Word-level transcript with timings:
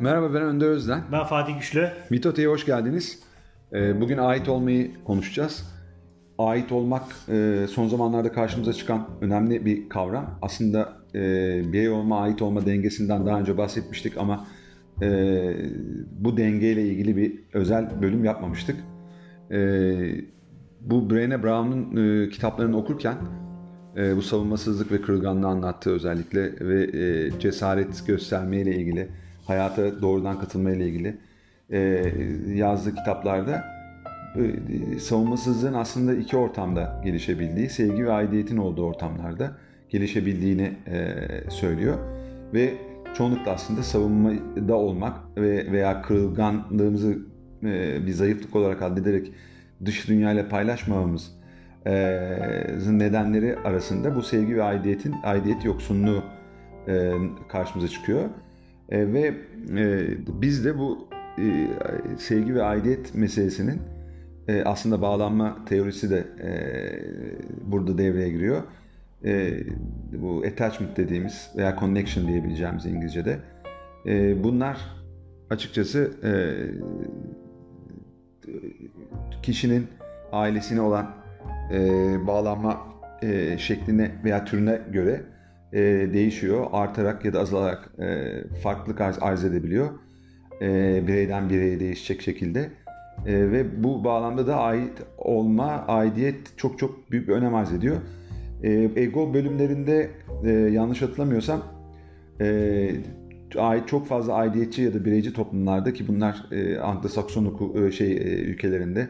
Merhaba 0.00 0.34
ben 0.34 0.42
Önder 0.42 0.66
Özden. 0.66 1.02
Ben 1.12 1.24
Fatih 1.24 1.54
Güçlü. 1.54 1.90
Mitote'ye 2.10 2.48
hoş 2.48 2.66
geldiniz. 2.66 3.18
Ee, 3.72 4.00
Bugün 4.00 4.18
ait 4.18 4.48
olmayı 4.48 5.04
konuşacağız. 5.04 5.64
Ait 6.38 6.72
olmak 6.72 7.02
e, 7.28 7.66
son 7.70 7.88
zamanlarda 7.88 8.32
karşımıza 8.32 8.72
çıkan 8.72 9.08
önemli 9.20 9.64
bir 9.64 9.88
kavram. 9.88 10.38
Aslında 10.42 10.92
e, 11.14 11.20
birey 11.72 11.88
olma, 11.88 12.20
ait 12.20 12.42
olma 12.42 12.66
dengesinden 12.66 13.26
daha 13.26 13.40
önce 13.40 13.58
bahsetmiştik 13.58 14.16
ama 14.16 14.46
e, 15.02 15.08
bu 16.10 16.36
dengeyle 16.36 16.82
ilgili 16.82 17.16
bir 17.16 17.38
özel 17.52 18.02
bölüm 18.02 18.24
yapmamıştık. 18.24 18.76
Bu 20.80 20.94
Brené 20.94 21.42
Brown'un 21.42 22.30
kitaplarını 22.30 22.76
okurken 22.76 23.16
e, 23.96 24.16
bu 24.16 24.22
savunmasızlık 24.22 24.92
ve 24.92 25.02
kırılganlığı 25.02 25.46
anlattığı 25.46 25.90
özellikle 25.90 26.52
ve 26.60 26.82
e, 26.82 27.30
cesaret 27.40 28.06
göstermeyle 28.06 28.76
ilgili, 28.76 29.08
hayata 29.48 30.02
doğrudan 30.02 30.40
katılmayla 30.40 30.84
ilgili 30.86 31.16
e, 31.70 31.78
yazdığı 32.54 32.94
kitaplarda 32.94 33.64
e, 34.36 34.98
savunmasızlığın 34.98 35.74
aslında 35.74 36.14
iki 36.14 36.36
ortamda 36.36 37.00
gelişebildiği, 37.04 37.70
sevgi 37.70 38.04
ve 38.04 38.12
aidiyetin 38.12 38.56
olduğu 38.56 38.84
ortamlarda 38.84 39.56
gelişebildiğini 39.88 40.72
e, 40.86 41.16
söylüyor. 41.50 41.98
Ve 42.54 42.74
çoğunlukla 43.14 43.52
aslında 43.52 43.82
savunmada 43.82 44.74
olmak 44.74 45.36
ve 45.36 45.72
veya 45.72 46.02
kırılganlığımızı 46.02 47.18
e, 47.62 48.06
bir 48.06 48.12
zayıflık 48.12 48.56
olarak 48.56 48.82
addederek 48.82 49.32
dış 49.84 50.08
dünyayla 50.08 50.48
paylaşmamamız 50.48 51.38
e, 51.86 51.92
nedenleri 52.88 53.58
arasında 53.64 54.14
bu 54.14 54.22
sevgi 54.22 54.56
ve 54.56 54.62
aidiyetin 54.62 55.14
aidiyet 55.24 55.64
yoksunluğu 55.64 56.22
e, 56.88 57.12
karşımıza 57.48 57.88
çıkıyor. 57.88 58.24
E, 58.88 59.12
ve 59.12 59.34
e, 59.76 60.08
biz 60.42 60.64
de 60.64 60.78
bu 60.78 61.08
e, 61.38 61.68
sevgi 62.18 62.54
ve 62.54 62.62
aidiyet 62.62 63.14
meselesinin 63.14 63.80
e, 64.48 64.62
aslında 64.64 65.02
bağlanma 65.02 65.64
teorisi 65.64 66.10
de 66.10 66.24
e, 66.42 66.50
burada 67.70 67.98
devreye 67.98 68.28
giriyor. 68.28 68.62
E, 69.24 69.60
bu 70.12 70.44
attachment 70.46 70.96
dediğimiz 70.96 71.50
veya 71.56 71.76
connection 71.80 72.28
diyebileceğimiz 72.28 72.86
İngilizce'de. 72.86 73.38
E, 74.06 74.44
bunlar 74.44 74.78
açıkçası 75.50 76.12
e, 76.24 76.32
kişinin 79.42 79.86
ailesine 80.32 80.80
olan 80.80 81.14
e, 81.72 81.78
bağlanma 82.26 82.88
e, 83.22 83.58
şekline 83.58 84.10
veya 84.24 84.44
türüne 84.44 84.80
göre 84.92 85.22
e, 85.72 85.80
değişiyor. 86.12 86.66
Artarak 86.72 87.24
ya 87.24 87.32
da 87.32 87.40
azalarak 87.40 87.90
e, 87.98 88.34
farklılık 88.62 89.00
arz, 89.00 89.18
arz 89.20 89.44
edebiliyor. 89.44 89.88
E, 90.62 90.66
bireyden 91.06 91.50
bireye 91.50 91.80
değişecek 91.80 92.22
şekilde. 92.22 92.70
E, 93.26 93.50
ve 93.52 93.82
bu 93.82 94.04
bağlamda 94.04 94.46
da 94.46 94.56
ait 94.56 94.92
olma, 95.18 95.84
aidiyet 95.88 96.36
çok 96.56 96.78
çok 96.78 97.10
büyük 97.10 97.28
bir 97.28 97.32
önem 97.32 97.54
arz 97.54 97.72
ediyor. 97.72 97.96
E, 98.62 98.90
ego 98.96 99.34
bölümlerinde 99.34 100.10
e, 100.44 100.50
yanlış 100.50 101.02
hatırlamıyorsam 101.02 101.62
e, 102.40 102.90
ait 103.56 103.88
çok 103.88 104.06
fazla 104.06 104.34
aidiyetçi 104.34 104.82
ya 104.82 104.94
da 104.94 105.04
bireyci 105.04 105.32
toplumlarda 105.32 105.92
ki 105.92 106.08
bunlar 106.08 106.46
e, 106.50 106.74
Anglo-Sakson 106.76 107.86
e, 107.86 107.90
şey 107.90 108.12
e, 108.12 108.40
ülkelerinde 108.40 109.08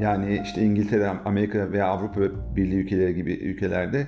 yani 0.00 0.42
işte 0.44 0.62
İngiltere, 0.62 1.08
Amerika 1.08 1.72
veya 1.72 1.86
Avrupa 1.86 2.20
Birliği 2.56 2.76
ülkeleri 2.76 3.14
gibi 3.14 3.32
ülkelerde 3.32 4.06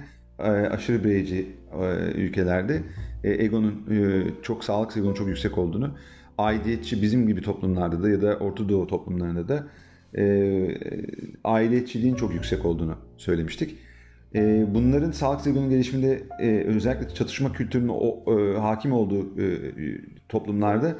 aşırı 0.48 1.04
bireyci 1.04 1.46
e, 1.82 2.10
ülkelerde 2.14 2.82
e, 3.24 3.44
egonun 3.44 3.84
e, 3.90 4.24
çok 4.42 4.64
sağlıksız 4.64 4.98
egonun 4.98 5.14
çok 5.14 5.28
yüksek 5.28 5.58
olduğunu 5.58 5.90
aidiyetçi 6.38 7.02
bizim 7.02 7.26
gibi 7.26 7.42
toplumlarda 7.42 8.02
da 8.02 8.10
ya 8.10 8.22
da 8.22 8.36
Orta 8.36 8.68
Doğu 8.68 8.86
toplumlarında 8.86 9.48
da 9.48 9.66
e, 10.18 10.24
aidiyetçiliğin 11.44 12.14
çok 12.14 12.34
yüksek 12.34 12.64
olduğunu 12.64 12.96
söylemiştik. 13.16 13.76
E, 14.34 14.66
bunların 14.74 15.10
sağlıksız 15.10 15.46
egonun 15.46 15.70
gelişiminde 15.70 16.22
e, 16.40 16.64
özellikle 16.66 17.14
çatışma 17.14 17.52
kültürünün 17.52 17.88
o, 17.92 18.24
e, 18.38 18.58
hakim 18.58 18.92
olduğu 18.92 19.40
e, 19.40 19.44
toplumlarda 20.28 20.94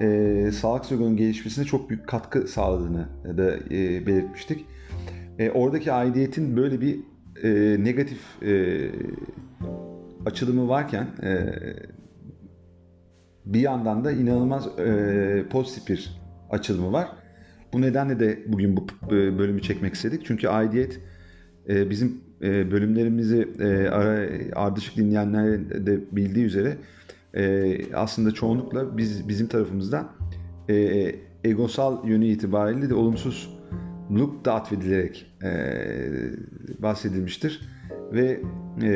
e, 0.00 0.50
sağlıksız 0.52 0.92
egonun 0.92 1.16
gelişmesine 1.16 1.64
çok 1.64 1.90
büyük 1.90 2.08
katkı 2.08 2.48
sağladığını 2.48 3.08
da 3.38 3.56
e, 3.56 4.06
belirtmiştik. 4.06 4.64
E, 5.38 5.50
oradaki 5.50 5.92
aidiyetin 5.92 6.56
böyle 6.56 6.80
bir 6.80 7.00
e, 7.42 7.76
negatif 7.84 8.42
e, 8.42 8.90
açılımı 10.26 10.68
varken 10.68 11.06
e, 11.22 11.54
bir 13.46 13.60
yandan 13.60 14.04
da 14.04 14.12
inanılmaz 14.12 14.78
e, 14.78 15.44
pozitif 15.50 15.88
bir 15.88 16.20
açılımı 16.50 16.92
var. 16.92 17.08
Bu 17.72 17.80
nedenle 17.80 18.20
de 18.20 18.38
bugün 18.46 18.76
bu 18.76 18.86
e, 19.14 19.38
bölümü 19.38 19.62
çekmek 19.62 19.94
istedik. 19.94 20.26
Çünkü 20.26 20.48
aidiyet 20.48 21.00
e, 21.68 21.90
bizim 21.90 22.20
e, 22.42 22.70
bölümlerimizi 22.70 23.48
e, 23.60 23.88
ara, 23.88 24.28
ardışık 24.54 24.96
dinleyenler 24.96 25.70
de 25.86 26.00
bildiği 26.12 26.44
üzere 26.44 26.76
e, 27.34 27.94
aslında 27.94 28.30
çoğunlukla 28.30 28.96
biz 28.96 29.28
bizim 29.28 29.46
tarafımızdan 29.46 30.12
e, 30.70 31.14
egosal 31.44 32.08
yönü 32.08 32.26
itibariyle 32.26 32.90
de 32.90 32.94
olumsuzluk 34.10 34.44
da 34.44 34.54
atfedilerek 34.54 35.26
e, 35.42 35.52
bahsedilmiştir. 36.78 37.60
Ve 38.12 38.40
e, 38.82 38.90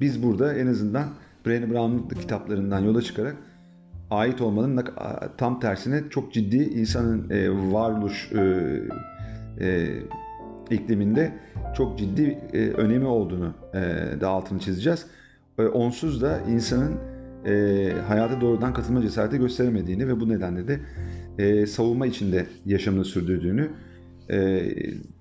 biz 0.00 0.22
burada 0.22 0.54
en 0.54 0.66
azından 0.66 1.08
Brené 1.46 1.70
Brown'un 1.70 2.08
kitaplarından 2.08 2.80
yola 2.80 3.02
çıkarak 3.02 3.36
ait 4.10 4.40
olmanın 4.40 4.84
tam 5.36 5.60
tersine 5.60 6.02
çok 6.10 6.32
ciddi 6.32 6.56
insanın 6.56 7.30
e, 7.30 7.50
varoluş 7.72 8.32
e, 8.32 8.80
e, 9.60 9.88
ikliminde 10.70 11.32
çok 11.76 11.98
ciddi 11.98 12.38
e, 12.52 12.70
önemi 12.70 13.06
olduğunu 13.06 13.54
e, 13.74 13.80
da 14.20 14.28
altını 14.28 14.58
çizeceğiz. 14.58 15.06
E, 15.58 15.62
onsuz 15.62 16.22
da 16.22 16.40
insanın 16.40 16.94
e, 17.46 17.92
hayata 18.08 18.40
doğrudan 18.40 18.74
katılma 18.74 19.02
cesareti 19.02 19.38
gösteremediğini 19.38 20.08
ve 20.08 20.20
bu 20.20 20.28
nedenle 20.28 20.68
de 20.68 20.80
e, 21.38 21.66
savunma 21.66 22.06
içinde 22.06 22.46
yaşamını 22.66 23.04
sürdürdüğünü 23.04 23.70
e, 24.28 24.38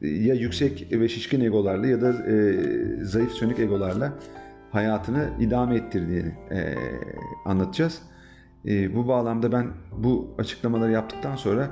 ya 0.01 0.35
yüksek 0.35 0.87
ve 0.91 1.09
şişkin 1.09 1.41
egolarla 1.41 1.87
ya 1.87 2.01
da 2.01 2.11
e, 2.11 2.55
zayıf 3.01 3.31
sönük 3.31 3.59
egolarla 3.59 4.13
hayatını 4.71 5.29
idame 5.39 5.75
ettirdiğini 5.75 6.31
e, 6.51 6.75
anlatacağız. 7.45 8.01
E, 8.65 8.95
bu 8.95 9.07
bağlamda 9.07 9.51
ben 9.51 9.67
bu 9.97 10.35
açıklamaları 10.37 10.91
yaptıktan 10.91 11.35
sonra 11.35 11.71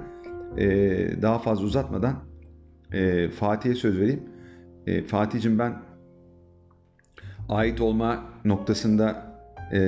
e, 0.57 0.67
daha 1.21 1.39
fazla 1.39 1.65
uzatmadan 1.65 2.15
e, 2.93 3.29
Fatih'e 3.29 3.75
söz 3.75 3.99
vereyim. 3.99 4.23
E, 4.87 5.03
Fatih'cim 5.03 5.59
ben 5.59 5.73
ait 7.49 7.81
olma 7.81 8.23
noktasında 8.45 9.31
e, 9.73 9.79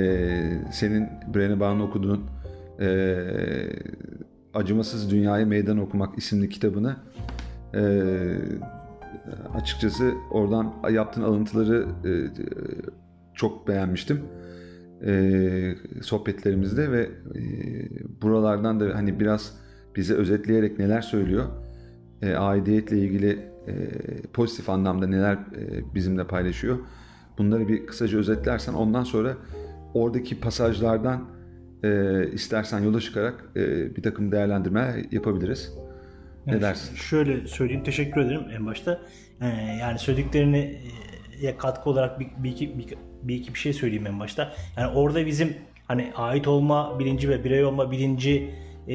senin 0.72 1.08
Brené 1.34 1.60
Brown'u 1.60 1.82
okuduğun 1.82 2.24
e, 2.80 2.86
Acımasız 4.54 5.10
Dünyaya 5.10 5.46
Meydan 5.46 5.78
Okumak 5.78 6.18
isimli 6.18 6.48
kitabını 6.48 6.96
e, 7.74 7.82
açıkçası 9.54 10.12
oradan 10.30 10.74
yaptığın 10.90 11.22
alıntıları 11.22 11.86
e, 12.04 12.10
çok 13.34 13.68
beğenmiştim 13.68 14.20
e, 15.06 15.74
sohbetlerimizde 16.02 16.92
ve 16.92 17.10
e, 17.34 17.40
buralardan 18.22 18.80
da 18.80 18.94
hani 18.94 19.20
biraz 19.20 19.56
bize 19.96 20.14
özetleyerek 20.14 20.78
neler 20.78 21.00
söylüyor 21.00 21.44
e, 22.22 22.34
aidiyetle 22.34 22.98
ilgili 22.98 23.38
e, 23.66 23.90
pozitif 24.32 24.70
anlamda 24.70 25.06
neler 25.06 25.34
e, 25.34 25.94
bizimle 25.94 26.26
paylaşıyor. 26.26 26.78
Bunları 27.38 27.68
bir 27.68 27.86
kısaca 27.86 28.18
özetlersen 28.18 28.72
ondan 28.72 29.04
sonra 29.04 29.36
oradaki 29.94 30.40
pasajlardan 30.40 31.24
e, 31.84 32.30
istersen 32.32 32.80
yola 32.80 33.00
çıkarak 33.00 33.44
e, 33.56 33.96
bir 33.96 34.02
takım 34.02 34.32
değerlendirmeler 34.32 35.04
yapabiliriz. 35.10 35.72
Ne 36.46 36.52
Yani 36.52 36.62
dersin? 36.62 36.96
Şöyle 36.96 37.46
söyleyeyim, 37.46 37.84
teşekkür 37.84 38.20
ederim 38.20 38.42
en 38.56 38.66
başta. 38.66 39.00
Ee, 39.40 39.46
yani 39.80 39.98
söylediklerini 39.98 40.78
e, 41.42 41.56
katkı 41.56 41.90
olarak 41.90 42.20
bir, 42.20 42.26
bir, 42.38 42.50
iki, 42.50 42.78
bir, 42.78 42.86
bir 43.22 43.34
iki 43.34 43.54
bir 43.54 43.58
şey 43.58 43.72
söyleyeyim 43.72 44.06
en 44.06 44.20
başta. 44.20 44.52
Yani 44.76 44.94
orada 44.94 45.26
bizim 45.26 45.56
hani 45.88 46.12
ait 46.16 46.48
olma 46.48 46.98
bilinci 46.98 47.28
ve 47.28 47.44
birey 47.44 47.64
olma 47.64 47.90
bilinci 47.90 48.50
e, 48.88 48.94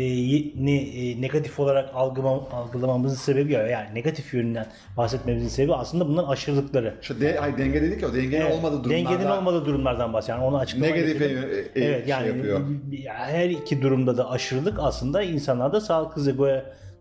ni 0.66 0.78
e, 0.78 1.22
negatif 1.22 1.60
olarak 1.60 1.90
algılama, 1.94 2.50
algılamamızın 2.52 3.16
sebebi 3.16 3.54
ya 3.54 3.68
yani 3.68 3.96
negatif 3.96 4.34
yönünden 4.34 4.66
bahsetmemizin 4.98 5.48
sebebi 5.48 5.74
aslında 5.76 6.08
bunların 6.08 6.28
aşırılıkları. 6.28 6.94
Şu 7.02 7.22
de, 7.22 7.40
ay, 7.40 7.58
denge 7.58 7.82
dedik 7.82 8.02
ya 8.02 8.14
dengenin 8.14 8.42
Evet, 8.42 8.56
olmadığı 8.56 8.84
durumlarda 8.84 9.10
Dengenin 9.12 9.30
olmadığı 9.30 9.66
durumlardan 9.66 10.14
bahsediyorum. 10.14 10.44
Yani 10.44 10.50
onu 10.54 10.62
açıklamaya 10.62 10.96
Negatife 10.96 11.28
getirdim. 11.28 11.50
e, 11.76 11.82
e, 11.82 11.86
Evet 11.86 12.00
şey 12.06 12.10
yani 12.10 12.28
yapıyor. 12.28 12.62
her 13.08 13.50
iki 13.50 13.82
durumda 13.82 14.18
da 14.18 14.30
aşırılık 14.30 14.78
aslında 14.80 15.24
insanlarda 15.24 15.82
sağlıksız 15.82 16.28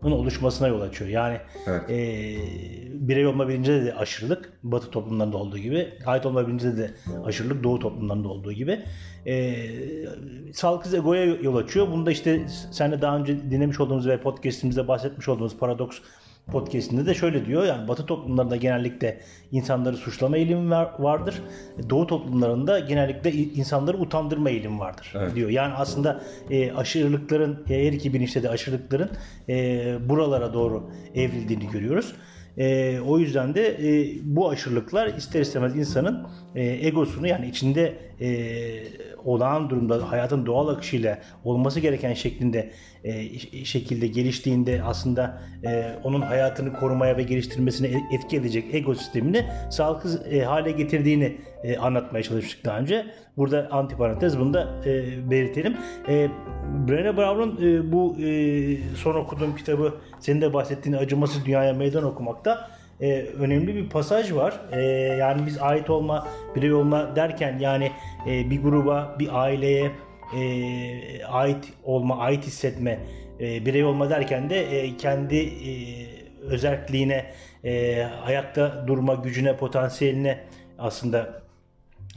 egoya 0.01 0.15
oluşmasına 0.15 0.67
yol 0.67 0.81
açıyor. 0.81 1.09
Yani 1.09 1.37
Evet. 1.67 1.89
e, 1.89 2.37
birey 2.93 3.25
olma 3.25 3.47
bilincinde 3.47 3.85
de 3.85 3.93
aşırılık 3.95 4.53
Batı 4.63 4.89
toplumlarında 4.91 5.37
olduğu 5.37 5.57
gibi, 5.57 5.89
ait 6.05 6.25
olma 6.25 6.47
bilincinde 6.47 6.77
de 6.77 6.91
aşırılık 7.25 7.63
Doğu 7.63 7.79
toplumlarında 7.79 8.27
olduğu 8.27 8.51
gibi 8.51 8.79
e, 9.27 9.55
sağlıksız 10.53 10.93
egoya 10.93 11.25
yol 11.25 11.55
açıyor. 11.55 11.87
Bunu 11.91 12.05
da 12.05 12.11
işte 12.11 12.45
senle 12.71 13.01
daha 13.01 13.17
önce 13.17 13.51
dinlemiş 13.51 13.79
olduğumuz 13.79 14.07
ve 14.07 14.21
podcastimizde 14.21 14.87
bahsetmiş 14.87 15.27
olduğumuz 15.27 15.57
paradoks 15.57 15.97
podcastinde 16.51 17.05
de 17.05 17.13
şöyle 17.13 17.45
diyor. 17.45 17.65
Yani 17.65 17.87
Batı 17.87 18.05
toplumlarında 18.05 18.55
genellikle 18.55 19.19
insanları 19.51 19.97
suçlama 19.97 20.37
eğilimi 20.37 20.69
var, 20.69 20.91
vardır. 20.99 21.35
Doğu 21.89 22.07
toplumlarında 22.07 22.79
genellikle 22.79 23.31
insanları 23.33 23.97
utandırma 23.97 24.49
eğilimi 24.49 24.79
vardır 24.79 25.13
Evet. 25.15 25.35
diyor. 25.35 25.49
Yani 25.49 25.73
aslında 25.73 26.21
e, 26.49 26.71
aşırılıkların, 26.71 27.63
e, 27.69 27.87
her 27.87 27.93
iki 27.93 28.13
bilinçte 28.13 28.43
de 28.43 28.49
aşırılıkların 28.49 29.09
e, 29.49 30.09
buralara 30.09 30.53
doğru 30.53 30.89
evrildiğini 31.15 31.69
görüyoruz. 31.71 32.13
E, 32.57 32.99
o 32.99 33.19
yüzden 33.19 33.55
de 33.55 33.67
e, 33.67 34.15
bu 34.23 34.49
aşırılıklar 34.49 35.07
ister 35.07 35.41
istemez 35.41 35.75
insanın 35.75 36.27
e, 36.55 36.63
egosunu 36.87 37.27
yani 37.27 37.49
içinde 37.49 38.08
e, 38.21 38.29
olağan 39.25 39.69
durumda 39.69 40.11
hayatın 40.11 40.45
doğal 40.45 40.67
akışıyla 40.67 41.19
olması 41.43 41.79
gereken 41.79 42.13
şeklinde 42.13 42.71
e, 43.03 43.39
şekilde 43.65 44.07
geliştiğinde 44.07 44.83
aslında 44.83 45.41
e, 45.63 45.95
onun 46.03 46.21
hayatını 46.21 46.73
korumaya 46.73 47.17
ve 47.17 47.23
geliştirmesine 47.23 47.87
e- 47.87 48.15
etki 48.15 48.37
edecek 48.37 48.75
ego 48.75 48.95
sistemini 48.95 49.45
sağlıksız 49.69 50.33
e, 50.33 50.41
hale 50.41 50.71
getirdiğini 50.71 51.37
e, 51.63 51.77
anlatmaya 51.77 52.23
çalıştık 52.23 52.65
daha 52.65 52.79
önce. 52.79 53.05
Burada 53.37 53.67
antiparantez 53.71 54.39
bunu 54.39 54.53
da 54.53 54.67
e, 54.85 55.29
belirtelim. 55.29 55.77
E, 56.07 56.29
Brené 56.87 57.17
Brown'un 57.17 57.59
e, 57.61 57.91
bu 57.91 58.15
e, 58.21 58.77
son 58.95 59.15
okuduğum 59.15 59.55
kitabı 59.55 59.93
senin 60.19 60.41
de 60.41 60.53
bahsettiğin 60.53 60.97
Acımasız 60.97 61.45
Dünyaya 61.45 61.73
Meydan 61.73 62.03
Okumakta 62.03 62.69
e, 63.01 63.21
önemli 63.21 63.75
bir 63.75 63.89
pasaj 63.89 64.33
var. 64.33 64.59
E, 64.71 64.81
yani 65.19 65.45
biz 65.45 65.61
ait 65.61 65.89
olma, 65.89 66.27
birey 66.55 66.73
olma 66.73 67.15
derken 67.15 67.59
yani 67.59 67.91
e, 68.27 68.49
bir 68.49 68.61
gruba, 68.61 69.15
bir 69.19 69.41
aileye 69.41 69.91
e, 70.37 71.23
ait 71.25 71.73
olma, 71.83 72.17
ait 72.17 72.45
hissetme, 72.45 72.99
e, 73.39 73.65
birey 73.65 73.83
olma 73.83 74.09
derken 74.09 74.49
de 74.49 74.79
e, 74.79 74.97
kendi 74.97 75.37
e, 75.37 75.71
özelliğine, 76.41 77.25
e, 77.63 78.03
ayakta 78.03 78.87
durma 78.87 79.13
gücüne, 79.13 79.57
potansiyeline 79.57 80.39
aslında 80.79 81.41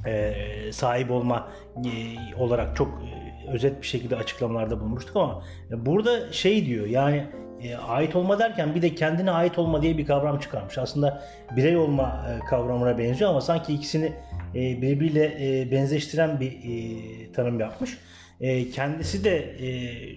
e, 0.07 0.35
sahip 0.73 1.11
olma 1.11 1.49
e, 1.77 1.91
olarak 2.39 2.77
çok 2.77 2.89
e, 2.89 3.51
özet 3.51 3.83
bir 3.83 3.87
şekilde 3.87 4.17
açıklamalarda 4.17 4.81
bulmuştuk 4.81 5.17
ama 5.17 5.45
burada 5.71 6.33
şey 6.33 6.67
diyor 6.67 6.87
yani 6.87 7.27
e, 7.63 7.77
ait 7.77 8.17
olma 8.17 8.39
derken 8.39 8.75
bir 8.75 8.83
de 8.83 8.95
kendine 8.95 9.31
ait 9.31 9.59
olma 9.59 9.83
diye 9.83 9.99
bir 9.99 10.07
kavram 10.07 10.39
çıkarmış. 10.39 10.79
Aslında 10.79 11.23
birey 11.57 11.77
olma 11.77 12.27
e, 12.29 12.45
kavramına 12.47 12.99
benziyor 12.99 13.31
ama 13.31 13.41
sanki 13.41 13.75
ikisini 13.75 14.13
e, 14.55 14.83
birbiriyle 14.83 15.37
e, 15.41 15.71
benzeştiren 15.71 16.41
bir 16.41 16.53
e, 16.53 17.33
tanım 17.33 17.61
yapmış. 17.61 17.99
Kendisi 18.75 19.25
de 19.25 19.57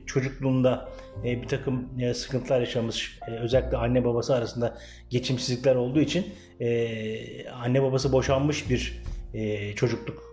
çocukluğunda 0.06 0.90
bir 1.24 1.48
takım 1.48 1.90
sıkıntılar 2.14 2.60
yaşamış. 2.60 3.20
Özellikle 3.28 3.78
anne 3.78 4.06
babası 4.06 4.36
arasında 4.36 4.78
geçimsizlikler 5.10 5.76
olduğu 5.76 6.02
için 6.02 6.26
anne 7.54 7.84
babası 7.84 8.12
boşanmış 8.12 8.70
bir 8.70 9.02
çocukluk 9.76 10.24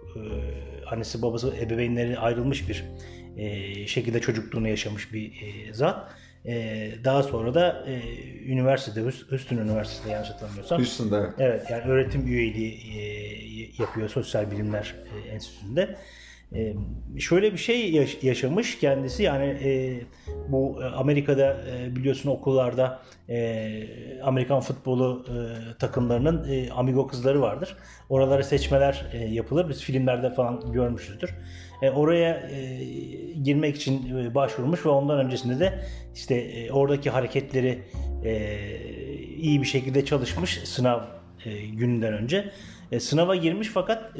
annesi 0.90 1.22
babası 1.22 1.56
ebeveynleri 1.56 2.18
ayrılmış 2.18 2.68
bir 2.68 2.84
şekilde 3.86 4.20
çocukluğunu 4.20 4.68
yaşamış 4.68 5.12
bir 5.12 5.32
e, 5.42 5.74
zat. 5.74 6.10
E, 6.46 6.90
daha 7.04 7.22
sonra 7.22 7.54
da 7.54 7.84
e, 7.86 8.00
üniversitede, 8.46 9.00
Houston 9.30 9.56
Üniversitesi'nde 9.56 10.12
yanlış 10.12 10.30
hatırlamıyorsam. 10.30 10.78
Houston'da 10.78 11.18
evet. 11.20 11.34
Evet 11.38 11.70
yani 11.70 11.82
öğretim 11.84 12.26
üyeliği 12.26 12.72
e, 12.72 13.02
yapıyor 13.82 14.08
Sosyal 14.08 14.50
Bilimler 14.50 14.94
e, 15.14 15.28
Enstitüsü'nde. 15.28 15.96
E, 16.54 16.74
şöyle 17.18 17.52
bir 17.52 17.58
şey 17.58 17.92
yaş- 17.92 18.22
yaşamış 18.22 18.78
kendisi 18.78 19.22
yani 19.22 19.44
e, 19.44 20.00
bu 20.48 20.82
e, 20.82 20.84
Amerika'da 20.84 21.56
e, 21.70 21.96
biliyorsun 21.96 22.30
okullarda 22.30 23.02
e, 23.28 23.88
Amerikan 24.22 24.60
futbolu 24.60 25.26
e, 25.28 25.34
takımlarının 25.78 26.50
e, 26.52 26.70
amigo 26.70 27.06
kızları 27.06 27.40
vardır. 27.40 27.76
Oralara 28.08 28.42
seçmeler 28.42 29.04
e, 29.12 29.18
yapılır. 29.18 29.68
Biz 29.68 29.80
filmlerde 29.80 30.30
falan 30.34 30.72
görmüşüzdür. 30.72 31.34
E, 31.82 31.90
oraya 31.90 32.34
e, 32.34 32.84
girmek 33.42 33.76
için 33.76 34.16
e, 34.16 34.34
başvurmuş 34.34 34.86
ve 34.86 34.90
ondan 34.90 35.18
öncesinde 35.18 35.60
de 35.60 35.84
işte 36.14 36.68
oradaki 36.72 37.10
hareketleri 37.10 37.78
iyi 39.36 39.60
bir 39.62 39.66
şekilde 39.66 40.04
çalışmış 40.04 40.60
sınav 40.64 41.00
gününden 41.72 42.12
önce. 42.12 42.50
Sınava 42.98 43.36
girmiş 43.36 43.68
fakat 43.68 44.18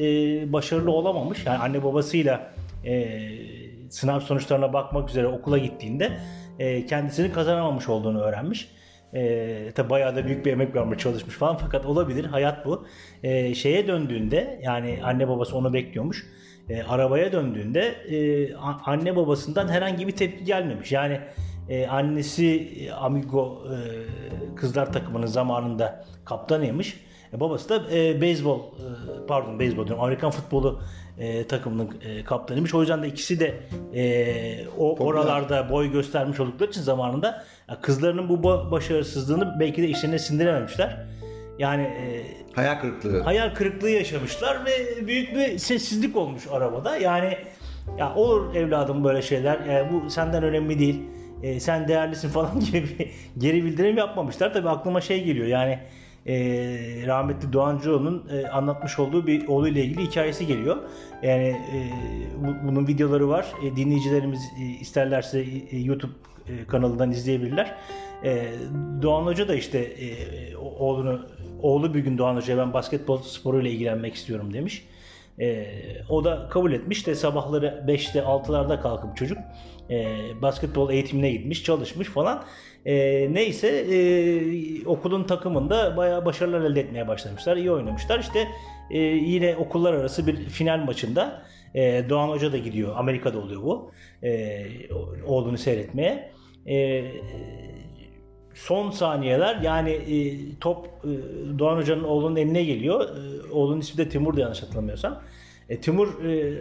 başarılı 0.52 0.90
olamamış. 0.90 1.46
Yani 1.46 1.58
anne 1.58 1.84
babasıyla 1.84 2.52
sınav 3.90 4.20
sonuçlarına 4.20 4.72
bakmak 4.72 5.10
üzere 5.10 5.26
okula 5.26 5.58
gittiğinde 5.58 6.12
kendisini 6.88 7.32
kazanamamış 7.32 7.88
olduğunu 7.88 8.20
öğrenmiş. 8.20 8.68
E, 9.14 9.70
tabi 9.74 9.90
bayağı 9.90 10.16
da 10.16 10.26
büyük 10.26 10.46
bir 10.46 10.52
emek 10.52 10.74
vermiş 10.74 10.98
çalışmış 11.02 11.34
falan 11.34 11.56
fakat 11.60 11.86
olabilir 11.86 12.24
hayat 12.24 12.66
bu. 12.66 12.86
E, 13.22 13.54
şeye 13.54 13.86
döndüğünde 13.86 14.60
yani 14.62 14.98
anne 15.04 15.28
babası 15.28 15.56
onu 15.56 15.72
bekliyormuş. 15.72 16.26
E, 16.68 16.82
arabaya 16.82 17.32
döndüğünde 17.32 17.80
e, 17.86 18.54
anne 18.84 19.16
babasından 19.16 19.68
herhangi 19.68 20.06
bir 20.06 20.12
tepki 20.16 20.44
gelmemiş. 20.44 20.92
Yani 20.92 21.20
e, 21.68 21.86
annesi 21.86 22.72
e, 22.80 22.92
Amigo 22.92 23.64
e, 23.66 23.76
kızlar 24.56 24.92
takımının 24.92 25.26
zamanında 25.26 26.04
kaptanıymış. 26.24 27.00
E, 27.32 27.40
babası 27.40 27.68
da 27.68 27.96
e, 27.96 28.20
beyzbol 28.20 28.58
e, 28.58 29.26
pardon 29.28 29.58
beyzbol 29.58 29.86
diyorum 29.86 30.04
Amerikan 30.04 30.30
futbolu 30.30 30.80
e, 31.18 31.46
takımının 31.46 31.90
e, 32.04 32.24
kaptanıymış. 32.24 32.74
O 32.74 32.80
yüzden 32.80 33.02
de 33.02 33.08
ikisi 33.08 33.40
de 33.40 33.54
e, 33.94 34.68
o 34.78 34.94
Popüler. 34.94 35.06
oralarda 35.06 35.70
boy 35.70 35.92
göstermiş 35.92 36.40
oldukları 36.40 36.70
için 36.70 36.82
zamanında 36.82 37.44
kızlarının 37.82 38.28
bu 38.28 38.34
ba- 38.34 38.70
başarısızlığını 38.70 39.60
belki 39.60 39.82
de 39.82 39.88
işlerine 39.88 40.18
sindirememişler. 40.18 41.06
Yani 41.58 41.82
e, 41.82 42.22
Hayal 42.54 42.80
kırıklığı. 42.80 43.20
hayal 43.22 43.54
kırıklığı 43.54 43.90
yaşamışlar 43.90 44.66
ve 44.66 45.06
büyük 45.06 45.34
bir 45.34 45.58
sessizlik 45.58 46.16
olmuş 46.16 46.42
arabada. 46.52 46.96
Yani 46.96 47.36
ya 47.98 48.14
olur 48.14 48.54
evladım 48.54 49.04
böyle 49.04 49.22
şeyler. 49.22 49.54
e, 49.54 49.88
bu 49.92 50.10
senden 50.10 50.42
önemli 50.42 50.78
değil. 50.78 51.02
e, 51.42 51.60
sen 51.60 51.88
değerlisin 51.88 52.28
falan 52.38 52.60
gibi 52.60 52.86
bir 52.98 53.10
geri 53.38 53.64
bildirim 53.64 53.96
yapmamışlar. 53.96 54.52
Tabii 54.52 54.68
aklıma 54.68 55.00
şey 55.00 55.24
geliyor. 55.24 55.46
Yani 55.46 55.78
e, 56.26 56.34
rahmetli 57.06 57.52
Doğancıoğlu'nun 57.52 58.28
e, 58.32 58.46
anlatmış 58.48 58.98
olduğu 58.98 59.26
bir 59.26 59.46
oğluyla 59.48 59.82
ilgili 59.82 60.02
hikayesi 60.02 60.46
geliyor. 60.46 60.76
Yani 61.22 61.44
e, 61.48 61.78
bu- 62.44 62.66
bunun 62.68 62.86
videoları 62.86 63.28
var. 63.28 63.46
E, 63.64 63.76
dinleyicilerimiz 63.76 64.40
e, 64.60 64.64
isterlerse 64.64 65.40
e, 65.70 65.78
YouTube 65.78 66.12
e, 66.48 66.66
kanalından 66.66 67.10
izleyebilirler. 67.10 67.74
E, 68.24 68.52
Doğan 69.02 69.26
Hoca 69.26 69.48
da 69.48 69.54
işte 69.54 69.78
e, 69.78 70.56
oğlunu 70.56 71.20
oğlu 71.62 71.94
bir 71.94 72.00
gün 72.00 72.18
Doğan 72.18 72.36
Hoca'ya 72.36 72.58
ben 72.58 72.72
basketbol 72.72 73.18
sporuyla 73.18 73.70
ilgilenmek 73.70 74.14
istiyorum 74.14 74.54
demiş. 74.54 74.88
E, 75.40 75.66
o 76.08 76.24
da 76.24 76.48
kabul 76.50 76.72
etmiş 76.72 77.06
de 77.06 77.14
sabahları 77.14 77.84
5'te 77.88 78.18
6'larda 78.18 78.82
kalkıp 78.82 79.16
çocuk 79.16 79.38
e, 79.90 80.16
basketbol 80.42 80.90
eğitimine 80.90 81.30
gitmiş, 81.30 81.64
çalışmış 81.64 82.08
falan. 82.08 82.44
E, 82.86 82.94
neyse 83.34 83.68
e, 83.68 84.86
okulun 84.86 85.24
takımında 85.24 85.96
bayağı 85.96 86.24
başarılar 86.24 86.60
elde 86.60 86.80
etmeye 86.80 87.08
başlamışlar. 87.08 87.56
iyi 87.56 87.70
oynamışlar. 87.70 88.18
İşte 88.18 88.48
e, 88.90 88.98
yine 88.98 89.56
okullar 89.56 89.92
arası 89.92 90.26
bir 90.26 90.36
final 90.36 90.78
maçında 90.78 91.42
e, 91.74 92.08
Doğan 92.08 92.28
Hoca 92.28 92.52
da 92.52 92.58
gidiyor. 92.58 92.92
Amerika'da 92.96 93.38
oluyor 93.38 93.62
bu. 93.62 93.90
E, 94.22 94.64
oğlunu 95.26 95.58
seyretmeye. 95.58 96.32
E, 96.68 97.04
son 98.54 98.90
saniyeler 98.90 99.56
yani 99.56 99.90
e, 99.90 100.38
top 100.60 100.86
e, 100.86 101.08
Doğan 101.58 101.76
Hoca'nın 101.76 102.04
oğlunun 102.04 102.36
eline 102.36 102.64
geliyor. 102.64 103.00
E, 103.00 103.52
oğlunun 103.52 103.80
ismi 103.80 104.04
de 104.04 104.08
Timur 104.08 104.38
yanlış 104.38 104.62
hatırlamıyorsam. 104.62 105.22
E, 105.68 105.80
Timur 105.80 106.24
e, 106.24 106.58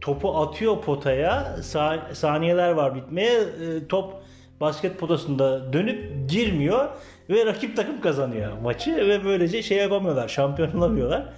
topu 0.00 0.36
atıyor 0.38 0.80
potaya. 0.80 1.56
Sa- 1.58 2.14
saniyeler 2.14 2.70
var 2.70 2.94
bitmeye. 2.94 3.40
E, 3.40 3.86
top 3.88 4.14
basket 4.60 4.98
potasında 4.98 5.72
dönüp 5.72 6.30
girmiyor 6.30 6.88
ve 7.30 7.46
rakip 7.46 7.76
takım 7.76 8.00
kazanıyor 8.00 8.58
maçı 8.58 8.96
ve 8.96 9.24
böylece 9.24 9.62
şey 9.62 9.78
yapamıyorlar. 9.78 10.28
Şampiyon 10.28 10.72
olamıyorlar. 10.72 11.32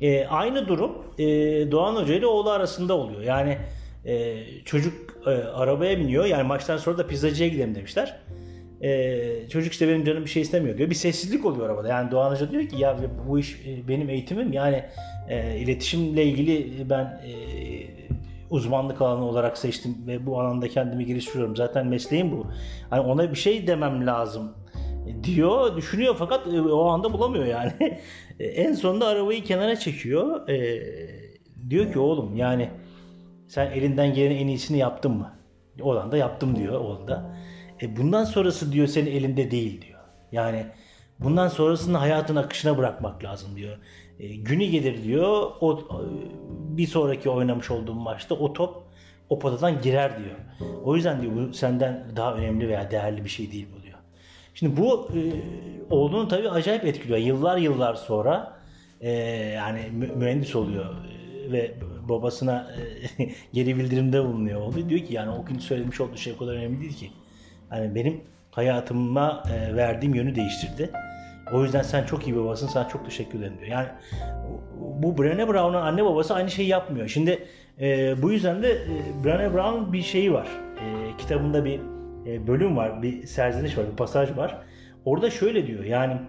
E, 0.00 0.26
aynı 0.26 0.68
durum 0.68 0.92
e, 1.18 1.26
Doğan 1.70 1.96
Hoca 1.96 2.14
ile 2.14 2.26
oğlu 2.26 2.50
arasında 2.50 2.94
oluyor. 2.94 3.22
Yani 3.22 3.58
e, 4.04 4.44
çocuk 4.64 4.94
e, 5.26 5.30
arabaya 5.30 5.98
biniyor. 5.98 6.24
Yani 6.24 6.42
maçtan 6.42 6.76
sonra 6.76 6.98
da 6.98 7.06
pizzacıya 7.06 7.48
gidelim 7.48 7.74
demişler. 7.74 8.20
Ee, 8.82 9.48
çocuk 9.48 9.72
işte 9.72 9.88
benim 9.88 10.04
canım 10.04 10.24
bir 10.24 10.30
şey 10.30 10.42
istemiyor 10.42 10.78
diyor. 10.78 10.90
Bir 10.90 10.94
sessizlik 10.94 11.44
oluyor 11.44 11.66
arabada. 11.66 11.88
Yani 11.88 12.10
Doğan 12.10 12.30
Hoca 12.30 12.50
diyor 12.50 12.68
ki 12.68 12.76
ya 12.76 12.96
bu 13.28 13.38
iş 13.38 13.54
e, 13.66 13.88
benim 13.88 14.10
eğitimim 14.10 14.52
yani 14.52 14.84
e, 15.28 15.58
iletişimle 15.58 16.24
ilgili 16.24 16.90
ben 16.90 17.04
e, 17.04 17.32
uzmanlık 18.50 19.02
alanı 19.02 19.24
olarak 19.24 19.58
seçtim 19.58 19.96
ve 20.06 20.26
bu 20.26 20.40
alanda 20.40 20.68
kendimi 20.68 21.06
geliştiriyorum. 21.06 21.56
Zaten 21.56 21.86
mesleğim 21.86 22.32
bu. 22.32 22.46
Hani 22.90 23.00
ona 23.00 23.30
bir 23.30 23.36
şey 23.36 23.66
demem 23.66 24.06
lazım 24.06 24.52
diyor, 25.24 25.76
düşünüyor 25.76 26.16
fakat 26.18 26.46
e, 26.46 26.60
o 26.60 26.86
anda 26.88 27.12
bulamıyor 27.12 27.44
yani. 27.44 27.72
E, 28.40 28.44
en 28.44 28.72
sonunda 28.72 29.06
arabayı 29.06 29.44
kenara 29.44 29.76
çekiyor. 29.76 30.48
E, 30.48 30.82
diyor 31.70 31.92
ki 31.92 31.98
oğlum 31.98 32.36
yani 32.36 32.70
sen 33.48 33.70
elinden 33.70 34.14
gelen 34.14 34.36
en 34.36 34.46
iyisini 34.46 34.78
yaptın 34.78 35.12
mı? 35.12 35.32
Oğlan 35.80 36.12
da 36.12 36.16
yaptım 36.16 36.56
diyor 36.56 36.80
oğlan 36.80 37.08
da. 37.08 37.36
E, 37.82 37.96
bundan 37.96 38.24
sonrası 38.24 38.72
diyor 38.72 38.86
senin 38.86 39.10
elinde 39.10 39.50
değil 39.50 39.82
diyor. 39.82 40.00
Yani 40.32 40.66
bundan 41.18 41.48
sonrasını 41.48 41.96
hayatın 41.98 42.36
akışına 42.36 42.78
bırakmak 42.78 43.24
lazım 43.24 43.56
diyor. 43.56 43.78
E, 44.20 44.28
günü 44.36 44.64
gelir 44.64 45.04
diyor. 45.04 45.50
O 45.60 45.80
bir 46.50 46.86
sonraki 46.86 47.30
oynamış 47.30 47.70
olduğum 47.70 47.94
maçta 47.94 48.34
o 48.34 48.52
top 48.52 48.82
o 49.28 49.38
potadan 49.38 49.80
girer 49.80 50.18
diyor. 50.18 50.36
O 50.84 50.96
yüzden 50.96 51.22
diyor 51.22 51.32
bu 51.36 51.54
senden 51.54 52.04
daha 52.16 52.34
önemli 52.34 52.68
veya 52.68 52.90
değerli 52.90 53.24
bir 53.24 53.30
şey 53.30 53.52
değil 53.52 53.66
bu. 53.76 53.83
Şimdi 54.54 54.76
bu 54.76 55.08
e, 55.14 55.20
oğlunu 55.90 56.28
tabii 56.28 56.50
acayip 56.50 56.84
etkiliyor. 56.84 57.18
Yıllar 57.18 57.56
yıllar 57.56 57.94
sonra 57.94 58.52
e, 59.00 59.10
yani 59.54 59.80
mü- 59.92 60.12
mühendis 60.16 60.56
oluyor 60.56 60.84
e, 60.84 61.52
ve 61.52 61.74
babasına 62.08 62.70
e, 63.18 63.28
geri 63.52 63.76
bildirimde 63.76 64.24
bulunuyor 64.24 64.60
oğlu. 64.60 64.88
Diyor 64.88 65.00
ki 65.00 65.14
yani 65.14 65.30
o 65.30 65.44
gün 65.44 65.58
söylemiş 65.58 66.00
olduğu 66.00 66.16
şey 66.16 66.32
o 66.32 66.38
kadar 66.38 66.54
önemli 66.54 66.80
değil 66.80 66.96
ki. 66.96 67.10
Yani 67.72 67.94
benim 67.94 68.20
hayatıma 68.50 69.42
e, 69.54 69.76
verdiğim 69.76 70.14
yönü 70.14 70.34
değiştirdi. 70.34 70.90
O 71.52 71.62
yüzden 71.62 71.82
sen 71.82 72.04
çok 72.04 72.26
iyi 72.26 72.36
babasın, 72.36 72.66
sana 72.66 72.88
çok 72.88 73.04
teşekkür 73.04 73.38
ederim 73.38 73.54
diyor. 73.58 73.70
Yani 73.70 73.88
bu 74.78 75.22
Brené 75.22 75.48
Brown'un 75.48 75.74
anne 75.80 76.04
babası 76.04 76.34
aynı 76.34 76.50
şeyi 76.50 76.68
yapmıyor. 76.68 77.08
Şimdi 77.08 77.46
e, 77.80 78.22
bu 78.22 78.32
yüzden 78.32 78.62
de 78.62 78.72
e, 78.72 79.24
Brené 79.24 79.52
Brown'un 79.54 79.92
bir 79.92 80.02
şeyi 80.02 80.32
var. 80.32 80.46
E, 80.76 81.16
kitabında 81.18 81.64
bir 81.64 81.80
bölüm 82.26 82.76
var, 82.76 83.02
bir 83.02 83.26
serzeniş 83.26 83.78
var, 83.78 83.84
bir 83.92 83.96
pasaj 83.96 84.36
var. 84.36 84.58
Orada 85.04 85.30
şöyle 85.30 85.66
diyor 85.66 85.84
yani 85.84 86.20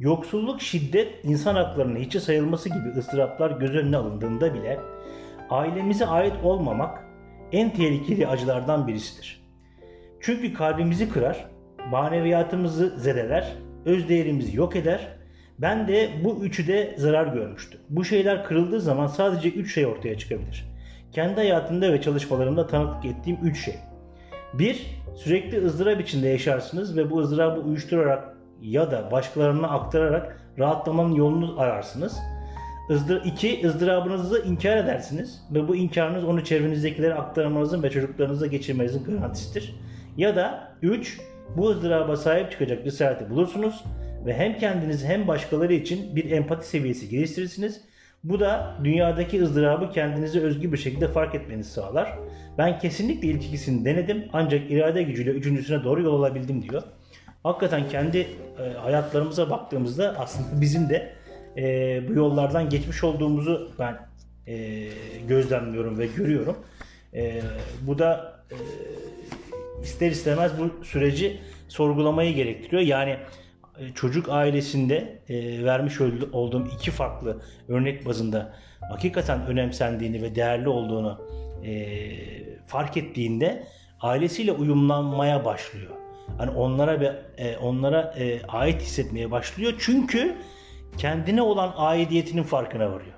yoksulluk, 0.00 0.62
şiddet, 0.62 1.24
insan 1.24 1.54
haklarının 1.54 1.96
hiçe 1.96 2.20
sayılması 2.20 2.68
gibi 2.68 2.98
ıstıraplar 2.98 3.50
göz 3.50 3.74
önüne 3.74 3.96
alındığında 3.96 4.54
bile 4.54 4.80
ailemize 5.50 6.06
ait 6.06 6.34
olmamak 6.42 7.04
en 7.52 7.70
tehlikeli 7.70 8.26
acılardan 8.26 8.86
birisidir. 8.86 9.42
Çünkü 10.20 10.54
kalbimizi 10.54 11.08
kırar, 11.08 11.50
maneviyatımızı 11.90 12.98
zedeler, 12.98 13.52
öz 13.84 14.08
değerimizi 14.08 14.56
yok 14.56 14.76
eder. 14.76 15.08
Ben 15.58 15.88
de 15.88 16.10
bu 16.24 16.44
üçü 16.44 16.66
de 16.66 16.94
zarar 16.98 17.26
görmüştüm. 17.26 17.80
Bu 17.88 18.04
şeyler 18.04 18.44
kırıldığı 18.44 18.80
zaman 18.80 19.06
sadece 19.06 19.48
üç 19.48 19.74
şey 19.74 19.86
ortaya 19.86 20.18
çıkabilir. 20.18 20.70
Kendi 21.12 21.34
hayatımda 21.34 21.92
ve 21.92 22.02
çalışmalarımda 22.02 22.66
tanıklık 22.66 23.04
ettiğim 23.04 23.38
üç 23.42 23.64
şey. 23.64 23.74
Bir, 24.54 24.86
sürekli 25.14 25.64
ızdırap 25.66 26.00
içinde 26.00 26.28
yaşarsınız 26.28 26.96
ve 26.96 27.10
bu 27.10 27.18
ızdırabı 27.18 27.60
uyuşturarak 27.60 28.36
ya 28.62 28.90
da 28.90 29.10
başkalarına 29.10 29.68
aktararak 29.68 30.40
rahatlamanın 30.58 31.14
yolunu 31.14 31.60
ararsınız. 31.60 32.18
Izdır, 32.90 33.22
ızdırabınızı 33.64 34.42
inkar 34.42 34.76
edersiniz 34.76 35.42
ve 35.54 35.68
bu 35.68 35.76
inkarınız 35.76 36.24
onu 36.24 36.44
çevrenizdekilere 36.44 37.14
aktarmanızın 37.14 37.82
ve 37.82 37.90
çocuklarınıza 37.90 38.46
geçirmenizin 38.46 39.04
garantisidir. 39.04 39.74
Ya 40.16 40.36
da 40.36 40.72
üç, 40.82 41.20
bu 41.56 41.70
ızdıraba 41.70 42.16
sahip 42.16 42.50
çıkacak 42.50 42.84
cesareti 42.84 43.30
bulursunuz 43.30 43.84
ve 44.26 44.34
hem 44.34 44.58
kendiniz 44.58 45.04
hem 45.04 45.28
başkaları 45.28 45.72
için 45.72 46.16
bir 46.16 46.30
empati 46.30 46.68
seviyesi 46.68 47.08
geliştirirsiniz. 47.08 47.80
Bu 48.24 48.40
da 48.40 48.74
dünyadaki 48.84 49.42
ızdırabı 49.42 49.90
kendinize 49.90 50.40
özgü 50.40 50.72
bir 50.72 50.78
şekilde 50.78 51.08
fark 51.08 51.34
etmenizi 51.34 51.70
sağlar. 51.70 52.18
Ben 52.60 52.78
kesinlikle 52.78 53.28
ilk 53.28 53.44
ikisini 53.44 53.84
denedim 53.84 54.24
ancak 54.32 54.70
irade 54.70 55.02
gücüyle 55.02 55.30
üçüncüsüne 55.30 55.84
doğru 55.84 56.02
yol 56.02 56.22
alabildim 56.22 56.62
diyor. 56.62 56.82
Hakikaten 57.42 57.88
kendi 57.88 58.18
e, 58.18 58.72
hayatlarımıza 58.78 59.50
baktığımızda 59.50 60.14
aslında 60.18 60.60
bizim 60.60 60.88
de 60.88 61.12
e, 61.56 61.62
bu 62.08 62.12
yollardan 62.12 62.68
geçmiş 62.68 63.04
olduğumuzu 63.04 63.72
ben 63.78 63.98
e, 64.46 64.88
gözlemliyorum 65.28 65.98
ve 65.98 66.06
görüyorum. 66.06 66.56
E, 67.14 67.42
bu 67.82 67.98
da 67.98 68.40
ister 69.82 70.10
istemez 70.10 70.52
bu 70.58 70.84
süreci 70.84 71.40
sorgulamayı 71.68 72.34
gerektiriyor. 72.34 72.82
Yani 72.82 73.16
çocuk 73.94 74.28
ailesinde 74.28 75.18
vermiş 75.64 76.00
ol- 76.00 76.32
olduğum 76.32 76.66
iki 76.74 76.90
farklı 76.90 77.42
örnek 77.68 78.06
bazında 78.06 78.54
hakikaten 78.90 79.46
önemsendiğini 79.46 80.22
ve 80.22 80.34
değerli 80.34 80.68
olduğunu 80.68 81.20
e, 81.64 82.10
fark 82.66 82.96
ettiğinde 82.96 83.66
ailesiyle 84.00 84.52
uyumlanmaya 84.52 85.44
başlıyor. 85.44 85.90
Hani 86.38 86.50
onlara 86.50 87.00
ve 87.00 87.12
e, 87.38 87.56
onlara 87.56 88.14
e, 88.18 88.42
ait 88.46 88.82
hissetmeye 88.82 89.30
başlıyor. 89.30 89.72
Çünkü 89.78 90.36
kendine 90.98 91.42
olan 91.42 91.74
aidiyetinin 91.76 92.42
farkına 92.42 92.92
varıyor. 92.92 93.14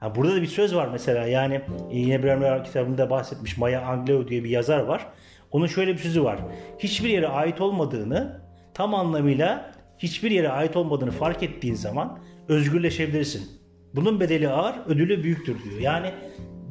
Ha, 0.00 0.14
burada 0.14 0.36
da 0.36 0.42
bir 0.42 0.46
söz 0.46 0.74
var 0.74 0.88
mesela 0.92 1.26
yani 1.26 1.54
e, 1.90 1.98
yine 1.98 2.22
Bremer 2.22 2.64
kitabında 2.64 3.10
bahsetmiş 3.10 3.58
Maya 3.58 3.82
Angelou 3.82 4.28
diye 4.28 4.44
bir 4.44 4.50
yazar 4.50 4.80
var. 4.80 5.06
Onun 5.50 5.66
şöyle 5.66 5.92
bir 5.92 5.98
sözü 5.98 6.24
var. 6.24 6.38
Hiçbir 6.78 7.08
yere 7.08 7.28
ait 7.28 7.60
olmadığını 7.60 8.40
tam 8.74 8.94
anlamıyla 8.94 9.72
hiçbir 9.98 10.30
yere 10.30 10.48
ait 10.48 10.76
olmadığını 10.76 11.10
fark 11.10 11.42
ettiğin 11.42 11.74
zaman 11.74 12.18
özgürleşebilirsin. 12.48 13.50
Bunun 13.94 14.20
bedeli 14.20 14.48
ağır, 14.48 14.74
ödülü 14.86 15.22
büyüktür 15.22 15.64
diyor. 15.64 15.80
Yani 15.80 16.10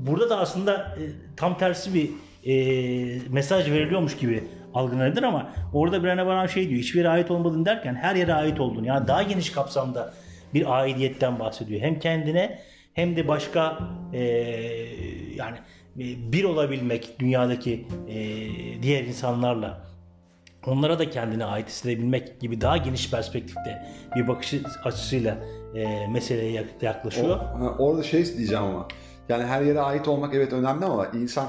burada 0.08 0.30
da 0.30 0.40
aslında 0.40 0.74
e, 0.74 1.02
tam 1.38 1.58
tersi 1.58 1.94
bir 1.94 2.10
e, 2.46 3.20
mesaj 3.30 3.72
veriliyormuş 3.72 4.18
gibi 4.18 4.44
algılanır 4.74 5.24
ama 5.24 5.52
orada 5.74 5.98
Brené 5.98 6.26
Brown 6.26 6.54
şey 6.54 6.70
diyor. 6.70 6.80
Hiçbir 6.82 7.00
yere 7.00 7.10
ait 7.10 7.32
olmadığını 7.32 7.66
derken 7.66 7.96
her 7.96 8.16
yere 8.16 8.34
ait 8.34 8.60
olduğunu 8.60 8.88
yani 8.88 9.08
daha 9.08 9.24
geniş 9.24 9.50
kapsamda 9.50 10.14
bir 10.54 10.80
aidiyetten 10.80 11.40
bahsediyor. 11.40 11.82
Hem 11.82 12.00
kendine 12.00 12.60
hem 12.94 13.16
de 13.16 13.28
başka 13.28 13.80
e, 14.14 14.20
yani 15.36 15.58
e, 16.00 16.32
bir 16.32 16.44
olabilmek 16.44 17.20
dünyadaki 17.20 17.88
e, 18.10 18.16
diğer 18.82 19.04
insanlarla 19.04 19.82
onlara 20.68 21.00
da 21.00 21.10
kendine 21.10 21.46
ait 21.46 21.68
hissedebilmek 21.68 22.40
gibi 22.40 22.62
daha 22.62 22.78
geniş 22.78 23.12
perspektifte 23.12 23.86
bir 24.16 24.28
bakış 24.28 24.54
açısıyla 24.86 25.38
e, 25.76 26.08
meseleye 26.08 26.52
yak- 26.52 26.84
yaklaşıyor. 26.84 27.40
O- 27.62 27.84
orada 27.86 28.04
şey 28.04 28.26
diyeceğim 28.38 28.64
ama. 28.64 28.88
Yani 29.30 29.44
her 29.44 29.62
yere 29.62 29.80
ait 29.80 30.08
olmak 30.08 30.34
evet 30.34 30.54
önemli 30.54 30.86
ama 30.86 31.08
insan 31.08 31.48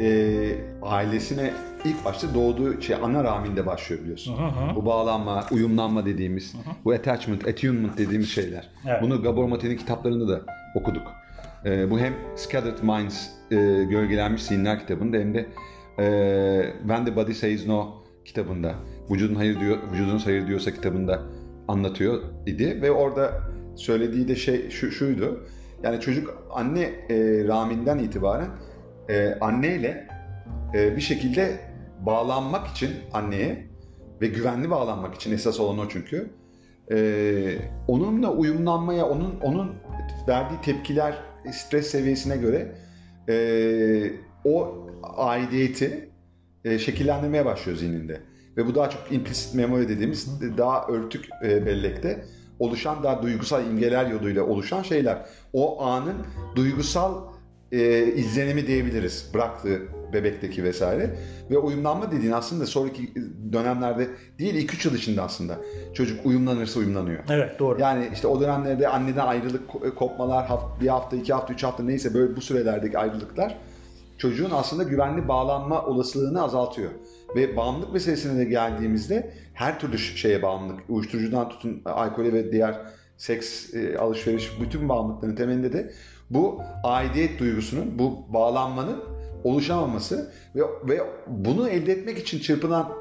e, 0.00 0.54
ailesine 0.82 1.50
ilk 1.84 2.04
başta 2.04 2.34
doğduğu 2.34 2.82
şey 2.82 2.96
ana 2.96 3.24
rahminde 3.24 3.66
başlıyor 3.66 4.02
biliyorsun. 4.02 4.36
Hı 4.38 4.46
hı. 4.46 4.76
Bu 4.76 4.86
bağlanma, 4.86 5.44
uyumlanma 5.50 6.06
dediğimiz, 6.06 6.54
bu 6.84 6.92
attachment, 6.92 7.48
attunement 7.48 7.98
dediğimiz 7.98 8.28
şeyler. 8.28 8.70
Evet. 8.86 9.02
Bunu 9.02 9.22
Gabor 9.22 9.44
Mate'nin 9.44 9.76
kitaplarında 9.76 10.28
da 10.28 10.40
okuduk. 10.74 11.06
E, 11.64 11.90
bu 11.90 11.98
hem 11.98 12.14
Scattered 12.36 12.82
Minds, 12.82 13.26
e, 13.50 13.56
Gölgelenmiş 13.90 14.42
Zihinler 14.42 14.80
kitabında 14.80 15.16
hem 15.16 15.34
de 15.34 15.46
e, 15.98 16.72
When 16.80 17.04
the 17.04 17.16
Body 17.16 17.32
Says 17.32 17.66
No 17.66 18.04
kitabında, 18.24 18.74
Vücudun 19.10 19.34
Hayır 19.34 19.60
diyor, 19.60 19.78
Vücudunuz 19.92 20.26
Hayır 20.26 20.46
diyorsa 20.46 20.70
kitabında 20.70 21.22
anlatıyor 21.68 22.22
idi 22.46 22.82
ve 22.82 22.90
orada 22.90 23.32
söylediği 23.76 24.28
de 24.28 24.36
şey 24.36 24.70
şu, 24.70 24.90
şuydu. 24.90 25.46
Yani 25.82 26.00
çocuk 26.00 26.48
anne 26.50 26.82
e, 26.82 27.44
rahminden 27.44 27.98
itibaren 27.98 28.48
e, 29.08 29.34
anneyle 29.40 30.08
e, 30.74 30.96
bir 30.96 31.00
şekilde 31.00 31.60
bağlanmak 32.00 32.66
için 32.66 32.90
anneye 33.12 33.68
ve 34.20 34.26
güvenli 34.26 34.70
bağlanmak 34.70 35.14
için 35.14 35.32
esas 35.32 35.60
olan 35.60 35.78
o 35.78 35.88
çünkü. 35.88 36.30
E, 36.90 37.58
onunla 37.88 38.32
uyumlanmaya, 38.32 39.08
onun 39.08 39.40
onun 39.40 39.74
verdiği 40.28 40.60
tepkiler 40.60 41.14
stres 41.52 41.86
seviyesine 41.86 42.36
göre 42.36 42.74
e, 43.28 44.10
o 44.44 44.86
aidiyeti 45.02 46.10
e, 46.64 46.78
şekillendirmeye 46.78 47.44
başlıyor 47.44 47.78
zihninde. 47.78 48.20
Ve 48.56 48.66
bu 48.66 48.74
daha 48.74 48.90
çok 48.90 49.12
implicit 49.12 49.54
memory 49.54 49.88
dediğimiz 49.88 50.40
daha 50.58 50.86
örtük 50.86 51.28
e, 51.44 51.66
bellekte 51.66 52.24
oluşan 52.58 53.02
daha 53.02 53.22
duygusal 53.22 53.66
imgeler 53.66 54.06
yoluyla 54.06 54.42
oluşan 54.42 54.82
şeyler. 54.82 55.26
O 55.52 55.82
anın 55.82 56.16
duygusal 56.56 57.14
e, 57.72 58.02
izlenimi 58.06 58.66
diyebiliriz 58.66 59.30
bıraktığı 59.34 59.82
bebekteki 60.12 60.64
vesaire. 60.64 61.10
Ve 61.50 61.58
uyumlanma 61.58 62.12
dediğin 62.12 62.32
aslında 62.32 62.66
sonraki 62.66 63.14
dönemlerde 63.52 64.08
değil 64.38 64.68
2-3 64.68 64.88
yıl 64.88 64.94
içinde 64.94 65.22
aslında 65.22 65.58
çocuk 65.94 66.26
uyumlanırsa 66.26 66.80
uyumlanıyor. 66.80 67.24
Evet 67.30 67.58
doğru. 67.58 67.80
Yani 67.80 68.08
işte 68.12 68.26
o 68.26 68.40
dönemlerde 68.40 68.88
anneden 68.88 69.26
ayrılık, 69.26 69.70
ko- 69.70 69.94
kopmalar, 69.94 70.50
bir 70.80 70.88
hafta, 70.88 71.16
iki 71.16 71.32
hafta, 71.32 71.54
üç 71.54 71.64
hafta 71.64 71.82
neyse 71.82 72.14
böyle 72.14 72.36
bu 72.36 72.40
sürelerdeki 72.40 72.98
ayrılıklar 72.98 73.58
çocuğun 74.18 74.50
aslında 74.50 74.82
güvenli 74.82 75.28
bağlanma 75.28 75.86
olasılığını 75.86 76.42
azaltıyor. 76.42 76.90
Ve 77.36 77.56
bağımlılık 77.56 77.92
meselesine 77.92 78.38
de 78.38 78.44
geldiğimizde 78.44 79.34
her 79.54 79.80
türlü 79.80 79.98
şeye 79.98 80.42
bağımlılık, 80.42 80.80
uyuşturucudan 80.88 81.48
tutun 81.48 81.82
alkole 81.84 82.32
ve 82.32 82.52
diğer 82.52 82.80
seks, 83.16 83.74
e, 83.74 83.98
alışveriş, 83.98 84.60
bütün 84.60 84.88
bağımlılıkların 84.88 85.36
temelinde 85.36 85.72
de 85.72 85.92
bu 86.30 86.60
aidiyet 86.84 87.38
duygusunun, 87.38 87.98
bu 87.98 88.26
bağlanmanın 88.28 89.04
oluşamaması 89.44 90.32
ve, 90.56 90.62
ve 90.88 91.00
bunu 91.26 91.68
elde 91.68 91.92
etmek 91.92 92.18
için 92.18 92.38
çırpınan 92.38 92.92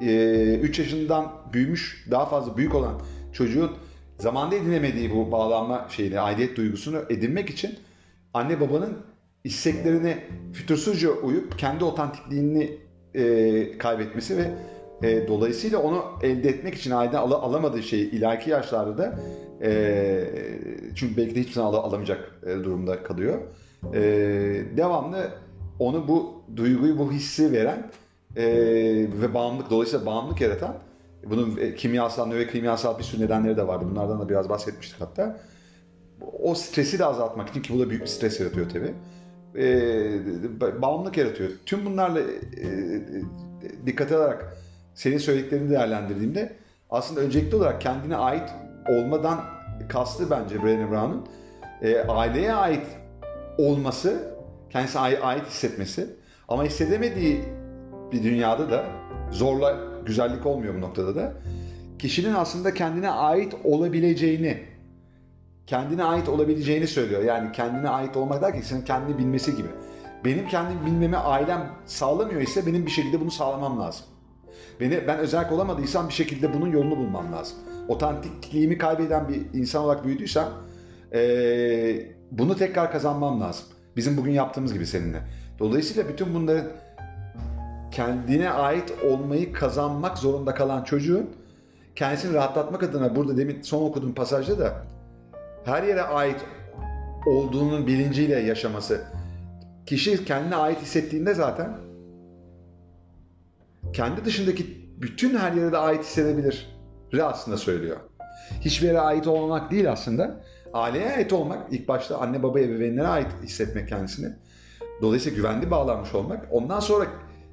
3 0.00 0.78
e, 0.78 0.82
yaşından 0.82 1.32
büyümüş, 1.52 2.06
daha 2.10 2.26
fazla 2.26 2.56
büyük 2.56 2.74
olan 2.74 3.00
çocuğun 3.32 3.70
zamanda 4.18 4.56
edinemediği 4.56 5.10
bu 5.10 5.32
bağlanma 5.32 5.86
şeyini, 5.90 6.20
aidiyet 6.20 6.56
duygusunu 6.56 7.02
edinmek 7.10 7.50
için 7.50 7.78
anne 8.34 8.60
babanın 8.60 8.98
isteklerine 9.44 10.24
fütursuzca 10.52 11.10
uyup 11.10 11.58
kendi 11.58 11.84
otantikliğini 11.84 12.78
e, 13.14 13.78
kaybetmesi 13.78 14.36
ve 14.36 14.50
e, 15.02 15.28
dolayısıyla 15.28 15.78
onu 15.78 16.04
elde 16.22 16.48
etmek 16.48 16.74
için 16.74 16.90
aileden 16.90 17.18
al- 17.18 17.32
alamadığı 17.32 17.82
şeyi 17.82 18.10
ileriki 18.10 18.50
yaşlarda 18.50 18.98
da 18.98 19.18
e, 19.62 20.24
çünkü 20.94 21.16
belki 21.16 21.34
de 21.34 21.40
hiçbir 21.40 21.60
al- 21.60 21.74
alamayacak 21.74 22.32
e, 22.46 22.50
durumda 22.54 23.02
kalıyor. 23.02 23.38
E, 23.94 24.00
devamlı 24.76 25.30
onu 25.78 26.08
bu 26.08 26.42
duyguyu, 26.56 26.98
bu 26.98 27.12
hissi 27.12 27.52
veren 27.52 27.90
e, 28.36 28.46
ve 29.22 29.34
bağımlılık 29.34 29.70
dolayısıyla 29.70 30.06
bağımlılık 30.06 30.40
yaratan 30.40 30.74
bunun 31.24 31.56
e, 31.56 31.74
kimyasal, 31.74 32.26
növe 32.26 32.46
kimyasal 32.46 32.98
bir 32.98 33.04
sürü 33.04 33.22
nedenleri 33.22 33.56
de 33.56 33.66
vardı. 33.66 33.84
Bunlardan 33.90 34.20
da 34.20 34.28
biraz 34.28 34.48
bahsetmiştik 34.48 35.00
hatta. 35.00 35.40
O 36.42 36.54
stresi 36.54 36.98
de 36.98 37.04
azaltmak 37.04 37.48
için 37.48 37.62
ki 37.62 37.74
bu 37.74 37.80
da 37.80 37.90
büyük 37.90 38.02
bir 38.02 38.06
stres 38.08 38.40
yaratıyor 38.40 38.68
tabii. 38.68 38.94
E, 39.56 40.82
bağımlılık 40.82 41.16
yaratıyor. 41.16 41.50
Tüm 41.66 41.86
bunlarla 41.86 42.20
e, 42.20 42.26
dikkat 43.86 44.12
alarak 44.12 44.56
senin 44.94 45.18
söylediklerini 45.18 45.70
değerlendirdiğimde 45.70 46.52
aslında 46.90 47.20
öncelikli 47.20 47.56
olarak 47.56 47.80
kendine 47.80 48.16
ait 48.16 48.50
olmadan 48.88 49.44
kastı 49.88 50.30
bence 50.30 50.56
Brené 50.56 50.90
Brown'un 50.90 51.26
e, 51.82 51.98
aileye 51.98 52.52
ait 52.52 52.86
olması, 53.58 54.34
kendisine 54.70 55.00
ait 55.02 55.46
hissetmesi 55.46 56.06
ama 56.48 56.64
hissedemediği 56.64 57.40
bir 58.12 58.22
dünyada 58.22 58.70
da 58.70 58.84
zorla 59.30 59.76
güzellik 60.06 60.46
olmuyor 60.46 60.74
bu 60.74 60.80
noktada 60.80 61.16
da. 61.16 61.32
Kişinin 61.98 62.34
aslında 62.34 62.74
kendine 62.74 63.10
ait 63.10 63.54
olabileceğini, 63.64 64.58
kendine 65.68 66.04
ait 66.04 66.28
olabileceğini 66.28 66.86
söylüyor. 66.86 67.22
Yani 67.22 67.52
kendine 67.52 67.88
ait 67.88 68.16
olmak 68.16 68.42
derken 68.42 68.60
senin 68.60 68.82
kendini 68.82 69.18
bilmesi 69.18 69.56
gibi. 69.56 69.68
Benim 70.24 70.48
kendimi 70.48 70.86
bilmemi 70.86 71.16
ailem 71.16 71.70
sağlamıyor 71.86 72.40
ise 72.40 72.66
benim 72.66 72.86
bir 72.86 72.90
şekilde 72.90 73.20
bunu 73.20 73.30
sağlamam 73.30 73.80
lazım. 73.80 74.06
Beni, 74.80 75.06
ben 75.06 75.18
özellik 75.18 75.52
olamadıysam 75.52 76.08
bir 76.08 76.12
şekilde 76.12 76.54
bunun 76.54 76.72
yolunu 76.72 76.96
bulmam 76.96 77.32
lazım. 77.32 77.58
Otantikliğimi 77.88 78.78
kaybeden 78.78 79.28
bir 79.28 79.58
insan 79.58 79.84
olarak 79.84 80.04
büyüdüysem 80.04 80.48
ee, 81.12 82.06
bunu 82.30 82.56
tekrar 82.56 82.92
kazanmam 82.92 83.40
lazım. 83.40 83.66
Bizim 83.96 84.16
bugün 84.16 84.32
yaptığımız 84.32 84.72
gibi 84.72 84.86
seninle. 84.86 85.22
Dolayısıyla 85.58 86.08
bütün 86.08 86.34
bunların 86.34 86.66
kendine 87.90 88.50
ait 88.50 88.92
olmayı 89.04 89.52
kazanmak 89.52 90.18
zorunda 90.18 90.54
kalan 90.54 90.84
çocuğun 90.84 91.30
kendisini 91.96 92.34
rahatlatmak 92.34 92.82
adına 92.82 93.16
burada 93.16 93.36
demin 93.36 93.62
son 93.62 93.82
okuduğum 93.82 94.14
pasajda 94.14 94.58
da 94.58 94.74
her 95.64 95.82
yere 95.82 96.02
ait 96.02 96.44
olduğunun 97.26 97.86
bilinciyle 97.86 98.40
yaşaması. 98.40 99.04
Kişi 99.86 100.24
kendine 100.24 100.56
ait 100.56 100.82
hissettiğinde 100.82 101.34
zaten 101.34 101.78
kendi 103.92 104.24
dışındaki 104.24 104.88
bütün 105.00 105.36
her 105.36 105.52
yere 105.52 105.72
de 105.72 105.78
ait 105.78 106.04
hissedebilir. 106.04 106.78
aslında 107.22 107.56
söylüyor. 107.56 107.96
Hiçbir 108.60 108.86
yere 108.86 109.00
ait 109.00 109.26
olmamak 109.26 109.70
değil 109.70 109.92
aslında. 109.92 110.40
Aileye 110.72 111.12
ait 111.12 111.32
olmak, 111.32 111.72
ilk 111.72 111.88
başta 111.88 112.18
anne 112.18 112.42
baba 112.42 112.60
ebeveynlere 112.60 113.06
ait 113.06 113.26
hissetmek 113.42 113.88
kendisini. 113.88 114.34
Dolayısıyla 115.02 115.36
güvenli 115.36 115.70
bağlanmış 115.70 116.14
olmak. 116.14 116.46
Ondan 116.50 116.80
sonra 116.80 117.06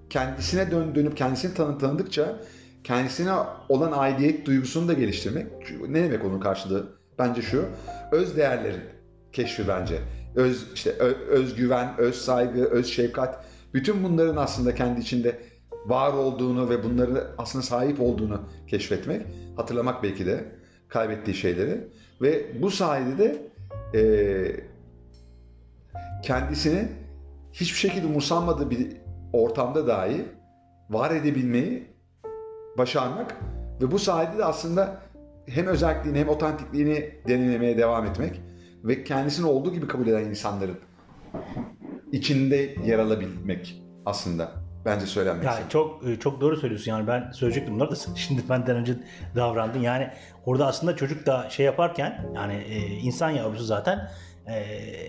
kendisine 0.10 0.72
dön, 0.72 0.96
dönüp 0.96 1.18
kendisini 1.18 1.54
tanı, 1.54 1.78
tanıdıkça 1.78 2.36
kendisine 2.84 3.32
olan 3.70 3.92
aidiyet 3.92 4.46
duygusunu 4.46 4.88
da 4.88 4.94
geliştirmek. 4.94 5.48
Ne 5.88 6.04
demek 6.04 6.26
onun 6.26 6.40
karşılığı? 6.40 6.96
Bence 7.20 7.42
şu. 7.42 7.66
Öz 8.12 8.38
değerlerin 8.38 8.84
keşfi 9.32 9.68
bence. 9.68 10.00
Öz 10.36 10.74
işte 10.74 10.92
özgüven, 11.30 11.98
öz 11.98 12.16
saygı, 12.16 12.66
öz 12.66 12.88
şefkat 12.88 13.46
bütün 13.74 14.04
bunların 14.04 14.38
aslında 14.38 14.76
kendi 14.76 15.02
içinde 15.02 15.40
var 15.86 16.14
olduğunu 16.14 16.70
ve 16.70 16.84
bunları 16.84 17.28
aslında 17.38 17.66
sahip 17.66 18.02
olduğunu 18.02 18.42
keşfetmek, 18.68 19.22
hatırlamak 19.56 20.04
belki 20.04 20.26
de 20.26 20.46
kaybettiği 20.88 21.36
şeyleri 21.36 21.88
ve 22.22 22.62
bu 22.62 22.72
sayede 22.72 23.18
de 23.18 23.42
e, 24.00 24.02
kendisini 26.24 26.88
hiçbir 27.54 27.78
şekilde 27.78 28.08
umursanmadığı 28.08 28.70
bir 28.70 28.88
ortamda 29.34 29.88
dahi 29.88 30.26
var 30.90 31.12
edebilmeyi 31.12 31.88
başarmak 32.78 33.36
ve 33.82 33.92
bu 33.92 34.00
sayede 34.00 34.38
de 34.38 34.46
aslında 34.46 35.02
hem 35.48 35.68
özelliğini 35.68 36.20
hem 36.20 36.30
otantikliğini 36.30 37.12
deneyimlemeye 37.28 37.78
devam 37.78 38.06
etmek 38.06 38.42
ve 38.84 39.04
kendisini 39.04 39.46
olduğu 39.46 39.74
gibi 39.74 39.88
kabul 39.88 40.08
eden 40.08 40.26
insanların 40.26 40.78
içinde 42.12 42.76
yer 42.86 43.00
alabilmek 43.00 43.82
aslında 44.06 44.52
bence 44.86 45.06
söylenmek. 45.06 45.46
Yani 45.46 45.64
çok 45.70 46.08
e, 46.08 46.20
çok 46.20 46.42
doğru 46.42 46.58
söylüyorsun. 46.58 46.92
Yani 46.92 47.08
ben 47.08 47.32
söyleyecektim 47.32 47.76
bunları 47.76 47.92
da 47.92 47.96
şimdi 48.16 48.42
benden 48.50 48.76
önce 48.76 48.94
davrandın. 49.36 49.80
Yani 49.80 50.10
orada 50.46 50.68
aslında 50.68 50.96
çocuk 50.96 51.26
da 51.26 51.50
şey 51.50 51.66
yaparken 51.66 52.32
yani 52.36 52.54
e, 52.54 52.78
insan 52.80 53.30
yavrusu 53.30 53.64
zaten 53.64 54.10
e, 54.48 54.56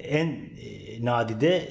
en 0.09 0.39
nadide 1.01 1.69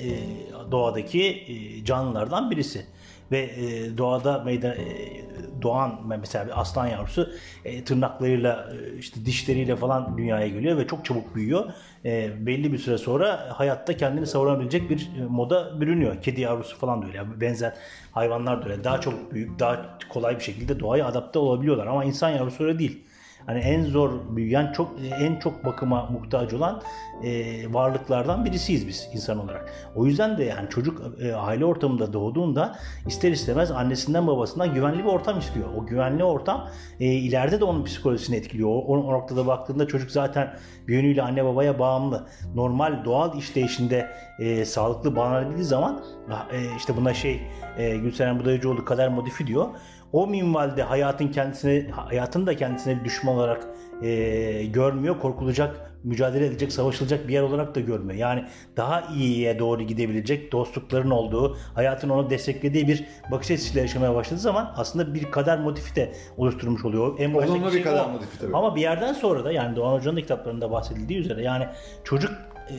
doğadaki 0.72 1.46
canlılardan 1.86 2.52
birisi 2.52 2.86
ve 3.32 3.40
e, 3.40 3.98
doğada 3.98 4.44
meydan 4.44 4.72
e, 4.72 5.26
doğan 5.62 6.00
mesela 6.20 6.46
bir 6.46 6.62
aslan 6.62 6.88
yavrusu 6.88 7.30
e, 7.66 7.84
tırnaklarıyla 7.84 8.70
e, 8.74 8.98
işte 8.98 9.26
dişleriyle 9.26 9.76
falan 9.76 10.18
dünyaya 10.18 10.48
geliyor 10.48 10.78
ve 10.78 10.88
çok 10.88 11.06
çabuk 11.06 11.36
büyüyor. 11.36 11.74
E, 12.06 12.46
belli 12.46 12.74
bir 12.74 12.78
süre 12.78 12.98
sonra 12.98 13.54
hayatta 13.60 13.98
kendini 13.98 14.28
savunabilecek 14.28 14.90
bir 14.90 15.10
e, 15.22 15.26
moda 15.26 15.82
bürünüyor. 15.82 16.22
Kedi 16.22 16.42
yavrusu 16.42 16.78
falan 16.78 17.02
da 17.02 17.08
öyle. 17.08 17.18
Yani 17.18 17.42
benzer 17.42 17.74
hayvanlar 18.12 18.62
da 18.62 18.70
öyle. 18.70 18.84
Daha 18.84 19.02
çok 19.02 19.32
büyük, 19.34 19.60
daha 19.60 19.98
kolay 20.10 20.36
bir 20.36 20.44
şekilde 20.44 20.80
doğaya 20.80 21.06
adapte 21.08 21.40
olabiliyorlar 21.40 21.88
ama 21.88 22.06
insan 22.06 22.30
yavrusu 22.30 22.64
öyle 22.64 22.80
değil 22.80 23.06
hani 23.46 23.60
en 23.60 23.84
zor 23.84 24.12
büyüyen, 24.36 24.72
çok 24.72 24.92
en 25.20 25.36
çok 25.36 25.66
bakıma 25.66 26.06
muhtaç 26.06 26.54
olan 26.54 26.82
e, 27.24 27.74
varlıklardan 27.74 28.46
birisiyiz 28.46 28.88
biz 28.88 29.10
insan 29.14 29.40
olarak. 29.46 29.74
O 29.96 30.06
yüzden 30.06 30.38
de 30.38 30.44
yani 30.44 30.70
çocuk 30.70 31.02
e, 31.22 31.36
aile 31.36 31.66
ortamında 31.66 32.14
doğduğunda 32.14 32.76
ister 33.08 33.32
istemez 33.32 33.72
annesinden 33.72 34.28
babasından 34.28 34.74
güvenli 34.74 35.00
bir 35.00 35.10
ortam 35.10 35.40
istiyor. 35.40 35.70
O 35.78 35.86
güvenli 35.86 36.24
ortam 36.24 36.68
e, 37.00 37.06
ileride 37.06 37.60
de 37.60 37.66
onun 37.66 37.84
psikolojisini 37.84 38.36
etkiliyor. 38.36 38.70
O, 38.70 38.82
o 38.82 39.14
noktada 39.14 39.48
baktığında 39.48 39.88
çocuk 39.88 40.12
zaten 40.12 40.58
bir 40.88 40.94
yönüyle 40.94 41.22
anne 41.22 41.46
babaya 41.46 41.80
bağımlı. 41.80 42.28
Normal 42.56 43.06
doğal 43.06 43.38
işleyişinde 43.38 44.12
e, 44.40 44.66
sağlıklı 44.66 45.16
bağlanabildiği 45.16 45.66
zaman 45.66 46.04
e, 46.52 46.76
işte 46.78 46.98
buna 46.98 47.14
şey 47.14 47.42
e, 47.78 47.98
Gülseren 47.98 48.40
Budayıcıoğlu 48.40 48.86
kadar 48.86 49.08
modifi 49.08 49.48
diyor 49.48 49.68
o 50.12 50.28
minvalde 50.28 50.84
hayatın 50.84 51.28
kendisine 51.28 51.90
hayatın 51.92 52.48
da 52.48 52.56
kendisine 52.56 53.00
bir 53.00 53.06
düşman 53.06 53.36
olarak 53.36 53.68
e, 54.02 54.66
görmüyor. 54.66 55.20
Korkulacak, 55.20 55.92
mücadele 56.04 56.46
edecek, 56.46 56.72
savaşılacak 56.72 57.28
bir 57.28 57.34
yer 57.34 57.42
olarak 57.42 57.76
da 57.76 57.80
görmüyor. 57.80 58.20
Yani 58.20 58.46
daha 58.78 59.02
iyiye 59.02 59.60
doğru 59.60 59.84
gidebilecek 59.84 60.52
dostlukların 60.52 61.12
olduğu, 61.12 61.58
hayatın 61.76 62.10
onu 62.10 62.30
desteklediği 62.30 62.88
bir 62.88 63.06
bakış 63.32 63.52
açısıyla 63.52 63.82
yaşamaya 63.82 64.16
başladığı 64.16 64.42
zaman 64.42 64.74
aslında 64.76 65.14
bir 65.14 65.32
kader 65.32 65.60
motifi 65.60 65.96
de 65.96 66.14
oluşturmuş 66.38 66.86
oluyor. 66.86 67.20
En 67.20 67.34
Olumlu 67.34 67.66
bir 67.66 67.72
şey 67.72 67.82
kader 67.82 68.10
motifi 68.10 68.40
tabii. 68.40 68.56
Ama 68.56 68.76
bir 68.76 68.82
yerden 68.82 69.14
sonra 69.14 69.46
da 69.46 69.52
yani 69.52 69.76
Doğan 69.76 69.98
Hoca'nın 69.98 70.18
da 70.18 70.22
kitaplarında 70.22 70.72
bahsedildiği 70.72 71.20
üzere 71.20 71.44
yani 71.44 71.68
çocuk 72.04 72.32
e, 72.70 72.76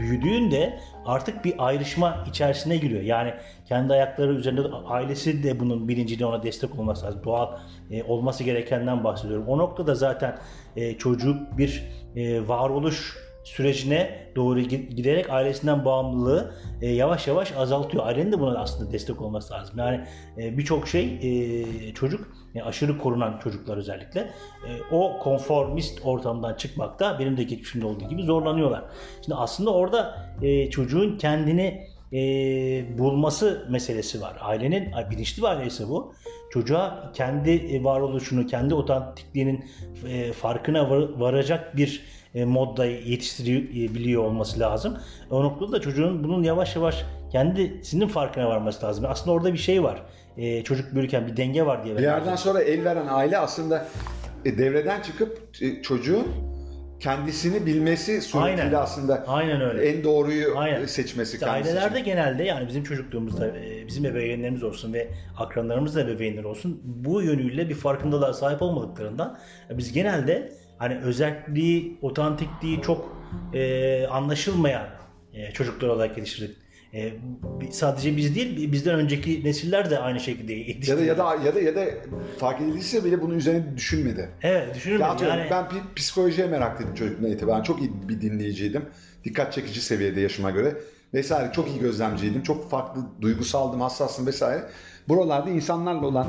büyüdüğünde 0.00 0.80
artık 1.06 1.44
bir 1.44 1.54
ayrışma 1.58 2.24
içerisine 2.28 2.76
giriyor. 2.76 3.02
Yani 3.02 3.34
kendi 3.66 3.92
ayakları 3.92 4.32
üzerinde 4.34 4.62
ailesi 4.86 5.42
de 5.42 5.60
bunun 5.60 5.88
bilincinde 5.88 6.26
ona 6.26 6.42
destek 6.42 6.78
olması 6.78 7.06
lazım. 7.06 7.20
Doğal 7.24 7.56
e, 7.90 8.02
olması 8.02 8.44
gerekenden 8.44 9.04
bahsediyorum. 9.04 9.46
O 9.48 9.58
noktada 9.58 9.94
zaten 9.94 10.38
e, 10.76 10.98
çocuk 10.98 11.58
bir 11.58 11.84
e, 12.16 12.48
varoluş 12.48 13.16
sürecine 13.54 14.18
doğru 14.36 14.60
giderek 14.60 15.30
ailesinden 15.30 15.84
bağımlılığı 15.84 16.54
e, 16.82 16.88
yavaş 16.88 17.26
yavaş 17.26 17.52
azaltıyor. 17.52 18.06
Ailenin 18.06 18.32
de 18.32 18.40
buna 18.40 18.58
aslında 18.58 18.92
destek 18.92 19.20
olması 19.20 19.54
lazım. 19.54 19.78
Yani 19.78 20.00
e, 20.38 20.58
birçok 20.58 20.88
şey 20.88 21.18
e, 21.22 21.94
çocuk 21.94 22.28
yani 22.54 22.66
aşırı 22.66 22.98
korunan 22.98 23.38
çocuklar 23.38 23.76
özellikle 23.76 24.20
e, 24.20 24.70
o 24.92 25.18
konformist 25.18 26.00
ortamdan 26.04 26.54
çıkmakta 26.54 27.18
benim 27.18 27.36
de 27.36 27.42
geçmişimde 27.42 27.86
olduğu 27.86 28.08
gibi 28.08 28.22
zorlanıyorlar. 28.22 28.84
Şimdi 29.24 29.34
aslında 29.34 29.74
orada 29.74 30.26
e, 30.42 30.70
çocuğun 30.70 31.18
kendini 31.18 31.86
e, 32.12 32.18
bulması 32.98 33.66
meselesi 33.70 34.20
var. 34.20 34.36
Ailenin 34.40 34.88
bilinçli 35.10 35.42
bir 35.42 35.46
aileyse 35.46 35.88
bu. 35.88 36.14
Çocuğa 36.52 37.12
kendi 37.14 37.50
e, 37.50 37.84
varoluşunu, 37.84 38.46
kendi 38.46 38.74
otantikliğinin 38.74 39.64
e, 40.08 40.32
farkına 40.32 40.90
var, 40.90 41.08
varacak 41.18 41.76
bir 41.76 42.19
e, 42.34 42.44
modda 42.44 42.86
yetiştirebiliyor 42.86 44.24
olması 44.24 44.60
lazım. 44.60 44.98
O 45.30 45.42
noktada 45.44 45.72
da 45.72 45.80
çocuğun 45.80 46.24
bunun 46.24 46.42
yavaş 46.42 46.76
yavaş 46.76 47.04
kendisinin 47.32 48.08
farkına 48.08 48.48
varması 48.48 48.86
lazım. 48.86 49.04
Aslında 49.08 49.32
orada 49.32 49.52
bir 49.52 49.58
şey 49.58 49.82
var. 49.82 50.02
E, 50.36 50.62
çocuk 50.64 50.94
büyürken 50.94 51.26
bir 51.26 51.36
denge 51.36 51.66
var 51.66 51.84
diye. 51.84 51.96
Bir 51.96 52.02
yerden 52.02 52.36
sonra 52.36 52.62
el 52.62 52.84
veren 52.84 53.06
aile 53.08 53.38
aslında 53.38 53.86
e, 54.44 54.58
devreden 54.58 55.02
çıkıp 55.02 55.38
e, 55.60 55.82
çocuğun 55.82 56.26
kendisini 57.00 57.66
bilmesi 57.66 58.22
suretiyle 58.22 58.62
Aynen. 58.62 58.74
aslında 58.74 59.24
Aynen 59.26 59.60
öyle. 59.60 59.88
en 59.88 60.04
doğruyu 60.04 60.58
Aynen. 60.58 60.86
seçmesi 60.86 61.34
İşte 61.34 61.46
ailelerde 61.50 61.94
için. 62.00 62.04
genelde 62.04 62.44
yani 62.44 62.68
bizim 62.68 62.84
çocukluğumuzda 62.84 63.46
e, 63.48 63.86
bizim 63.86 64.04
ebeveynlerimiz 64.06 64.62
olsun 64.62 64.92
ve 64.92 65.08
akranlarımız 65.38 65.96
da 65.96 66.00
ebeveynler 66.00 66.44
olsun 66.44 66.80
bu 66.84 67.22
yönüyle 67.22 67.68
bir 67.68 67.74
farkındalığa 67.74 68.32
sahip 68.32 68.62
olmadıklarından 68.62 69.38
e, 69.70 69.78
biz 69.78 69.92
genelde 69.92 70.52
hani 70.80 70.98
özelliği, 70.98 71.98
otantikliği 72.02 72.82
çok 72.82 73.16
e, 73.54 74.06
anlaşılmayan 74.06 74.86
e, 75.34 75.52
çocuklar 75.52 75.88
olarak 75.88 76.18
yetiştirdik. 76.18 76.56
E, 76.94 77.12
sadece 77.70 78.16
biz 78.16 78.34
değil 78.34 78.72
bizden 78.72 78.94
önceki 78.94 79.44
nesiller 79.44 79.90
de 79.90 79.98
aynı 79.98 80.20
şekilde 80.20 80.52
Ya 80.52 80.58
da 80.58 80.68
yetiştirdi. 80.68 81.04
ya 81.04 81.18
da 81.18 81.34
ya 81.44 81.54
da 81.54 81.60
ya 81.60 81.76
da 81.76 81.84
fark 82.38 82.60
edildiyse 82.60 83.04
bile 83.04 83.22
bunun 83.22 83.34
üzerine 83.34 83.76
düşünmedi. 83.76 84.28
Evet 84.42 84.68
Ya 84.68 84.74
düşünün 84.74 85.00
atıyorum, 85.00 85.38
yani 85.38 85.50
ben 85.50 85.66
psikolojiye 85.96 86.46
meraklıydım 86.46 86.94
çocukluğumdan 86.94 87.32
itibaren. 87.32 87.62
Çok 87.62 87.80
iyi 87.80 87.90
bir 88.08 88.20
dinleyiciydim. 88.20 88.82
Dikkat 89.24 89.52
çekici 89.52 89.80
seviyede 89.80 90.20
yaşıma 90.20 90.50
göre. 90.50 90.74
Vesaire 91.14 91.52
çok 91.52 91.68
iyi 91.68 91.80
gözlemciydim. 91.80 92.42
Çok 92.42 92.70
farklı 92.70 93.02
duygusaldım, 93.20 93.80
hassastım 93.80 94.26
vesaire. 94.26 94.62
Buralarda 95.08 95.50
insanlarla 95.50 96.06
olan 96.06 96.26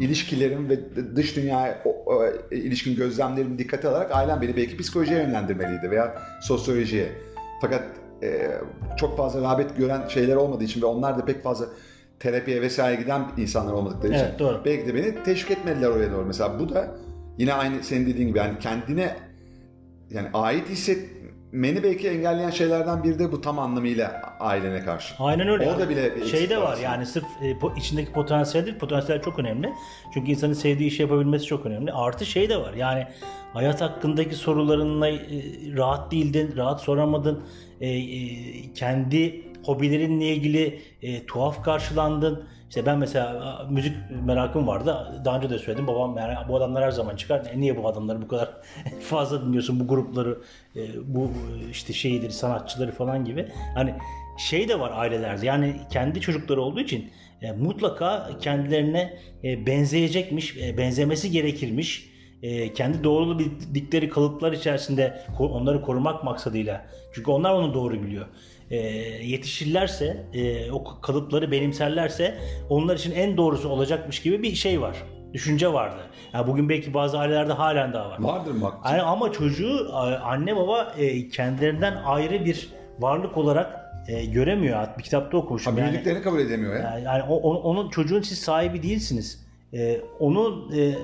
ilişkilerim 0.00 0.68
ve 0.68 0.78
dış 1.16 1.36
dünyaya 1.36 1.82
o- 1.84 2.02
o, 2.14 2.24
ilişkin 2.50 2.96
gözlemlerimi 2.96 3.58
dikkate 3.58 3.88
alarak 3.88 4.10
ailem 4.16 4.40
beni 4.42 4.56
belki 4.56 4.76
psikolojiye 4.76 5.18
yönlendirmeliydi 5.22 5.90
veya 5.90 6.22
sosyolojiye. 6.42 7.08
Fakat 7.60 7.82
e, 8.22 8.50
çok 8.96 9.16
fazla 9.16 9.42
rağbet 9.42 9.76
gören 9.76 10.08
şeyler 10.08 10.36
olmadığı 10.36 10.64
için 10.64 10.82
ve 10.82 10.86
onlar 10.86 11.18
da 11.18 11.24
pek 11.24 11.42
fazla 11.42 11.66
terapiye 12.20 12.62
vesaire 12.62 13.00
giden 13.02 13.22
insanlar 13.36 13.72
olmadıkları 13.72 14.12
için 14.12 14.24
Evet, 14.24 14.38
doğru. 14.38 14.62
belki 14.64 14.86
de 14.86 14.94
beni 14.94 15.22
teşvik 15.22 15.50
etmediler 15.50 15.88
oraya 15.88 16.12
doğru. 16.12 16.24
Mesela 16.26 16.58
bu 16.58 16.68
da 16.74 16.94
yine 17.38 17.52
aynı 17.54 17.82
senin 17.82 18.06
dediğin 18.06 18.28
gibi 18.28 18.38
yani 18.38 18.58
kendine 18.58 19.16
yani 20.10 20.28
ait 20.34 20.70
hissetmeni 21.48 21.82
belki 21.82 22.08
engelleyen 22.08 22.50
şeylerden 22.50 23.02
biri 23.04 23.18
de 23.18 23.32
bu 23.32 23.40
tam 23.40 23.58
anlamıyla 23.58 24.36
ailene 24.40 24.84
karşı. 24.84 25.14
Aynen 25.18 25.48
öyle. 25.48 25.68
Orada 25.70 25.88
bile 25.88 26.16
bir 26.16 26.24
şey 26.24 26.50
de 26.50 26.56
var 26.56 26.62
var 26.62 26.72
aslında. 26.72 26.84
yani 26.86 27.06
sırf 27.06 27.24
e, 27.42 27.52
po- 27.52 27.78
içindeki 27.78 28.12
potansiyel 28.12 28.66
değil, 28.66 28.78
potansiyel 28.78 29.22
çok 29.22 29.38
önemli. 29.38 29.72
Çünkü 30.14 30.30
insanın 30.30 30.52
sevdiği 30.52 30.88
işi 30.88 31.02
yapabilmesi 31.02 31.46
çok 31.46 31.66
önemli. 31.66 31.92
Artı 31.92 32.26
şey 32.26 32.48
de 32.48 32.56
var 32.56 32.74
yani 32.74 33.06
hayat 33.52 33.80
hakkındaki 33.80 34.34
sorularınla 34.34 35.08
e, 35.08 35.18
rahat 35.76 36.12
değildin, 36.12 36.54
rahat 36.56 36.80
soramadın. 36.80 37.44
E, 37.80 37.88
e, 37.88 38.72
kendi 38.74 39.44
hobilerinle 39.64 40.26
ilgili 40.26 40.80
e, 41.02 41.26
tuhaf 41.26 41.64
karşılandın. 41.64 42.48
İşte 42.68 42.86
ben 42.86 42.98
mesela 42.98 43.66
müzik 43.70 43.96
merakım 44.24 44.66
vardı. 44.66 45.22
Daha 45.24 45.36
önce 45.36 45.50
de 45.50 45.58
söyledim. 45.58 45.86
Babam 45.86 46.16
yani 46.16 46.34
bu 46.48 46.56
adamlar 46.56 46.84
her 46.84 46.90
zaman 46.90 47.16
çıkar. 47.16 47.46
E, 47.52 47.60
Niye 47.60 47.76
bu 47.76 47.88
adamları 47.88 48.22
bu 48.22 48.28
kadar 48.28 48.48
fazla 49.00 49.46
dinliyorsun 49.46 49.80
bu 49.80 49.88
grupları, 49.88 50.38
e, 50.76 50.80
bu 51.14 51.24
e, 51.24 51.70
işte 51.70 51.92
şeyleri, 51.92 52.32
sanatçıları 52.32 52.92
falan 52.92 53.24
gibi. 53.24 53.48
Hani 53.74 53.94
şey 54.38 54.68
de 54.68 54.80
var 54.80 54.92
ailelerde. 54.94 55.46
Yani 55.46 55.76
kendi 55.92 56.20
çocukları 56.20 56.62
olduğu 56.62 56.80
için 56.80 57.10
e, 57.42 57.52
mutlaka 57.52 58.30
kendilerine 58.40 59.18
benzeyecekmiş, 59.44 60.56
benzemesi 60.78 61.30
gerekirmiş. 61.30 62.08
E, 62.42 62.72
kendi 62.72 63.04
doğrulu 63.04 63.38
bildikleri 63.38 64.08
kalıplar 64.08 64.52
içerisinde 64.52 65.24
onları 65.38 65.82
korumak 65.82 66.24
maksadıyla. 66.24 66.86
Çünkü 67.14 67.30
onlar 67.30 67.52
onu 67.52 67.74
doğru 67.74 68.02
biliyor. 68.02 68.26
E, 68.70 68.76
yetişirlerse, 69.26 70.24
e, 70.32 70.70
o 70.72 71.00
kalıpları 71.00 71.50
benimserlerse 71.50 72.38
onlar 72.68 72.96
için 72.96 73.12
en 73.12 73.36
doğrusu 73.36 73.68
olacakmış 73.68 74.22
gibi 74.22 74.42
bir 74.42 74.54
şey 74.54 74.80
var. 74.80 74.96
Düşünce 75.32 75.72
vardı. 75.72 76.00
Yani 76.32 76.46
bugün 76.46 76.68
belki 76.68 76.94
bazı 76.94 77.18
ailelerde 77.18 77.52
halen 77.52 77.92
daha 77.92 78.10
var. 78.10 78.18
Vardır 78.20 78.60
haklısın. 78.60 78.96
Yani 78.96 79.02
ama 79.02 79.32
çocuğu 79.32 79.88
anne 80.24 80.56
baba 80.56 80.94
e, 80.98 81.28
kendilerinden 81.28 81.96
ayrı 82.04 82.44
bir 82.44 82.68
varlık 82.98 83.36
olarak 83.36 83.80
e, 84.08 84.24
göremiyor. 84.24 84.86
Bir 84.98 85.02
kitapta 85.02 85.38
Ha, 85.38 85.42
okumuşum. 85.42 85.78
Yani, 85.78 85.90
büyüdüklerini 85.90 86.22
kabul 86.22 86.40
edemiyor 86.40 86.74
ya. 86.76 86.80
yani, 86.80 87.04
yani 87.04 87.22
onun 87.32 87.90
çocuğun 87.90 88.22
siz 88.22 88.38
sahibi 88.38 88.82
değilsiniz. 88.82 89.44
E, 89.74 90.00
onun 90.20 90.72
e, 90.78 90.94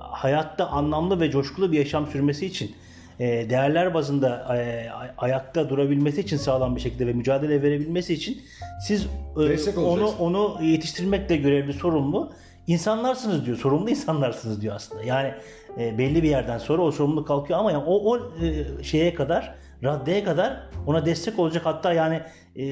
hayatta 0.00 0.66
anlamlı 0.66 1.20
ve 1.20 1.30
coşkulu 1.30 1.72
bir 1.72 1.78
yaşam 1.78 2.06
sürmesi 2.06 2.46
için 2.46 2.74
e, 3.20 3.50
değerler 3.50 3.94
bazında 3.94 4.56
e, 4.56 4.90
ay- 4.90 5.10
ayakta 5.18 5.68
durabilmesi 5.68 6.20
için 6.20 6.36
sağlam 6.36 6.76
bir 6.76 6.80
şekilde 6.80 7.06
ve 7.06 7.12
mücadele 7.12 7.62
verebilmesi 7.62 8.14
için 8.14 8.42
siz 8.86 9.06
e, 9.36 9.80
onu 9.80 10.08
onu 10.18 10.58
yetiştirmekle 10.62 11.36
görevli 11.36 11.72
sorumlu 11.72 12.32
insanlarsınız 12.66 13.46
diyor. 13.46 13.56
Sorumlu 13.56 13.90
insanlarsınız 13.90 14.62
diyor 14.62 14.74
aslında. 14.74 15.02
Yani 15.02 15.34
e, 15.78 15.98
belli 15.98 16.22
bir 16.22 16.28
yerden 16.28 16.58
sonra 16.58 16.82
o 16.82 16.90
sorumluluk 16.90 17.28
kalkıyor 17.28 17.58
ama 17.58 17.72
yani 17.72 17.84
o, 17.86 18.10
o 18.10 18.18
e, 18.18 18.82
şeye 18.82 19.14
kadar 19.14 19.54
raddeye 19.84 20.24
kadar 20.24 20.60
ona 20.86 21.06
destek 21.06 21.38
olacak 21.38 21.66
hatta 21.66 21.92
yani 21.92 22.20
e, 22.56 22.64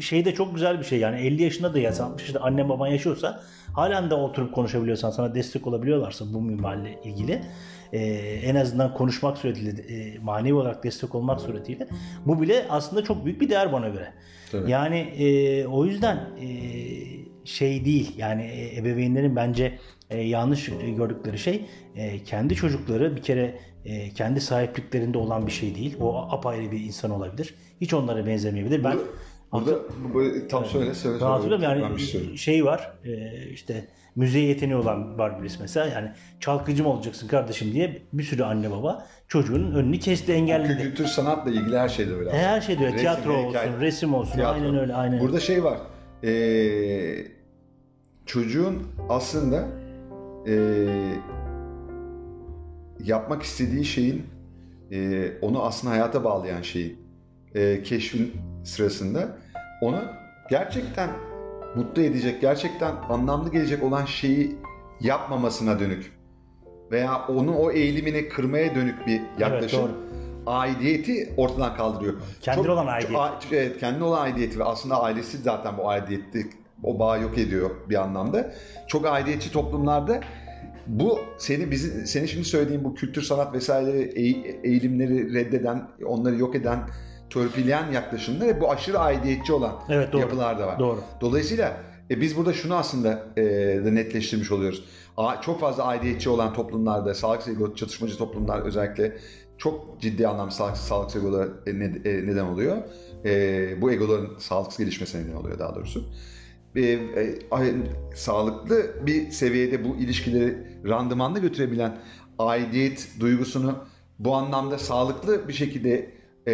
şey 0.00 0.24
de 0.24 0.34
çok 0.34 0.54
güzel 0.54 0.78
bir 0.78 0.84
şey 0.84 0.98
yani 0.98 1.20
50 1.20 1.42
yaşında 1.42 1.74
da 1.74 1.78
yaşa 1.78 2.04
60 2.04 2.22
yaşında 2.22 2.42
anne 2.44 2.68
baban 2.68 2.86
yaşıyorsa 2.86 3.40
halen 3.74 4.10
de 4.10 4.14
oturup 4.14 4.54
konuşabiliyorsan 4.54 5.10
sana 5.10 5.34
destek 5.34 5.66
olabiliyorlarsa 5.66 6.24
bu 6.34 6.40
minvalle 6.40 6.98
ilgili 7.04 7.42
e, 7.92 7.98
en 8.44 8.54
azından 8.54 8.94
konuşmak 8.94 9.38
suretiyle 9.38 9.82
e, 9.82 10.18
manevi 10.18 10.54
olarak 10.54 10.84
destek 10.84 11.14
olmak 11.14 11.40
suretiyle 11.40 11.88
bu 12.26 12.42
bile 12.42 12.66
aslında 12.68 13.04
çok 13.04 13.24
büyük 13.24 13.40
bir 13.40 13.50
değer 13.50 13.72
bana 13.72 13.88
göre. 13.88 14.12
Tabii. 14.52 14.70
Yani 14.70 14.98
e, 14.98 15.66
o 15.66 15.84
yüzden 15.84 16.16
e, 16.16 16.48
şey 17.44 17.84
değil 17.84 18.14
yani 18.18 18.42
e, 18.42 18.76
ebeveynlerin 18.76 19.36
bence 19.36 19.78
e, 20.10 20.20
yanlış 20.20 20.70
gördükleri 20.96 21.38
şey 21.38 21.66
e, 21.96 22.24
kendi 22.24 22.54
çocukları 22.54 23.16
bir 23.16 23.22
kere 23.22 23.58
e, 23.84 24.10
kendi 24.10 24.40
sahipliklerinde 24.40 25.18
olan 25.18 25.46
bir 25.46 25.52
şey 25.52 25.74
değil. 25.74 25.96
O 26.00 26.16
apayrı 26.16 26.72
bir 26.72 26.80
insan 26.80 27.10
olabilir. 27.10 27.54
Hiç 27.80 27.94
onlara 27.94 28.26
benzemeyebilir. 28.26 28.84
Ben 28.84 28.98
Burada, 29.52 29.70
bu- 30.04 30.14
bu- 30.14 30.48
tam 30.48 30.64
söyle 30.64 30.94
söyle. 30.94 31.18
söyle. 31.18 31.24
hatırlıyorum 31.32 31.62
yani 31.64 32.00
şey 32.00 32.36
şey 32.36 32.64
var 32.64 32.92
e, 33.04 33.32
işte 33.50 33.86
müziğe 34.16 34.44
yeteneği 34.48 34.76
olan 34.76 35.18
var 35.18 35.40
birisi 35.42 35.58
mesela 35.60 35.86
yani 35.86 36.10
çalgıcı 36.40 36.82
mı 36.82 36.88
olacaksın 36.88 37.28
kardeşim 37.28 37.72
diye 37.72 38.02
bir 38.12 38.22
sürü 38.22 38.42
anne 38.42 38.70
baba 38.70 39.06
çocuğun 39.28 39.72
önünü 39.72 39.98
kesti 39.98 40.32
engelledi. 40.32 40.82
Kültür 40.82 41.06
sanatla 41.06 41.50
ilgili 41.50 41.78
her 41.78 41.88
şeyde 41.88 42.14
öyle. 42.14 42.30
E, 42.30 42.32
Her 42.32 42.60
şey 42.60 42.78
diyor. 42.78 42.88
Resim, 42.92 43.00
Tiyatro 43.00 43.32
heykel, 43.36 43.68
olsun, 43.68 43.80
resim 43.80 44.14
olsun. 44.14 44.32
tiyatro. 44.32 44.54
Aynen 44.62 44.78
öyle. 44.78 44.94
Aynen. 44.94 45.20
Burada 45.20 45.40
şey 45.40 45.64
var. 45.64 45.78
Ee, 46.24 47.26
çocuğun 48.26 48.82
aslında 49.08 49.68
ee, 50.48 50.54
yapmak 53.04 53.42
istediği 53.42 53.84
şeyin 53.84 54.22
ee, 54.92 55.32
onu 55.42 55.62
aslında 55.62 55.94
hayata 55.94 56.24
bağlayan 56.24 56.62
şeyi 56.62 56.96
ee, 57.54 57.82
keşfin 57.82 58.32
sırasında 58.64 59.28
onu 59.82 60.02
gerçekten 60.50 61.10
mutlu 61.76 62.02
edecek, 62.02 62.40
gerçekten 62.40 62.94
anlamlı 63.08 63.52
gelecek 63.52 63.82
olan 63.82 64.04
şeyi 64.04 64.56
yapmamasına 65.00 65.80
dönük 65.80 66.12
veya 66.90 67.26
onu 67.28 67.56
o 67.58 67.70
eğilimini 67.70 68.28
kırmaya 68.28 68.74
dönük 68.74 69.06
bir 69.06 69.20
yaklaşım 69.38 69.80
doğru. 69.82 69.92
aidiyeti 70.46 71.32
ortadan 71.36 71.76
kaldırıyor. 71.76 72.14
Kendine 72.40 72.70
olan 72.70 72.86
aidiyet. 72.86 73.16
a- 73.20 73.38
evet, 73.52 73.78
kendine 73.80 74.04
olan 74.04 74.22
aidiyeti 74.22 74.58
ve 74.58 74.64
aslında 74.64 75.02
ailesi 75.02 75.38
zaten 75.38 75.78
bu 75.78 75.88
aidiyeti 75.88 76.46
o 76.84 76.98
bağı 76.98 77.22
yok 77.22 77.38
ediyor 77.38 77.70
bir 77.88 78.02
anlamda. 78.02 78.52
Çok 78.88 79.06
aidiyetçi 79.06 79.52
toplumlarda 79.52 80.20
bu 80.86 81.18
seni 81.38 81.70
bizi 81.70 82.06
seni 82.06 82.28
şimdi 82.28 82.44
söylediğim 82.44 82.84
bu 82.84 82.94
kültür 82.94 83.22
sanat 83.22 83.54
vesaireleri 83.54 84.02
eğ- 84.08 84.60
eğilimleri 84.66 85.34
reddeden, 85.34 85.82
onları 86.06 86.36
yok 86.36 86.54
eden, 86.54 86.78
törpüleyen 87.30 87.92
yaklaşımda 87.92 88.60
bu 88.60 88.70
aşırı 88.70 88.98
aidiyetçi 88.98 89.52
olan 89.52 89.82
Evet, 89.88 90.12
doğru. 90.12 90.20
yapılar 90.20 90.58
da 90.58 90.66
var. 90.66 90.78
Doğru. 90.78 91.00
Dolayısıyla 91.20 91.76
e, 92.10 92.20
biz 92.20 92.36
burada 92.36 92.52
şunu 92.52 92.74
aslında 92.74 93.26
e, 93.36 93.44
da 93.84 93.90
netleştirmiş 93.90 94.50
oluyoruz. 94.50 94.84
A, 95.16 95.40
çok 95.40 95.60
fazla 95.60 95.84
aidiyetçi 95.84 96.30
olan 96.30 96.54
toplumlarda, 96.54 97.14
sağlıksız 97.14 97.54
ego 97.54 97.74
çatışmacı 97.74 98.16
toplumlar 98.16 98.60
özellikle 98.60 99.16
çok 99.58 100.00
ciddi 100.00 100.28
anlamda 100.28 100.50
sağlıksız, 100.50 100.86
sağlıksız 100.86 101.22
egolara 101.22 101.48
e, 101.66 101.70
e, 101.70 102.26
neden 102.26 102.44
oluyor. 102.44 102.76
E, 103.24 103.82
bu 103.82 103.92
egoların 103.92 104.38
sağlıksız 104.38 104.78
gelişmesine 104.78 105.22
neden 105.22 105.36
oluyor 105.36 105.58
daha 105.58 105.74
doğrusu. 105.74 106.04
E, 106.76 106.82
e, 106.82 107.38
sağlıklı 108.14 109.06
bir 109.06 109.30
seviyede 109.30 109.84
bu 109.84 109.96
ilişkileri 109.96 110.56
randımanlı 110.88 111.38
götürebilen 111.38 111.98
aidiyet 112.38 113.08
duygusunu 113.20 113.78
bu 114.18 114.34
anlamda 114.34 114.78
sağlıklı 114.78 115.48
bir 115.48 115.52
şekilde 115.52 116.19
e, 116.50 116.52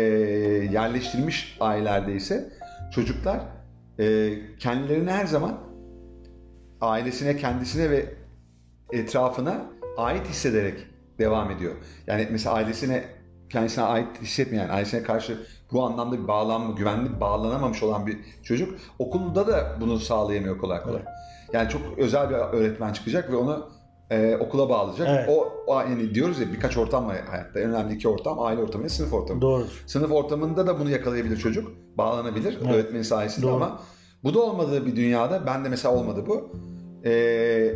yerleştirmiş 0.72 1.56
ailelerde 1.60 2.14
ise 2.14 2.52
çocuklar 2.94 3.40
e, 3.98 4.34
kendilerini 4.58 5.10
her 5.10 5.26
zaman 5.26 5.58
ailesine, 6.80 7.36
kendisine 7.36 7.90
ve 7.90 8.14
etrafına 8.92 9.66
ait 9.96 10.28
hissederek 10.28 10.86
devam 11.18 11.50
ediyor. 11.50 11.74
Yani 12.06 12.28
mesela 12.30 12.54
ailesine 12.54 13.04
kendisine 13.50 13.84
ait 13.84 14.22
hissetmeyen, 14.22 14.68
ailesine 14.68 15.02
karşı 15.02 15.38
bu 15.72 15.84
anlamda 15.84 16.22
bir 16.22 16.28
bağlanma, 16.28 16.72
güvenli 16.72 17.20
bağlanamamış 17.20 17.82
olan 17.82 18.06
bir 18.06 18.18
çocuk 18.42 18.78
okulda 18.98 19.46
da 19.46 19.76
bunu 19.80 19.98
sağlayamıyor 19.98 20.58
kolay 20.58 20.82
kolay. 20.82 21.02
Yani 21.52 21.68
çok 21.68 21.82
özel 21.98 22.30
bir 22.30 22.34
öğretmen 22.34 22.92
çıkacak 22.92 23.30
ve 23.30 23.36
onu 23.36 23.68
e, 24.10 24.36
okula 24.36 24.68
bağlayacak. 24.68 25.08
Evet. 25.10 25.28
O, 25.28 25.52
o 25.66 25.80
yani 25.80 26.14
diyoruz 26.14 26.40
ya 26.40 26.52
birkaç 26.52 26.76
ortam 26.76 27.06
var 27.06 27.16
hayatta. 27.30 27.60
En 27.60 27.70
önemli 27.70 27.94
iki 27.94 28.08
ortam 28.08 28.40
aile 28.40 28.60
ortamı 28.62 28.84
ve 28.84 28.88
sınıf 28.88 29.12
ortamı. 29.12 29.40
Doğrudur. 29.40 29.82
Sınıf 29.86 30.12
ortamında 30.12 30.66
da 30.66 30.80
bunu 30.80 30.90
yakalayabilir 30.90 31.36
çocuk. 31.36 31.72
Bağlanabilir 31.98 32.58
Evet. 32.62 32.74
öğretmenin 32.74 33.02
sayesinde 33.02 33.46
Doğru. 33.46 33.54
ama 33.54 33.80
bu 34.24 34.34
da 34.34 34.40
olmadığı 34.40 34.86
bir 34.86 34.96
dünyada 34.96 35.46
ben 35.46 35.64
de 35.64 35.68
mesela 35.68 35.94
olmadı 35.94 36.24
bu. 36.26 36.50
Ee, 37.04 37.74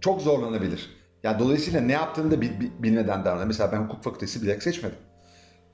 çok 0.00 0.20
zorlanabilir. 0.20 0.90
Yani 1.22 1.38
dolayısıyla 1.38 1.80
ne 1.80 1.92
yaptığını 1.92 2.30
da 2.30 2.40
bi- 2.40 2.60
bi- 2.60 2.72
bilmeden 2.82 3.24
davranır. 3.24 3.46
Mesela 3.46 3.72
ben 3.72 3.76
hukuk 3.84 4.02
fakültesi 4.04 4.42
bilerek 4.42 4.62
seçmedim. 4.62 4.98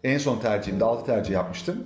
En 0.04 0.18
son 0.18 0.38
tercihimde 0.38 0.84
6 0.84 1.06
tercih 1.06 1.34
yapmıştım. 1.34 1.84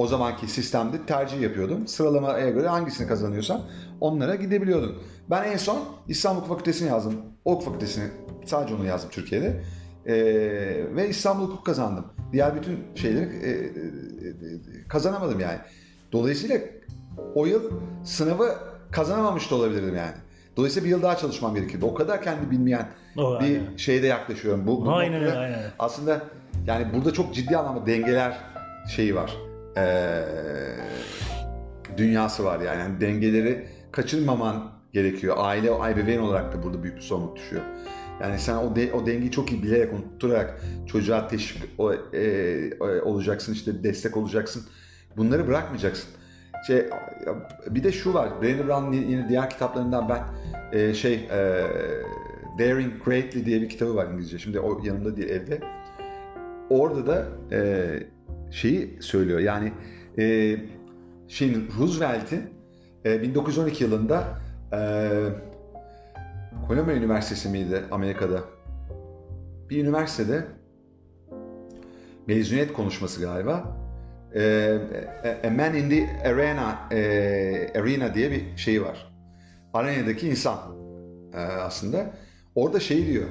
O 0.00 0.06
zamanki 0.06 0.46
sistemde 0.46 0.96
tercih 1.06 1.40
yapıyordum. 1.40 1.86
Sıralamaya 1.86 2.50
göre 2.50 2.68
hangisini 2.68 3.08
kazanıyorsam 3.08 3.62
onlara 4.00 4.34
gidebiliyordum. 4.34 5.02
Ben 5.30 5.44
en 5.44 5.56
son 5.56 5.78
İstanbul 6.08 6.40
Hukuk 6.40 6.50
Fakültesini 6.50 6.88
yazdım. 6.88 7.14
Hukuk 7.44 7.64
fakültesini 7.64 8.04
sadece 8.44 8.74
onu 8.74 8.86
yazdım 8.86 9.10
Türkiye'de. 9.10 9.62
Ee, 10.06 10.14
ve 10.96 11.08
İstanbul 11.08 11.44
Hukuk 11.44 11.66
kazandım. 11.66 12.04
Diğer 12.32 12.56
bütün 12.56 12.78
şeyleri 12.94 13.24
e, 13.24 13.50
e, 13.50 13.54
e, 13.54 14.88
kazanamadım 14.88 15.40
yani. 15.40 15.58
Dolayısıyla 16.12 16.58
o 17.34 17.46
yıl 17.46 17.62
sınavı 18.04 18.54
kazanamamış 18.90 19.50
da 19.50 19.54
olabilirdim 19.54 19.96
yani. 19.96 20.16
Dolayısıyla 20.56 20.84
bir 20.84 20.90
yıl 20.90 21.02
daha 21.02 21.16
çalışmam 21.16 21.54
gerekirdi. 21.54 21.84
O 21.84 21.94
kadar 21.94 22.22
kendi 22.22 22.50
bilmeyen 22.50 22.88
O, 23.16 23.40
bir 23.40 23.44
aynen. 23.44 23.76
şeyde 23.76 24.06
yaklaşıyorum. 24.06 24.66
Bu, 24.66 24.86
bu 24.86 24.92
Aynen 24.92 25.36
aynen. 25.36 25.62
Aslında 25.78 26.20
yani 26.66 26.86
burada 26.94 27.12
çok 27.12 27.34
ciddi 27.34 27.56
anlamda 27.56 27.86
dengeler 27.86 28.38
şeyi 28.96 29.14
var. 29.14 29.49
Ee, 29.80 30.22
dünyası 31.96 32.44
var 32.44 32.60
yani. 32.60 32.80
Yani 32.80 33.00
dengeleri 33.00 33.66
kaçırmaman 33.92 34.72
gerekiyor. 34.92 35.36
Aile, 35.38 35.68
ebeveyn 35.90 36.18
olarak 36.18 36.52
da 36.52 36.62
burada 36.62 36.82
büyük 36.82 36.96
bir 36.96 37.02
sorumluluk 37.02 37.36
düşüyor. 37.36 37.62
Yani 38.20 38.38
sen 38.38 38.56
o, 38.56 38.76
de, 38.76 38.92
o 38.92 39.06
dengeyi 39.06 39.30
çok 39.30 39.52
iyi 39.52 39.62
bilerek, 39.62 39.92
unutturarak 39.92 40.60
çocuğa 40.86 41.28
teşvik 41.28 41.62
o, 41.78 41.92
e, 41.92 42.20
e, 42.20 43.00
olacaksın, 43.00 43.52
işte 43.52 43.84
destek 43.84 44.16
olacaksın. 44.16 44.62
Bunları 45.16 45.48
bırakmayacaksın. 45.48 46.10
Şey, 46.66 46.86
bir 47.70 47.84
de 47.84 47.92
şu 47.92 48.14
var, 48.14 48.28
Brené 48.42 48.66
Brown'un 48.66 48.92
yine 48.92 49.28
diğer 49.28 49.50
kitaplarından 49.50 50.08
ben 50.08 50.22
e, 50.78 50.94
şey 50.94 51.14
e, 51.14 51.64
Daring 52.58 53.04
Greatly 53.04 53.46
diye 53.46 53.60
bir 53.60 53.68
kitabı 53.68 53.94
var 53.96 54.06
İngilizce. 54.06 54.38
Şimdi 54.38 54.60
o 54.60 54.80
yanımda 54.84 55.16
değil 55.16 55.28
evde. 55.28 55.60
Orada 56.70 57.06
da 57.06 57.26
e, 57.52 57.60
şeyi 58.50 58.98
söylüyor. 59.00 59.40
Yani 59.40 59.72
e, 60.18 60.56
şimdi 61.28 61.58
Roosevelt'in 61.78 62.50
e, 63.04 63.22
1912 63.22 63.84
yılında 63.84 64.40
e, 64.72 64.78
Columbia 66.68 66.94
Üniversitesi 66.94 67.48
miydi 67.48 67.82
Amerika'da? 67.90 68.40
Bir 69.70 69.84
üniversitede 69.84 70.44
mezuniyet 72.26 72.72
konuşması 72.72 73.20
galiba. 73.20 73.76
E, 74.34 74.78
A 75.44 75.50
Man 75.50 75.74
in 75.74 75.90
the 75.90 76.28
Arena 76.28 76.88
e, 76.92 76.98
Arena 77.80 78.14
diye 78.14 78.30
bir 78.30 78.56
şey 78.56 78.82
var. 78.82 79.12
Arenadaki 79.72 80.28
insan 80.28 80.58
e, 81.34 81.36
aslında. 81.36 82.12
Orada 82.54 82.80
şey 82.80 83.06
diyor. 83.06 83.28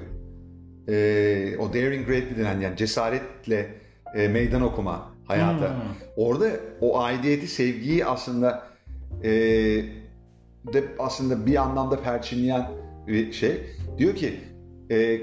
E, 0.87 1.57
o 1.57 1.73
daring 1.73 2.07
greatly 2.07 2.37
denen 2.37 2.59
yani 2.59 2.77
cesaretle 2.77 3.78
e, 4.15 4.27
meydan 4.27 4.61
okuma 4.61 5.11
hayata. 5.25 5.69
Hmm. 5.69 5.81
Orada 6.15 6.51
o 6.81 6.99
aidiyeti, 6.99 7.47
sevgiyi 7.47 8.05
aslında 8.05 8.63
e, 9.23 9.31
de 10.73 10.83
aslında 10.99 11.45
bir 11.45 11.55
anlamda 11.55 12.01
perçinleyen 12.01 12.71
bir 13.07 13.31
şey. 13.31 13.61
Diyor 13.97 14.15
ki 14.15 14.39
e, 14.89 15.19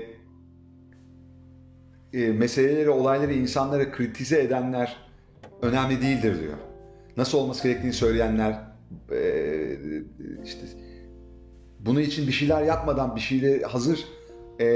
e, 2.13 2.33
meseleleri, 2.33 2.91
olayları, 2.91 3.33
insanları 3.33 3.93
kritize 3.93 4.43
edenler 4.43 4.97
önemli 5.63 6.03
değildir 6.03 6.41
diyor. 6.41 6.57
Nasıl 7.17 7.39
olması 7.39 7.69
gerektiğini 7.69 7.93
söyleyenler 7.93 8.53
e, 9.13 9.21
işte 10.45 10.61
bunu 11.81 12.01
için 12.01 12.27
bir 12.27 12.33
şeyler 12.33 12.63
yapmadan 12.63 13.17
bir 13.17 13.21
şeyleri 13.21 13.65
hazır 13.65 14.05
e, 14.61 14.67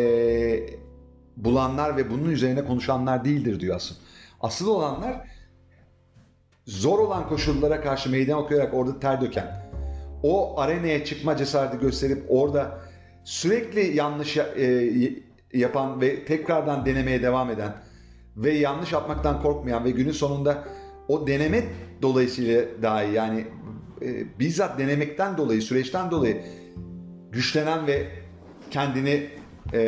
bulanlar 1.44 1.96
ve 1.96 2.10
bunun 2.10 2.30
üzerine 2.30 2.64
konuşanlar 2.64 3.24
değildir 3.24 3.60
diyor 3.60 3.76
asıl. 3.76 3.94
Asıl 4.40 4.68
olanlar 4.68 5.28
zor 6.66 6.98
olan 6.98 7.28
koşullara 7.28 7.80
karşı 7.80 8.10
meydan 8.10 8.38
okuyarak 8.38 8.74
orada 8.74 9.00
ter 9.00 9.20
döken, 9.20 9.70
o 10.22 10.60
arenaya 10.60 11.04
çıkma 11.04 11.36
cesareti 11.36 11.78
gösterip 11.78 12.24
orada 12.28 12.78
sürekli 13.24 13.96
yanlış 13.96 14.36
ya- 14.36 14.54
e, 14.56 14.90
yapan 15.52 16.00
ve 16.00 16.24
tekrardan 16.24 16.86
denemeye 16.86 17.22
devam 17.22 17.50
eden 17.50 17.72
ve 18.36 18.50
yanlış 18.54 18.92
yapmaktan 18.92 19.42
korkmayan 19.42 19.84
ve 19.84 19.90
günün 19.90 20.12
sonunda 20.12 20.64
o 21.08 21.26
deneme 21.26 21.64
dolayısıyla 22.02 22.62
dahi 22.82 23.12
yani 23.12 23.44
e, 24.02 24.38
bizzat 24.38 24.78
denemekten 24.78 25.36
dolayı, 25.36 25.62
süreçten 25.62 26.10
dolayı 26.10 26.42
güçlenen 27.32 27.86
ve 27.86 28.06
kendini 28.70 29.30
e, 29.72 29.78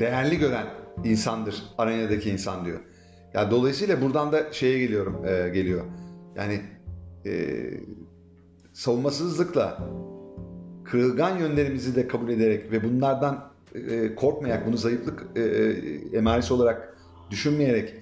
değerli 0.00 0.38
gören 0.38 0.66
insandır 1.04 1.62
arenadaki 1.78 2.30
insan 2.30 2.64
diyor. 2.64 2.80
Ya 3.34 3.50
dolayısıyla 3.50 4.02
buradan 4.02 4.32
da 4.32 4.52
şeye 4.52 4.78
geliyorum, 4.78 5.26
e, 5.26 5.48
geliyor. 5.48 5.84
Yani 6.36 6.60
e, 7.26 7.60
savunmasızlıkla 8.72 9.88
kırılgan 10.84 11.38
yönlerimizi 11.38 11.96
de 11.96 12.08
kabul 12.08 12.28
ederek 12.28 12.72
ve 12.72 12.84
bunlardan 12.84 13.50
e, 13.74 14.14
korkmayarak, 14.14 14.66
bunu 14.66 14.76
zayıflık 14.76 15.26
e, 15.36 15.40
e, 15.40 15.72
emaresi 16.16 16.54
olarak 16.54 16.96
düşünmeyerek, 17.30 17.94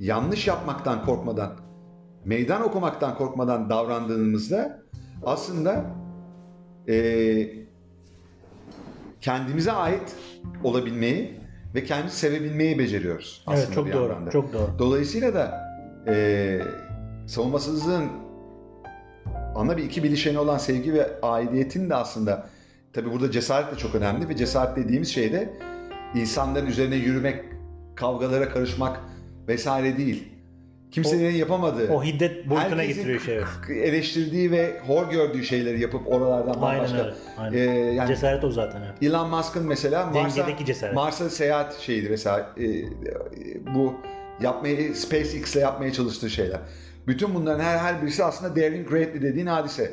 yanlış 0.00 0.46
yapmaktan 0.46 1.04
korkmadan, 1.04 1.52
meydan 2.24 2.62
okumaktan 2.62 3.14
korkmadan 3.14 3.70
davrandığımızda 3.70 4.82
aslında 5.24 5.84
e, 6.88 7.48
kendimize 9.20 9.72
ait 9.72 10.16
olabilmeyi 10.64 11.45
ve 11.76 11.84
kendimizi 11.84 12.16
sevebilmeyi 12.16 12.78
beceriyoruz. 12.78 13.44
Evet 13.48 13.58
aslında 13.58 13.74
çok 13.74 13.86
bir 13.86 13.92
doğru. 13.92 14.04
anlamda. 14.04 14.30
Çok 14.30 14.52
doğru. 14.52 14.70
Dolayısıyla 14.78 15.34
da 15.34 15.66
e, 16.08 16.58
savunmasızlığın 17.26 18.08
ana 19.54 19.76
bir 19.76 19.84
iki 19.84 20.02
bileşeni 20.02 20.38
olan 20.38 20.58
sevgi 20.58 20.94
ve 20.94 21.20
aidiyetin 21.22 21.90
de 21.90 21.94
aslında 21.94 22.46
tabi 22.92 23.12
burada 23.12 23.30
cesaret 23.30 23.72
de 23.72 23.78
çok 23.78 23.94
önemli 23.94 24.28
ve 24.28 24.36
cesaret 24.36 24.76
dediğimiz 24.76 25.08
şey 25.08 25.32
de 25.32 25.52
insanların 26.14 26.66
üzerine 26.66 26.96
yürümek, 26.96 27.44
kavgalara 27.94 28.48
karışmak 28.48 29.00
vesaire 29.48 29.98
değil. 29.98 30.28
Kimsenin 30.90 31.30
yapamadığı, 31.30 31.92
O 31.92 32.04
hiddet 32.04 32.50
boyutuna 32.50 32.84
getiriyor 32.84 33.20
şey. 33.20 33.34
evet. 33.34 33.46
eleştirdiği 33.70 34.50
ve 34.50 34.80
hor 34.86 35.10
gördüğü 35.10 35.44
şeyleri 35.44 35.80
yapıp 35.80 36.08
oralardan 36.08 36.62
Aynen 36.62 36.62
bambaşka. 36.62 36.98
öyle. 36.98 37.14
Aynen. 37.38 37.58
E, 37.58 37.60
yani 37.94 38.08
Cesaret 38.08 38.44
o 38.44 38.50
zaten. 38.50 38.82
Evet. 38.82 39.02
Elon 39.02 39.30
Musk'ın 39.30 39.66
mesela 39.66 40.06
Mars'a. 40.06 40.46
Mars'a 40.94 41.30
seyahat 41.30 41.78
şeydi 41.78 42.08
mesela 42.10 42.50
e, 42.56 42.64
e, 42.64 42.84
bu 43.74 43.94
yapmayı 44.40 44.94
SpaceX'le 44.94 45.56
yapmaya 45.56 45.92
çalıştığı 45.92 46.30
şeyler. 46.30 46.60
Bütün 47.06 47.34
bunların 47.34 47.64
her 47.64 47.78
her 47.78 48.02
birisi 48.02 48.24
aslında 48.24 48.56
daring 48.56 48.88
greatly 48.88 49.22
dediğin 49.22 49.46
hadise. 49.46 49.92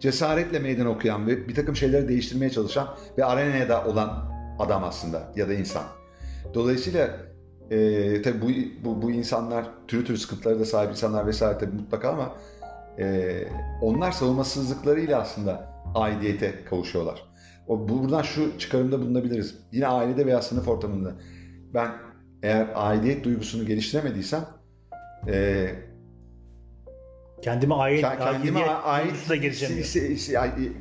Cesaretle 0.00 0.58
meydan 0.58 0.86
okuyan 0.86 1.26
ve 1.26 1.48
bir 1.48 1.54
takım 1.54 1.76
şeyleri 1.76 2.08
değiştirmeye 2.08 2.50
çalışan 2.50 2.88
ve 3.18 3.24
arenaya 3.24 3.68
da 3.68 3.84
olan 3.84 4.30
adam 4.58 4.84
aslında 4.84 5.32
ya 5.36 5.48
da 5.48 5.54
insan. 5.54 5.82
Dolayısıyla 6.54 7.10
e, 7.70 8.22
tabii 8.22 8.42
bu, 8.42 8.48
bu, 8.84 9.02
bu 9.02 9.10
insanlar 9.10 9.66
türlü 9.88 10.04
türlü 10.04 10.18
sıkıntılara 10.18 10.60
da 10.60 10.64
sahip 10.64 10.90
insanlar 10.90 11.26
vesaire 11.26 11.58
tabii 11.58 11.76
mutlaka 11.76 12.08
ama 12.08 12.36
e, 12.98 13.32
onlar 13.82 14.12
savunmasızlıklarıyla 14.12 15.20
aslında 15.20 15.72
aidiyete 15.94 16.64
kavuşuyorlar. 16.70 17.22
O, 17.68 17.88
bu- 17.88 18.02
buradan 18.02 18.22
şu 18.22 18.58
çıkarımda 18.58 19.00
bulunabiliriz. 19.00 19.54
Yine 19.72 19.86
ailede 19.86 20.26
veya 20.26 20.42
sınıf 20.42 20.68
ortamında. 20.68 21.12
Ben 21.74 21.90
eğer 22.42 22.66
aidiyet 22.74 23.24
duygusunu 23.24 23.66
geliştiremediysem 23.66 24.44
e, 25.28 25.66
Kendime 27.42 27.74
ait, 27.74 28.04
ke- 28.04 28.18
kendime 28.18 28.64
ait 28.64 29.28
da 29.28 29.36
gelişemiyor. 29.36 29.86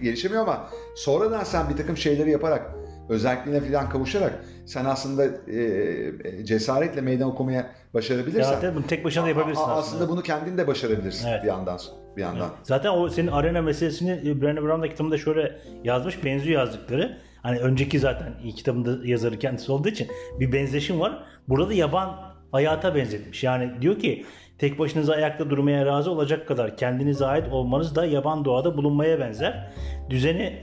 gelişemiyor 0.01 0.41
ama 0.43 0.69
sonradan 0.95 1.43
sen 1.43 1.69
bir 1.69 1.77
takım 1.77 1.97
şeyleri 1.97 2.31
yaparak 2.31 2.71
özelliğine 3.09 3.61
falan 3.61 3.89
kavuşarak 3.89 4.45
sen 4.65 4.85
aslında 4.85 5.25
e, 5.51 6.45
cesaretle 6.45 7.01
meydan 7.01 7.29
okumaya 7.29 7.67
başarabilirsen 7.93 8.43
Zaten 8.53 8.75
bunu 8.75 8.87
tek 8.87 9.05
başına 9.05 9.23
da 9.23 9.29
yapabilirsin 9.29 9.61
aslında. 9.61 9.77
aslında 9.77 10.09
bunu 10.09 10.21
kendin 10.21 10.57
de 10.57 10.67
başarabilirsin 10.67 11.27
Evet. 11.27 11.43
bir 11.43 11.47
yandan 11.47 11.79
bir 12.17 12.21
yandan. 12.21 12.49
Zaten 12.63 12.89
o 12.89 13.09
senin 13.09 13.27
arena 13.27 13.61
meselesini 13.61 14.11
e, 14.11 14.31
Brené 14.31 14.61
Brown 14.61 14.81
da 14.81 14.89
kitabında 14.89 15.17
şöyle 15.17 15.59
yazmış. 15.83 16.23
Benziyor 16.25 16.59
yazdıkları. 16.61 17.17
Hani 17.41 17.59
önceki 17.59 17.99
zaten 17.99 18.33
kitabında 18.55 19.07
yazarı 19.07 19.39
kendisi 19.39 19.71
olduğu 19.71 19.89
için 19.89 20.07
bir 20.39 20.51
benzeşim 20.51 20.99
var. 20.99 21.23
Burada 21.47 21.69
da 21.69 21.73
yaban 21.73 22.15
hayata 22.51 22.95
benzetmiş. 22.95 23.43
Yani 23.43 23.71
diyor 23.81 23.99
ki 23.99 24.25
tek 24.57 24.79
başınıza 24.79 25.13
ayakta 25.13 25.49
durmaya 25.49 25.85
razı 25.85 26.11
olacak 26.11 26.47
kadar 26.47 26.77
kendinize 26.77 27.25
ait 27.25 27.47
olmanız 27.51 27.95
da 27.95 28.05
yaban 28.05 28.45
doğada 28.45 28.77
bulunmaya 28.77 29.19
benzer. 29.19 29.71
Düzeni 30.09 30.59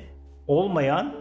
olmayan, 0.46 1.14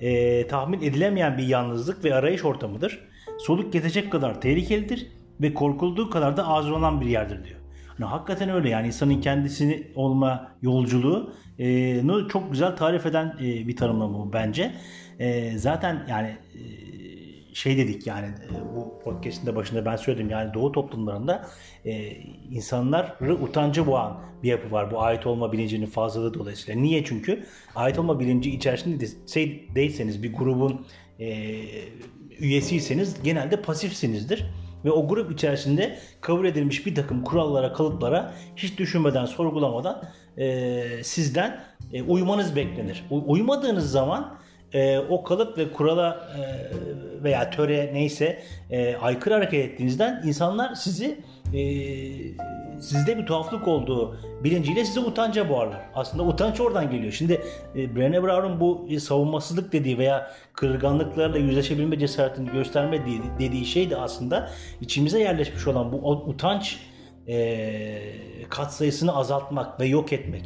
e, 0.00 0.46
tahmin 0.46 0.82
edilemeyen 0.82 1.38
bir 1.38 1.46
yalnızlık 1.46 2.04
ve 2.04 2.14
arayış 2.14 2.44
ortamıdır. 2.44 3.00
Soluk 3.38 3.72
gezecek 3.72 4.12
kadar 4.12 4.40
tehlikelidir 4.40 5.06
ve 5.40 5.54
korkulduğu 5.54 6.10
kadar 6.10 6.36
da 6.36 6.48
arzulanan 6.48 7.00
bir 7.00 7.06
yerdir 7.06 7.44
diyor. 7.44 7.60
Hani 7.98 8.08
hakikaten 8.08 8.48
öyle 8.48 8.68
yani 8.68 8.86
insanın 8.86 9.20
kendisini 9.20 9.86
olma 9.94 10.48
yolculuğu 10.62 11.32
e, 11.58 12.02
çok 12.28 12.50
güzel 12.52 12.76
tarif 12.76 13.06
eden 13.06 13.36
e, 13.40 13.68
bir 13.68 13.76
tanımlama 13.76 14.18
bu 14.18 14.32
bence. 14.32 14.74
E, 15.18 15.58
zaten 15.58 16.06
yani 16.08 16.36
şey 17.54 17.78
dedik 17.78 18.06
yani 18.06 18.26
e, 18.26 18.76
bu 18.76 18.98
podcast'in 19.04 19.46
de 19.46 19.56
başında 19.56 19.84
ben 19.84 19.96
söyledim 19.96 20.30
yani 20.30 20.54
doğu 20.54 20.72
toplumlarında 20.72 21.46
e, 21.84 22.12
insanları 22.50 23.34
utancı 23.42 23.86
boğan 23.86 24.20
bir 24.42 24.48
yapı 24.48 24.72
var 24.72 24.90
bu 24.90 25.02
ait 25.02 25.26
olma 25.26 25.52
bilincinin 25.52 25.86
fazlalığı 25.86 26.34
dolayısıyla. 26.34 26.80
Niye? 26.80 27.04
Çünkü 27.04 27.44
ait 27.76 27.98
olma 27.98 28.20
bilinci 28.20 28.50
içerisinde 28.50 29.00
de- 29.00 29.28
şey 29.32 29.68
değilseniz 29.74 30.22
bir 30.22 30.32
grubun 30.34 30.86
e, 31.20 31.56
üyesiyseniz 32.40 33.22
genelde 33.22 33.62
pasifsinizdir. 33.62 34.44
Ve 34.84 34.90
o 34.90 35.08
grup 35.08 35.32
içerisinde 35.32 35.98
kabul 36.20 36.44
edilmiş 36.46 36.86
bir 36.86 36.94
takım 36.94 37.22
kurallara, 37.24 37.72
kalıplara 37.72 38.34
hiç 38.56 38.78
düşünmeden, 38.78 39.24
sorgulamadan 39.26 40.02
e, 40.38 40.82
sizden 41.02 41.60
e, 41.92 42.02
uymanız 42.02 42.56
beklenir. 42.56 43.04
U- 43.10 43.32
uymadığınız 43.32 43.90
zaman 43.90 44.38
e, 44.74 44.98
o 44.98 45.22
kalıp 45.22 45.58
ve 45.58 45.72
kurala 45.72 46.28
e, 46.38 46.42
veya 47.24 47.50
töre 47.50 47.90
neyse 47.92 48.42
e, 48.70 48.96
aykırı 48.96 49.34
hareket 49.34 49.64
ettiğinizden 49.64 50.22
insanlar 50.26 50.74
sizi 50.74 51.20
e, 51.54 51.60
sizde 52.80 53.18
bir 53.18 53.26
tuhaflık 53.26 53.68
olduğu 53.68 54.16
bilinciyle 54.44 54.84
size 54.84 55.00
utanca 55.00 55.48
boğarlar. 55.48 55.80
Aslında 55.94 56.22
utanç 56.22 56.60
oradan 56.60 56.90
geliyor. 56.90 57.12
Şimdi 57.12 57.40
e, 57.74 57.78
Brené 57.78 58.22
Brown'un 58.22 58.60
bu 58.60 58.86
e, 58.90 59.00
savunmasızlık 59.00 59.72
dediği 59.72 59.98
veya 59.98 60.30
kırılganlıklarla 60.52 61.38
yüzleşebilme 61.38 61.98
cesaretini 61.98 62.50
gösterme 62.50 63.00
dediği, 63.00 63.20
dediği 63.38 63.64
şey 63.64 63.90
de 63.90 63.96
aslında 63.96 64.50
içimize 64.80 65.20
yerleşmiş 65.20 65.66
olan 65.66 65.92
bu 65.92 65.96
utanç 66.10 66.78
e, 67.28 67.98
katsayısını 68.48 69.16
azaltmak 69.16 69.80
ve 69.80 69.86
yok 69.86 70.12
etmek. 70.12 70.42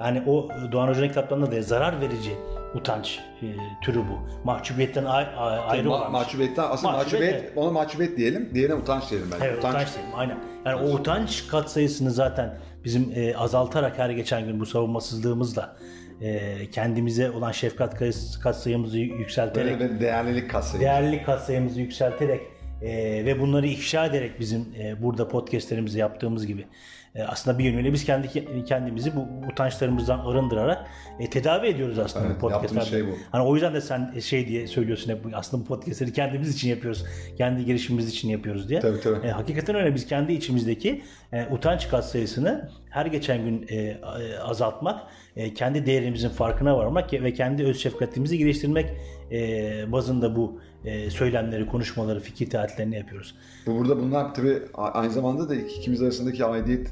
Yani 0.00 0.22
o 0.26 0.48
Doğan 0.72 0.88
Hoca'nın 0.88 1.08
kitaplarında 1.08 1.52
da 1.52 1.62
zarar 1.62 2.00
verici 2.00 2.30
utanç 2.74 3.18
e, 3.42 3.46
türü 3.82 3.98
bu. 3.98 4.44
Mahcubiyetten 4.44 5.04
ay- 5.04 5.26
ay- 5.36 5.58
ayrı 5.68 5.88
Ma- 5.88 5.90
olan. 5.90 6.12
mahcubiyetten 6.12 6.64
aslında 6.70 6.92
Mahcubiyet, 6.92 7.22
mahcubiyet, 7.22 7.44
evet. 7.44 7.52
ona 7.58 7.70
mahcubiyet 7.70 8.16
diyelim, 8.16 8.50
diğerine 8.54 8.74
utanç 8.74 9.10
diyelim 9.10 9.28
bence. 9.34 9.44
Evet, 9.44 9.58
utanç, 9.58 9.88
diyelim, 9.94 10.10
aynen. 10.14 10.38
Yani 10.64 10.76
o 10.88 10.94
utanç 10.94 11.46
katsayısını 11.48 12.10
zaten 12.10 12.58
bizim 12.84 13.12
e, 13.14 13.36
azaltarak 13.36 13.98
her 13.98 14.10
geçen 14.10 14.44
gün 14.46 14.60
bu 14.60 14.66
savunmasızlığımızla 14.66 15.76
e, 16.20 16.70
kendimize 16.70 17.30
olan 17.30 17.52
şefkat 17.52 17.94
katsayımızı 18.42 18.98
yükselterek 18.98 19.80
Böyle 19.80 19.94
bir 19.94 20.00
değerlilik 20.00 20.50
kasayı. 20.50 20.82
değerlilik 20.82 21.26
katsayımızı 21.26 21.80
yükselterek 21.80 22.40
e, 22.82 23.24
ve 23.24 23.40
bunları 23.40 23.66
ifşa 23.66 24.06
ederek 24.06 24.40
bizim 24.40 24.74
e, 24.80 25.02
burada 25.02 25.28
podcastlerimizi 25.28 25.98
yaptığımız 25.98 26.46
gibi 26.46 26.66
e, 27.14 27.22
aslında 27.22 27.58
bir 27.58 27.64
yönüyle 27.64 27.92
biz 27.92 28.04
kendi 28.04 28.64
kendimizi 28.64 29.16
bu 29.16 29.48
utançlarımızdan 29.52 30.18
arındırarak 30.18 30.86
e, 31.20 31.30
tedavi 31.30 31.66
ediyoruz 31.66 31.98
aslında 31.98 32.26
Evet, 32.26 32.36
bu 32.36 32.40
podcastlerde. 32.40 32.84
şey 32.84 33.06
bu. 33.06 33.10
Hani 33.32 33.42
o 33.42 33.54
yüzden 33.54 33.74
de 33.74 33.80
sen 33.80 34.18
şey 34.20 34.48
diye 34.48 34.66
söylüyorsun 34.66 35.10
hep 35.12 35.18
aslında 35.32 35.62
bu 35.62 35.68
podcastleri 35.68 36.12
kendimiz 36.12 36.54
için 36.54 36.68
yapıyoruz. 36.68 37.04
Kendi 37.38 37.64
gelişimimiz 37.64 38.08
için 38.08 38.28
yapıyoruz 38.28 38.68
diye. 38.68 38.80
Tabii, 38.80 39.00
tabii. 39.00 39.26
E, 39.26 39.30
hakikaten 39.30 39.76
öyle 39.76 39.94
biz 39.94 40.06
kendi 40.06 40.32
içimizdeki 40.32 41.02
e, 41.32 41.46
utanç 41.46 41.88
katsayısını 41.88 42.70
her 42.90 43.06
geçen 43.06 43.44
gün 43.44 43.66
e, 43.68 43.76
e, 43.76 43.98
azaltmak, 44.38 45.00
e, 45.36 45.54
kendi 45.54 45.86
değerimizin 45.86 46.28
farkına 46.28 46.76
varmak 46.76 47.12
ve 47.12 47.32
kendi 47.32 47.64
öz 47.64 47.80
şefkatimizi 47.80 48.38
geliştirmek 48.38 48.90
e, 49.32 49.92
bazında 49.92 50.36
bu 50.36 50.60
e, 50.84 51.10
söylemleri, 51.10 51.66
konuşmaları, 51.66 52.20
fikir 52.20 52.50
tatillerini 52.50 52.96
yapıyoruz. 52.96 53.34
Bu 53.66 53.78
burada 53.78 53.98
bunlar 53.98 54.34
tabii 54.34 54.58
aynı 54.74 55.12
zamanda 55.12 55.48
da 55.48 55.54
ikimiz 55.54 56.02
arasındaki 56.02 56.44
aidiyet 56.44 56.88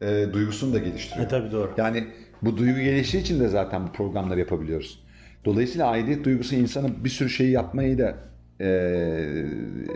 e, 0.00 0.26
duygusunu 0.32 0.74
da 0.74 0.78
geliştiriyor. 0.78 1.26
E, 1.26 1.28
tabii 1.28 1.52
doğru. 1.52 1.70
Yani 1.76 2.06
bu 2.42 2.56
duygu 2.56 2.80
geliştiği 2.80 3.22
için 3.22 3.40
de 3.40 3.48
zaten 3.48 3.86
bu 3.86 3.92
programları 3.92 4.40
yapabiliyoruz. 4.40 5.06
Dolayısıyla 5.44 5.86
aidiyet 5.86 6.24
duygusu 6.24 6.54
insana 6.54 7.04
bir 7.04 7.08
sürü 7.08 7.30
şeyi 7.30 7.50
yapmayı 7.50 7.98
da 7.98 8.16
e, 8.60 8.68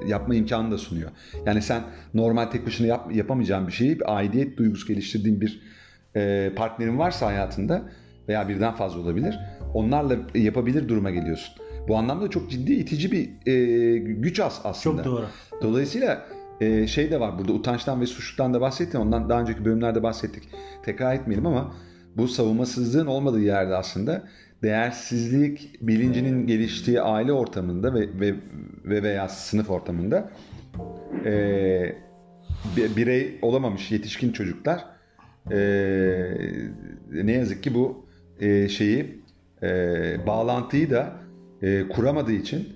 yapma 0.07 0.35
imkanı 0.35 0.70
da 0.70 0.79
sunuyor. 0.79 1.11
Yani 1.46 1.62
sen 1.62 1.83
normal 2.14 2.44
tek 2.44 2.66
başına 2.66 2.87
yap, 2.87 3.14
yapamayacağın 3.14 3.66
bir 3.66 3.72
şeyi 3.72 4.00
bir 4.00 4.16
aidiyet 4.16 4.57
duygusu 4.57 4.87
geliştirdiğin 4.87 5.40
bir 5.40 5.62
e, 6.16 6.53
partnerin 6.57 6.98
varsa 6.98 7.26
hayatında 7.26 7.83
veya 8.29 8.48
birden 8.48 8.74
fazla 8.74 9.00
olabilir. 9.00 9.38
Onlarla 9.74 10.16
yapabilir 10.35 10.88
duruma 10.88 11.11
geliyorsun. 11.11 11.55
Bu 11.90 11.96
anlamda 11.96 12.31
çok 12.31 12.50
ciddi 12.50 12.72
itici 12.72 13.12
bir 13.12 13.53
e, 13.53 13.98
güç 13.98 14.40
as 14.40 14.61
aslında. 14.64 15.05
Çok 15.05 15.12
doğru. 15.12 15.26
Dolayısıyla 15.62 16.26
e, 16.61 16.87
şey 16.87 17.11
de 17.11 17.20
var 17.20 17.38
burada 17.38 17.53
utançtan 17.53 18.00
ve 18.00 18.07
suçluktan 18.07 18.55
da 18.55 18.61
bahsettim. 18.61 19.00
Ondan 19.00 19.29
daha 19.29 19.40
önceki 19.40 19.64
bölümlerde 19.64 20.03
bahsettik. 20.03 20.42
Tekrar 20.85 21.14
etmeyelim 21.14 21.46
ama 21.46 21.74
bu 22.16 22.29
savunmasızlığın 22.29 23.07
olmadığı 23.07 23.40
yerde 23.40 23.76
aslında 23.76 24.22
değersizlik 24.62 25.79
bilincinin 25.81 26.46
geliştiği 26.46 27.00
aile 27.00 27.33
ortamında 27.33 27.94
ve 27.94 28.00
ve, 28.20 28.35
ve 28.85 29.03
veya 29.03 29.29
sınıf 29.29 29.70
ortamında 29.70 30.31
e, 31.24 31.33
bi- 32.76 32.96
birey 32.96 33.38
olamamış 33.42 33.90
yetişkin 33.90 34.33
çocuklar 34.33 34.85
e, 35.50 35.59
ne 37.12 37.33
yazık 37.33 37.62
ki 37.62 37.74
bu 37.74 38.07
e, 38.40 38.68
şeyi 38.68 39.22
e, 39.62 39.66
bağlantıyı 40.26 40.90
da 40.90 41.30
e, 41.62 41.88
kuramadığı 41.88 42.33
için 42.33 42.68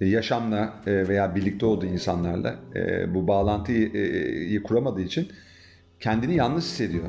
e, 0.00 0.06
yaşamla 0.06 0.74
e, 0.86 1.08
veya 1.08 1.34
birlikte 1.34 1.66
olduğu 1.66 1.86
insanlarla 1.86 2.54
e, 2.74 3.14
bu 3.14 3.28
bağlantıyı 3.28 3.92
e, 4.56 4.62
kuramadığı 4.62 5.02
için 5.02 5.28
kendini 6.00 6.34
yalnız 6.34 6.64
hissediyor. 6.64 7.04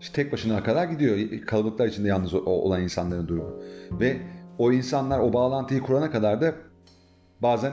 İşte 0.00 0.22
tek 0.22 0.32
başına 0.32 0.62
kadar 0.62 0.84
gidiyor. 0.84 1.18
Kalabalıklar 1.46 1.86
içinde 1.86 2.08
yalnız 2.08 2.34
olan 2.34 2.82
insanların 2.82 3.28
durumu. 3.28 3.62
Ve 4.00 4.16
o 4.58 4.72
insanlar 4.72 5.18
o 5.18 5.32
bağlantıyı 5.32 5.80
kurana 5.80 6.10
kadar 6.10 6.40
da 6.40 6.54
bazen 7.42 7.72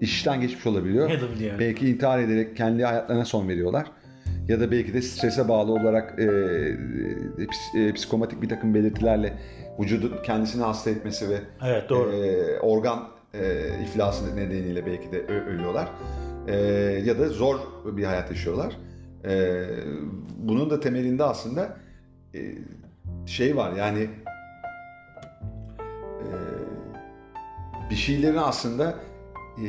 işten 0.00 0.40
geçmiş 0.40 0.66
olabiliyor. 0.66 1.10
Belki 1.58 1.88
intihar 1.88 2.18
ederek 2.18 2.56
kendi 2.56 2.84
hayatlarına 2.84 3.24
son 3.24 3.48
veriyorlar. 3.48 3.86
Ya 4.48 4.60
da 4.60 4.70
belki 4.70 4.94
de 4.94 5.02
strese 5.02 5.48
bağlı 5.48 5.72
olarak 5.72 6.18
e, 6.18 6.24
e, 6.24 7.80
e, 7.80 7.92
psikomatik 7.92 8.42
bir 8.42 8.48
takım 8.48 8.74
belirtilerle 8.74 9.32
vücudun 9.80 10.22
kendisini 10.22 10.62
hasta 10.62 10.90
etmesi 10.90 11.30
ve 11.30 11.40
Evet, 11.64 11.88
doğru. 11.88 12.12
e, 12.12 12.60
organ 12.60 13.08
e, 13.34 13.68
iflası 13.84 14.36
nedeniyle 14.36 14.86
belki 14.86 15.12
de 15.12 15.20
ölüyorlar. 15.26 15.88
E, 16.48 16.56
ya 17.04 17.18
da 17.18 17.28
zor 17.28 17.56
bir 17.84 18.04
hayat 18.04 18.30
yaşıyorlar. 18.30 18.76
E, 19.24 19.64
bunun 20.38 20.70
da 20.70 20.80
temelinde 20.80 21.24
aslında 21.24 21.76
e, 22.34 22.54
şey 23.26 23.56
var 23.56 23.72
yani 23.72 24.10
e, 26.20 26.28
bir 27.90 27.94
şeylerin 27.94 28.36
aslında 28.36 28.94
e, 29.58 29.66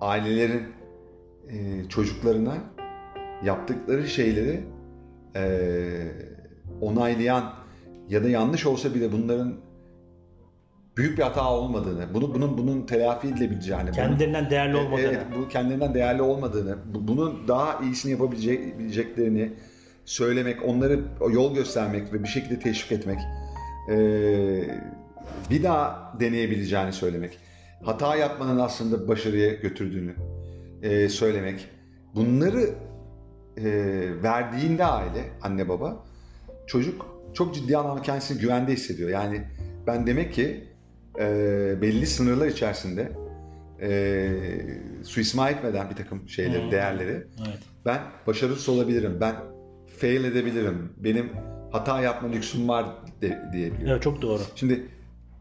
ailelerin 0.00 0.62
e, 1.48 1.88
çocuklarına 1.88 2.54
yaptıkları 3.44 4.08
şeyleri 4.08 4.60
e, 5.36 5.42
onaylayan 6.80 7.52
ya 8.10 8.24
da 8.24 8.28
yanlış 8.28 8.66
olsa 8.66 8.94
bile 8.94 9.12
bunların 9.12 9.54
büyük 10.96 11.18
bir 11.18 11.22
hata 11.22 11.50
olmadığını, 11.52 12.14
bunu 12.14 12.34
bunun 12.34 12.58
bunun 12.58 12.86
telafi 12.86 13.28
edilebileceğini, 13.28 13.82
bunun- 13.84 13.92
Kendilerinden 13.92 14.50
değerli 14.50 14.76
e, 14.76 14.80
olmadığını. 14.80 15.06
Evet, 15.06 15.20
bu 15.38 15.48
kendilerinden 15.48 15.94
değerli 15.94 16.22
olmadığını, 16.22 16.78
bu- 16.94 17.08
bunun 17.08 17.48
daha 17.48 17.78
iyisini 17.84 18.12
yapabileceklerini 18.12 19.52
söylemek, 20.04 20.68
onları 20.68 21.00
yol 21.32 21.54
göstermek 21.54 22.12
ve 22.12 22.22
bir 22.22 22.28
şekilde 22.28 22.58
teşvik 22.58 22.92
etmek, 22.92 23.18
e, 23.90 23.94
bir 25.50 25.62
daha 25.62 26.12
deneyebileceğini 26.20 26.92
söylemek, 26.92 27.38
hata 27.84 28.16
yapmanın 28.16 28.58
aslında 28.58 29.08
başarıya 29.08 29.54
götürdüğünü 29.54 30.14
e, 30.82 31.08
söylemek, 31.08 31.68
bunları 32.14 32.60
e, 33.56 33.64
verdiğinde 34.22 34.84
aile, 34.84 35.24
anne 35.42 35.68
baba, 35.68 36.04
çocuk 36.66 37.19
çok 37.34 37.54
ciddi 37.54 37.76
anlamda 37.76 38.02
kendisini 38.02 38.40
güvende 38.40 38.72
hissediyor. 38.72 39.10
Yani 39.10 39.42
ben 39.86 40.06
demek 40.06 40.32
ki 40.34 40.64
e, 41.18 41.24
belli 41.82 42.06
sınırlar 42.06 42.46
içerisinde 42.46 43.12
e, 43.82 44.30
suistimal 45.04 45.52
etmeden 45.52 45.90
bir 45.90 45.96
takım 45.96 46.28
şeyleri, 46.28 46.62
Hmm. 46.62 46.70
değerleri 46.70 47.10
Evet. 47.12 47.58
ben 47.86 48.00
başarısız 48.26 48.68
olabilirim, 48.68 49.18
ben 49.20 49.34
fail 49.98 50.24
edebilirim, 50.24 50.92
benim 50.96 51.30
hata 51.72 52.00
yapma 52.00 52.28
lüksüm 52.28 52.68
var 52.68 52.86
de, 53.22 53.38
diyebiliyorum. 53.52 53.88
Evet 53.88 54.02
çok 54.02 54.22
doğru. 54.22 54.42
Şimdi 54.54 54.86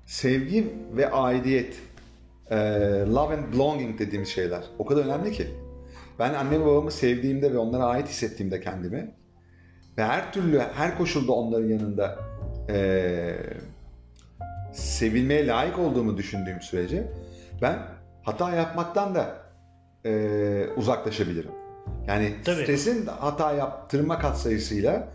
sevgi 0.05 0.73
ve 0.95 1.11
aidiyet, 1.11 1.75
e, 2.51 2.55
love 3.07 3.33
and 3.33 3.53
belonging 3.53 3.99
dediğimiz 3.99 4.29
şeyler 4.29 4.63
o 4.79 4.85
kadar 4.85 5.05
önemli 5.05 5.31
ki. 5.31 5.47
Ben 6.19 6.33
anne 6.33 6.59
babamı 6.65 6.91
sevdiğimde 6.91 7.53
ve 7.53 7.57
onlara 7.57 7.85
ait 7.85 8.07
hissettiğimde 8.07 8.61
kendimi 8.61 9.11
ve 9.97 10.03
her 10.03 10.33
türlü, 10.33 10.59
her 10.59 10.97
koşulda 10.97 11.31
onların 11.31 11.67
yanında 11.67 12.19
e, 12.69 13.35
sevilmeye 14.73 15.47
layık 15.47 15.79
olduğumu 15.79 16.17
düşündüğüm 16.17 16.61
sürece 16.61 17.11
ben 17.61 17.79
hata 18.23 18.55
yapmaktan 18.55 19.15
da 19.15 19.35
e, 20.05 20.65
uzaklaşabilirim. 20.77 21.51
Yani 22.07 22.33
Tabii. 22.45 22.63
stresin 22.63 23.05
hata 23.05 23.51
yaptırma 23.51 24.19
katsayısıyla 24.19 25.07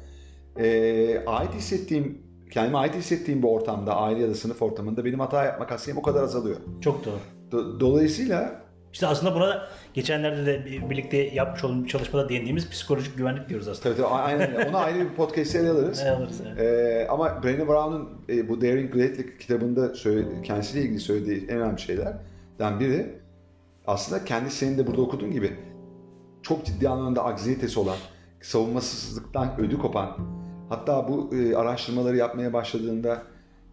e, 0.57 1.25
ait 1.27 1.55
hissettiğim, 1.55 2.23
kendime 2.51 2.79
ait 2.79 2.95
hissettiğim 2.95 3.43
bir 3.43 3.49
ortamda, 3.49 3.97
aile 3.97 4.21
ya 4.21 4.29
da 4.29 4.35
sınıf 4.35 4.63
ortamında 4.63 5.05
benim 5.05 5.21
hata 5.21 5.45
yapma 5.45 5.67
katsayım 5.67 5.99
o 5.99 6.03
kadar 6.03 6.23
azalıyor. 6.23 6.57
Çok 6.81 7.05
doğru. 7.05 7.19
Do- 7.53 7.81
dolayısıyla 7.81 8.64
İşte 8.95 9.07
aslında 9.07 9.35
buna 9.35 9.69
geçenlerde 9.95 10.47
de 10.47 10.65
birlikte 10.91 11.17
yapmış 11.17 11.65
olduğumuz 11.65 11.89
çalışmada 11.89 12.29
değindiğimiz 12.29 12.71
psikolojik 12.71 13.17
güvenlik 13.17 13.49
diyoruz 13.49 13.69
aslında. 13.69 13.95
tabii 13.95 14.03
tabii 14.03 14.15
aynen. 14.15 14.69
Onu 14.69 14.77
ayrı 14.77 15.11
bir 15.11 15.15
podcast'e 15.15 15.59
ele 15.59 15.71
alırız. 15.71 16.03
Alırız 16.17 16.41
evet. 16.47 16.61
Ee, 16.61 17.07
ama 17.11 17.29
Brené 17.29 17.69
Brown'un 17.69 18.09
e, 18.29 18.49
bu 18.49 18.61
Daring 18.61 18.95
Greatly 18.95 19.39
kitabında 19.39 19.95
söyle, 19.95 20.27
kendisiyle 20.43 20.85
ilgili 20.85 21.01
söylediği 21.01 21.47
en 21.49 21.61
önemli 21.61 21.81
şeylerden 21.81 22.81
biri 22.81 23.15
aslında 23.87 24.25
kendi 24.25 24.51
senin 24.51 24.79
de 24.79 24.87
burada 24.87 25.03
okuduğun 25.03 25.31
gibi 25.31 25.53
çok 26.43 26.67
ciddi 26.67 26.89
anlamda 26.89 27.25
anksiyetesi 27.25 27.81
olan, 27.81 27.97
savunmasızlıktan 28.41 29.61
ödü 29.61 29.79
kopan, 29.79 30.17
hatta 30.69 31.09
bu 31.09 31.35
e, 31.37 31.57
araştırmaları 31.57 32.17
yapmaya 32.17 32.53
başladığında 32.53 33.23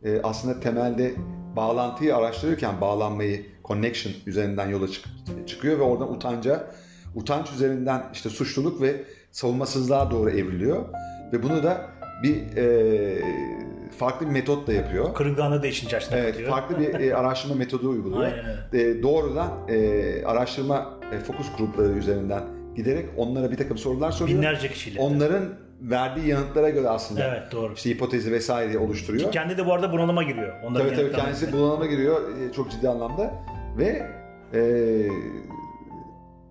e, 0.03 0.22
aslında 0.22 0.59
temelde 0.59 1.13
bağlantıyı 1.55 2.15
araştırırken 2.15 2.82
bağlanmayı 2.82 3.45
connection 3.74 4.13
üzerinden 4.26 4.69
yola 4.69 4.88
çık- 4.88 5.05
çıkıyor 5.47 5.80
ve 5.80 5.84
oradan 5.84 6.13
utanca, 6.13 6.67
utanç 7.15 7.51
üzerinden 7.51 8.03
işte 8.13 8.30
suçluluk 8.30 8.82
ve 8.82 9.03
savunmasızlığa 9.32 10.11
doğru 10.11 10.30
evriliyor 10.30 10.86
ve 11.34 11.43
bunu 11.43 11.63
da 11.63 11.82
bir 12.24 12.57
e, 12.57 13.22
farklı 13.97 14.26
bir 14.28 14.32
metotla 14.32 14.74
yapıyor. 14.74 15.13
Kırılganlığı 15.13 15.63
da 15.63 15.67
işin 15.67 15.88
içerisine 15.88 16.17
Evet, 16.19 16.32
katıyor. 16.32 16.49
farklı 16.49 16.80
bir 16.80 16.99
e, 16.99 17.15
araştırma 17.15 17.55
metodu 17.55 17.89
uyguluyor. 17.89 18.24
Aynen. 18.24 18.89
E, 18.89 19.03
doğrudan 19.03 19.51
e, 19.69 20.26
araştırma 20.26 20.99
e, 21.13 21.19
fokus 21.19 21.47
grupları 21.57 21.91
üzerinden 21.91 22.43
giderek 22.76 23.05
onlara 23.17 23.51
bir 23.51 23.57
takım 23.57 23.78
sorular 23.78 24.11
soruyor. 24.11 24.38
Binlerce 24.38 24.67
kişiyle. 24.67 24.99
Onların 24.99 25.43
verdiği 25.82 26.28
yanıtlara 26.28 26.69
göre 26.69 26.89
aslında 26.89 27.24
Evet 27.28 27.51
doğru. 27.51 27.74
işte 27.74 27.89
hipotezi 27.89 28.32
vesaire 28.32 28.78
oluşturuyor. 28.78 29.32
Kendi 29.32 29.57
de 29.57 29.65
bu 29.65 29.74
arada 29.74 29.91
bunalıma 29.91 30.24
giriyor. 30.24 30.53
Onların 30.63 30.88
Tabii 30.88 30.95
tabii 30.97 31.11
kendisi 31.11 31.53
bunalıma 31.53 31.86
giriyor 31.86 32.22
e, 32.38 32.53
çok 32.53 32.72
ciddi 32.72 32.89
anlamda 32.89 33.34
ve 33.78 34.07
e, 34.53 34.61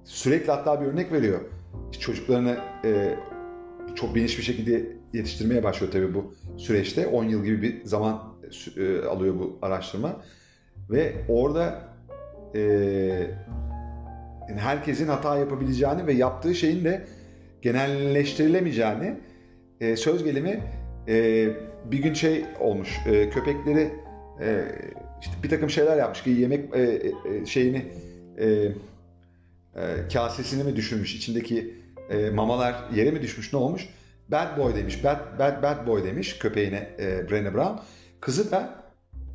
sürekli 0.04 0.50
hatta 0.50 0.80
bir 0.80 0.86
örnek 0.86 1.12
veriyor. 1.12 1.40
Çocuklarını 2.00 2.56
e, 2.84 3.14
çok 3.94 4.14
geniş 4.14 4.38
bir 4.38 4.42
şekilde 4.42 4.86
yetiştirmeye 5.12 5.62
başlıyor 5.62 5.92
tabii 5.92 6.14
bu 6.14 6.34
süreçte. 6.56 7.06
10 7.06 7.24
yıl 7.24 7.44
gibi 7.44 7.62
bir 7.62 7.84
zaman 7.84 8.22
e, 8.76 9.04
alıyor 9.04 9.34
bu 9.38 9.58
araştırma. 9.62 10.16
Ve 10.90 11.14
orada 11.28 11.80
e, 12.54 12.60
yani 14.48 14.60
herkesin 14.60 15.08
hata 15.08 15.38
yapabileceğini 15.38 16.06
ve 16.06 16.12
yaptığı 16.12 16.54
şeyin 16.54 16.84
de 16.84 17.06
genelleştirilemeyeceğini 17.62 19.14
e, 19.80 19.96
söz 19.96 20.24
gelimi 20.24 20.60
e, 21.08 21.48
bir 21.84 21.98
gün 21.98 22.14
şey 22.14 22.44
olmuş 22.60 23.00
e, 23.06 23.30
köpekleri 23.30 23.90
e, 24.40 24.64
işte 25.20 25.32
bir 25.42 25.48
takım 25.48 25.70
şeyler 25.70 25.96
yapmış 25.96 26.22
ki 26.22 26.30
yemek 26.30 26.74
e, 26.74 26.80
e, 26.82 27.46
şeyini 27.46 27.86
e, 28.38 28.46
e, 28.46 28.72
kasesini 30.12 30.64
mi 30.64 30.76
düşürmüş 30.76 31.14
içindeki 31.14 31.74
e, 32.10 32.30
mamalar 32.30 32.74
yere 32.94 33.10
mi 33.10 33.22
düşmüş 33.22 33.52
ne 33.52 33.58
olmuş? 33.58 33.88
Bad 34.28 34.58
boy 34.58 34.74
demiş 34.74 35.04
bad, 35.04 35.38
bad, 35.38 35.62
bad 35.62 35.86
boy 35.86 36.04
demiş 36.04 36.38
köpeğine 36.38 36.90
e, 36.98 37.04
Brené 37.04 37.54
Brown. 37.54 37.80
Kızı 38.20 38.50
da 38.50 38.84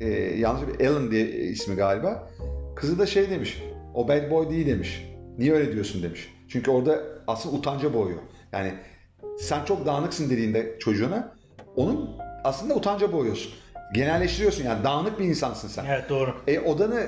e, 0.00 0.08
yalnız 0.38 0.68
bir 0.68 0.80
Ellen 0.80 1.10
diye 1.10 1.26
ismi 1.26 1.76
galiba. 1.76 2.30
Kızı 2.76 2.98
da 2.98 3.06
şey 3.06 3.30
demiş 3.30 3.62
o 3.94 4.08
bad 4.08 4.30
boy 4.30 4.50
değil 4.50 4.66
demiş. 4.66 5.04
Niye 5.38 5.52
öyle 5.52 5.72
diyorsun? 5.72 6.02
demiş. 6.02 6.32
Çünkü 6.48 6.70
orada 6.70 7.00
aslında 7.26 7.56
utanca 7.56 7.94
boğuyor. 7.94 8.18
Yani 8.52 8.74
sen 9.38 9.64
çok 9.64 9.86
dağınıksın 9.86 10.30
dediğinde 10.30 10.76
çocuğuna 10.78 11.32
onun 11.76 12.10
aslında 12.44 12.74
utanca 12.74 13.12
boğuyorsun. 13.12 13.52
Genelleştiriyorsun 13.94 14.64
yani 14.64 14.84
dağınık 14.84 15.18
bir 15.18 15.24
insansın 15.24 15.68
sen. 15.68 15.84
Evet 15.84 16.08
doğru. 16.08 16.34
E 16.46 16.60
odanı 16.60 17.06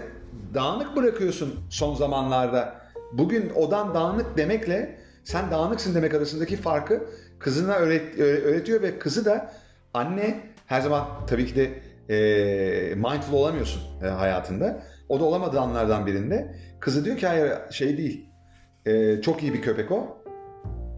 dağınık 0.55 0.97
bırakıyorsun 0.97 1.61
son 1.70 1.95
zamanlarda. 1.95 2.74
Bugün 3.12 3.51
odan 3.55 3.95
dağınık 3.95 4.37
demekle 4.37 4.99
sen 5.24 5.51
dağınıksın 5.51 5.95
demek 5.95 6.14
arasındaki 6.14 6.57
farkı 6.57 7.05
kızına 7.39 7.74
öğret, 7.74 8.18
öğre- 8.18 8.43
öğretiyor 8.43 8.83
ve 8.83 8.99
kızı 8.99 9.24
da 9.24 9.53
anne 9.95 10.41
her 10.66 10.81
zaman 10.81 11.07
tabii 11.26 11.47
ki 11.47 11.57
de 11.57 11.70
e, 12.14 12.95
mindful 12.95 13.33
olamıyorsun 13.37 13.83
e, 14.05 14.07
hayatında. 14.07 14.83
O 15.09 15.20
da 15.20 15.24
olamadığı 15.24 15.61
anlardan 15.61 16.07
birinde. 16.07 16.55
Kızı 16.81 17.05
diyor 17.05 17.16
ki 17.16 17.26
hayır 17.26 17.53
şey 17.70 17.99
değil. 17.99 18.31
E, 18.87 19.20
çok 19.22 19.43
iyi 19.43 19.55
bir 19.55 19.62
köpek 19.62 19.93
o. 19.93 20.22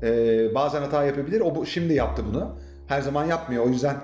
E, 0.03 0.09
bazen 0.55 0.83
hata 0.83 1.05
yapabilir. 1.05 1.41
O 1.41 1.55
bu, 1.55 1.67
şimdi 1.67 1.95
yaptı 1.95 2.23
bunu. 2.27 2.59
Her 2.87 3.01
zaman 3.01 3.25
yapmıyor. 3.25 3.65
O 3.65 3.69
yüzden 3.69 3.97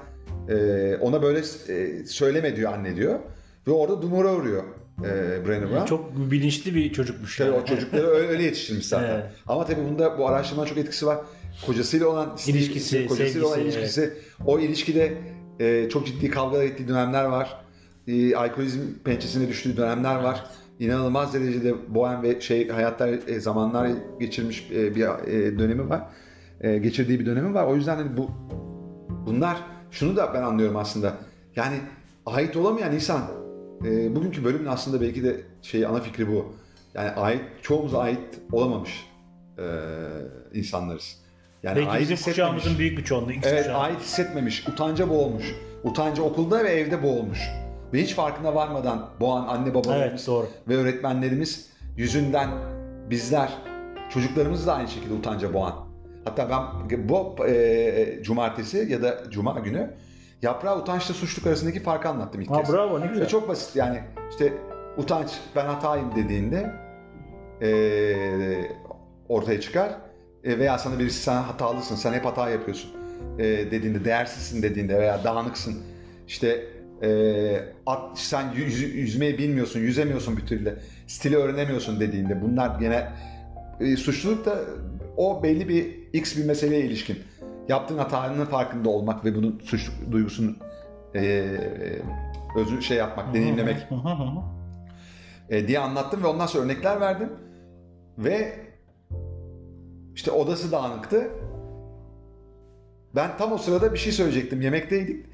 e, 0.48 0.96
ona 1.00 1.22
böyle 1.22 1.38
e, 1.68 2.04
söyleme 2.06 2.56
diyor 2.56 2.72
anne 2.72 2.96
diyor. 2.96 3.18
Ve 3.66 3.70
orada 3.72 4.02
dumura 4.02 4.34
uğruyor 4.34 4.62
e, 5.04 5.08
Brené 5.46 5.70
Brown. 5.70 5.84
Çok 5.84 6.16
bilinçli 6.30 6.74
bir 6.74 6.92
çocukmuş. 6.92 7.38
Tabii 7.38 7.48
yani. 7.48 7.62
o 7.62 7.64
çocukları 7.64 8.06
öyle, 8.06 8.42
yetiştirmiş 8.42 8.86
zaten. 8.86 9.14
Evet. 9.14 9.24
Ama 9.46 9.66
tabii 9.66 9.84
bunda 9.90 10.18
bu 10.18 10.28
araştırmanın 10.28 10.68
çok 10.68 10.78
etkisi 10.78 11.06
var. 11.06 11.18
Kocasıyla 11.66 12.08
olan 12.08 12.38
İlişkisi, 12.46 13.06
kocasıyla 13.06 13.46
olan 13.46 13.54
sevgisi, 13.54 13.78
ilişkisi. 13.78 14.12
O 14.46 14.58
ilişkide 14.58 15.12
e, 15.60 15.88
çok 15.88 16.06
ciddi 16.06 16.30
kavgalar 16.30 16.64
ettiği 16.64 16.88
dönemler 16.88 17.24
var. 17.24 17.60
E, 18.06 18.36
alkolizm 18.36 18.80
pençesine 19.04 19.48
düştüğü 19.48 19.76
dönemler 19.76 20.16
var. 20.16 20.44
İnanılmaz 20.78 21.34
derecede 21.34 21.94
bohem 21.94 22.22
ve 22.22 22.40
şey 22.40 22.68
hayatlar 22.68 23.08
e, 23.08 23.40
zamanlar 23.40 23.88
geçirmiş 24.20 24.70
e, 24.74 24.94
bir 24.94 25.02
e, 25.02 25.58
dönemi 25.58 25.88
var. 25.88 26.02
E, 26.60 26.78
geçirdiği 26.78 27.20
bir 27.20 27.26
dönemi 27.26 27.54
var. 27.54 27.66
O 27.66 27.76
yüzden 27.76 27.96
hani 27.96 28.16
bu 28.16 28.30
bunlar 29.26 29.56
şunu 29.90 30.16
da 30.16 30.34
ben 30.34 30.42
anlıyorum 30.42 30.76
aslında. 30.76 31.14
Yani 31.56 31.76
ait 32.26 32.56
olamayan 32.56 32.92
insan 32.92 33.22
e, 33.84 34.16
bugünkü 34.16 34.44
bölümün 34.44 34.66
aslında 34.66 35.00
belki 35.00 35.24
de 35.24 35.40
şey 35.62 35.86
ana 35.86 36.00
fikri 36.00 36.28
bu. 36.28 36.52
Yani 36.94 37.10
ait 37.10 37.42
çoğumuz 37.62 37.94
ait 37.94 38.40
olamamış 38.52 39.06
e, 39.58 39.64
insanlarız. 40.54 41.16
Yani 41.62 41.76
Belki 41.76 41.90
ait 41.90 42.02
bizim 42.02 42.16
kuşağımızın 42.16 42.78
büyük 42.78 42.98
bir 42.98 43.04
çoğunluğu. 43.04 43.32
Evet 43.42 43.64
kuşağı. 43.64 43.78
ait 43.78 44.00
hissetmemiş, 44.00 44.68
utanca 44.68 45.08
boğulmuş. 45.08 45.54
Utanca 45.84 46.22
okulda 46.22 46.64
ve 46.64 46.68
evde 46.68 47.02
boğulmuş. 47.02 47.40
Ve 47.92 48.02
hiç 48.02 48.14
farkına 48.14 48.54
varmadan 48.54 49.08
boğan 49.20 49.48
anne 49.48 49.74
babalarımız 49.74 50.10
Evet 50.10 50.26
doğru. 50.26 50.48
ve 50.68 50.76
öğretmenlerimiz 50.76 51.70
yüzünden 51.96 52.50
bizler, 53.10 53.52
çocuklarımız 54.10 54.66
da 54.66 54.74
aynı 54.74 54.88
şekilde 54.88 55.14
utanca 55.14 55.54
boğan. 55.54 55.85
Hatta 56.26 56.50
ben 56.50 56.98
bu 57.08 57.36
e, 57.48 58.18
cumartesi 58.22 58.86
ya 58.90 59.02
da 59.02 59.30
cuma 59.30 59.58
günü 59.60 59.90
yaprağı 60.42 60.78
utançla 60.78 61.14
suçluluk 61.14 61.46
arasındaki 61.46 61.80
farkı 61.82 62.08
anlattım 62.08 62.40
ilk 62.40 62.50
Ha, 62.50 62.62
kez. 62.62 62.72
bravo 62.72 63.00
ne 63.00 63.06
güzel. 63.06 63.24
Ve 63.24 63.28
çok 63.28 63.48
basit 63.48 63.76
yani 63.76 64.00
işte 64.30 64.52
utanç 64.96 65.30
ben 65.56 65.64
hatayım 65.66 66.14
dediğinde 66.16 66.72
e, 67.62 67.68
ortaya 69.28 69.60
çıkar 69.60 69.90
E, 70.44 70.58
veya 70.58 70.78
sana 70.78 70.98
birisi 70.98 71.22
sen 71.22 71.42
hatalısın 71.42 71.96
sen 71.96 72.12
hep 72.12 72.24
hata 72.24 72.50
yapıyorsun 72.50 72.90
e, 73.38 73.44
dediğinde 73.44 74.04
değersizsin 74.04 74.62
dediğinde 74.62 74.98
veya 74.98 75.24
dağınıksın 75.24 75.82
işte 76.28 76.64
e, 77.02 77.08
at, 77.86 78.18
sen 78.18 78.52
yüz, 78.56 78.82
yüzmeyi 78.82 79.38
bilmiyorsun 79.38 79.80
yüzemiyorsun 79.80 80.36
bir 80.36 80.46
türlü 80.46 80.78
stili 81.06 81.36
öğrenemiyorsun 81.36 82.00
dediğinde 82.00 82.42
bunlar 82.42 82.80
gene 82.80 83.08
e, 83.80 83.96
suçluluk 83.96 84.46
da 84.46 84.58
o 85.16 85.42
belli 85.42 85.68
bir 85.68 86.12
x 86.12 86.36
bir 86.36 86.44
meseleye 86.44 86.80
ilişkin 86.80 87.18
yaptığın 87.68 87.98
hatanın 87.98 88.44
farkında 88.44 88.88
olmak 88.88 89.24
ve 89.24 89.34
bunun 89.34 89.58
suç 89.64 89.90
duygusunu 90.10 90.54
e, 91.14 91.20
özü 92.56 92.82
şey 92.82 92.96
yapmak, 92.96 93.34
deneyimlemek 93.34 93.76
e, 95.48 95.68
diye 95.68 95.78
anlattım 95.78 96.22
ve 96.22 96.26
ondan 96.26 96.46
sonra 96.46 96.64
örnekler 96.64 97.00
verdim. 97.00 97.32
Ve 98.18 98.66
işte 100.14 100.30
odası 100.30 100.72
dağınıktı. 100.72 101.30
Ben 103.14 103.36
tam 103.38 103.52
o 103.52 103.58
sırada 103.58 103.92
bir 103.92 103.98
şey 103.98 104.12
söyleyecektim. 104.12 104.60
Yemekteydik. 104.60 105.26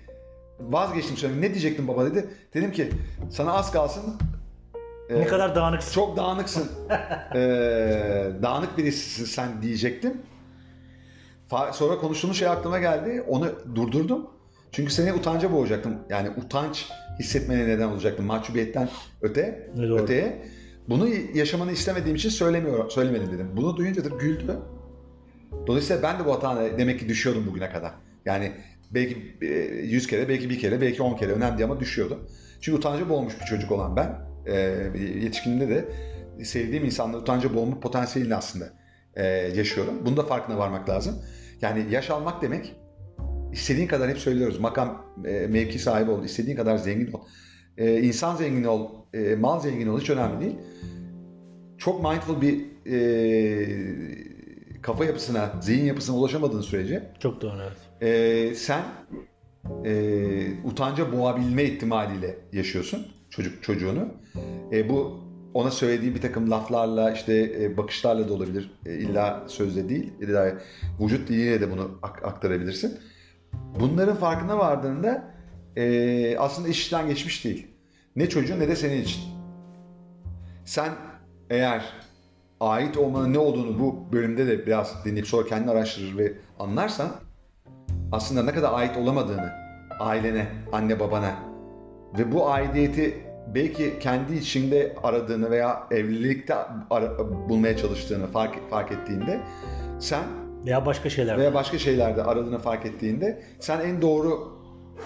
vazgeçtim 0.61 1.17
söylemek. 1.17 1.43
Ne 1.43 1.51
diyecektim 1.51 1.89
baba 1.89 2.05
dedi. 2.05 2.29
Dedim 2.55 2.73
ki 2.73 2.91
sana 3.31 3.53
az 3.53 3.73
kalsın 3.73 4.15
ne 5.19 5.25
e, 5.25 5.27
kadar 5.27 5.55
dağınıksın. 5.55 5.93
çok 5.93 6.17
dağınıksın. 6.17 6.71
e, 7.35 7.39
dağınık 8.43 8.79
birisisin 8.79 9.25
sen 9.25 9.63
diyecektim. 9.63 10.23
Sonra 11.73 11.99
konuştuğumuz 11.99 12.39
şey 12.39 12.49
aklıma 12.49 12.79
geldi. 12.79 13.25
Onu 13.29 13.53
durdurdum. 13.75 14.27
Çünkü 14.73 14.93
seni 14.93 15.13
utanca 15.13 15.53
boğacaktım. 15.53 15.95
Yani 16.11 16.31
utanç 16.31 16.89
hissetmene 17.19 17.69
neden 17.69 17.89
olacaktım. 17.89 18.27
Mahcubiyetten 18.27 18.89
öte, 19.23 19.71
Ne 19.77 19.89
doğru. 19.89 20.03
öteye. 20.03 20.43
Bunu 20.89 21.09
yaşamanı 21.35 21.73
istemediğim 21.73 22.17
için 22.17 22.29
söylemiyorum, 22.29 22.91
söylemedim 22.91 23.33
dedim. 23.33 23.51
Bunu 23.57 23.77
duyunca 23.77 24.05
da 24.05 24.09
güldü. 24.09 24.57
Dolayısıyla 25.67 26.03
ben 26.03 26.19
de 26.19 26.27
bu 26.27 26.35
hatana 26.35 26.79
demek 26.79 27.01
ki 27.01 27.09
düşüyordum 27.09 27.47
bugüne 27.47 27.71
kadar. 27.71 27.93
Yani 28.25 28.53
belki 28.91 29.37
e, 29.43 29.47
100 29.47 30.07
kere, 30.07 30.29
belki 30.29 30.51
bir 30.51 30.59
kere, 30.59 30.81
belki 30.81 31.03
10 31.03 31.17
kere 31.17 31.33
önemli 31.33 31.65
ama 31.65 31.81
düşüyordum. 31.81 32.19
Çünkü 32.61 32.79
utanca 32.79 33.09
boğulmuş 33.09 33.41
bir 33.41 33.45
çocuk 33.45 33.73
olan 33.73 33.97
ben, 33.97 34.32
e, 34.47 34.55
yetişkinliğimde 35.23 35.69
de 35.69 35.89
sevdiğim 36.45 36.85
insanları 36.85 37.23
utanca 37.23 37.55
boğulma 37.55 37.81
potansiyelini 37.81 38.35
aslında 38.35 38.73
e, 39.15 39.27
yaşıyorum. 39.27 39.95
Bunun 40.05 40.17
da 40.17 40.23
farkına 40.23 40.59
varmak 40.59 40.89
lazım. 40.89 41.23
Yani 41.63 41.87
yaş 41.91 42.11
almak 42.11 42.43
demek, 42.43 42.77
istediğin 43.53 43.87
kadar 43.87 44.11
hep 44.11 44.19
söylüyoruz, 44.19 44.61
makam 44.61 45.07
e, 45.25 45.47
mevki 45.47 45.79
sahibi 45.79 46.11
ol, 46.11 46.25
istediğin 46.25 46.57
kadar 46.57 46.77
zengin 46.77 47.13
ol. 47.13 47.21
E, 47.79 48.03
insan 48.03 48.37
zengin 48.37 48.65
ol, 48.65 48.91
e, 49.15 49.35
mal 49.35 49.61
zengin 49.61 49.87
ol 49.87 50.01
hiç 50.01 50.11
önemli 50.11 50.41
değil. 50.41 50.57
Çok 51.79 52.03
mindful 52.03 52.41
bir 52.41 52.65
e, 52.87 54.83
kafa 54.83 55.05
yapısına, 55.05 55.53
zihin 55.61 55.85
yapısına 55.85 56.17
ulaşamadığın 56.17 56.61
sürece 56.61 57.13
Çok 57.21 57.41
doğru 57.41 57.61
evet. 57.63 58.13
e, 58.13 58.55
sen 58.55 58.83
e, 59.85 60.65
utanca 60.65 61.13
boğabilme 61.13 61.65
ihtimaliyle 61.65 62.39
yaşıyorsun 62.53 63.07
çocuk 63.33 63.63
çocuğunu. 63.63 64.09
E, 64.73 64.89
bu 64.89 65.21
ona 65.55 65.71
söylediği 65.71 66.15
bir 66.15 66.21
takım 66.21 66.51
laflarla 66.51 67.13
işte 67.13 67.53
e, 67.61 67.77
bakışlarla 67.77 68.29
da 68.29 68.35
olabilir. 68.35 68.71
E, 68.87 68.95
illa 68.95 69.45
sözle 69.47 69.89
değil. 69.89 70.13
illa 70.21 70.59
vücut 71.01 71.29
diliyle 71.29 71.61
de 71.61 71.71
bunu 71.71 71.99
ak- 72.03 72.25
aktarabilirsin. 72.25 72.99
Bunların 73.81 74.17
farkına 74.17 74.59
vardığında 74.59 75.35
e, 75.77 76.37
aslında 76.39 76.69
iş 76.69 76.79
işten 76.79 77.09
geçmiş 77.09 77.45
değil. 77.45 77.67
Ne 78.17 78.29
çocuğun 78.29 78.61
ne 78.61 78.69
de 78.69 78.77
senin 78.77 79.03
için. 79.03 79.23
Sen 80.65 80.93
eğer 81.51 81.85
ait 82.61 82.97
olmanın 82.97 83.33
ne 83.33 83.39
olduğunu 83.39 83.79
bu 83.79 84.13
bölümde 84.13 84.47
de 84.47 84.67
biraz 84.67 85.05
dinleyip 85.05 85.27
sonra 85.27 85.49
kendini 85.49 85.71
araştırır 85.71 86.19
ve 86.19 86.33
anlarsan 86.59 87.11
aslında 88.13 88.43
ne 88.43 88.53
kadar 88.53 88.73
ait 88.73 88.97
olamadığını 88.97 89.53
ailene, 90.01 90.47
anne 90.73 91.01
babana 91.01 91.52
ve 92.19 92.33
bu 92.33 92.51
aidiyeti 92.51 93.15
belki 93.55 93.99
kendi 93.99 94.35
içinde 94.35 94.95
aradığını 95.03 95.51
veya 95.51 95.87
evlilikte 95.91 96.55
ara- 96.91 97.19
bulmaya 97.49 97.77
çalıştığını 97.77 98.27
fark, 98.27 98.71
fark 98.71 98.93
ettiğinde 98.93 99.41
sen 100.01 100.23
Veya 100.67 100.87
başka 100.87 101.11
şeyler. 101.11 101.39
veya 101.39 101.55
başka 101.55 101.79
şeylerde 101.79 102.23
aradığını 102.23 102.59
fark 102.59 102.87
ettiğinde 102.87 103.43
sen 103.61 103.81
en 103.81 104.03
doğru 104.03 104.59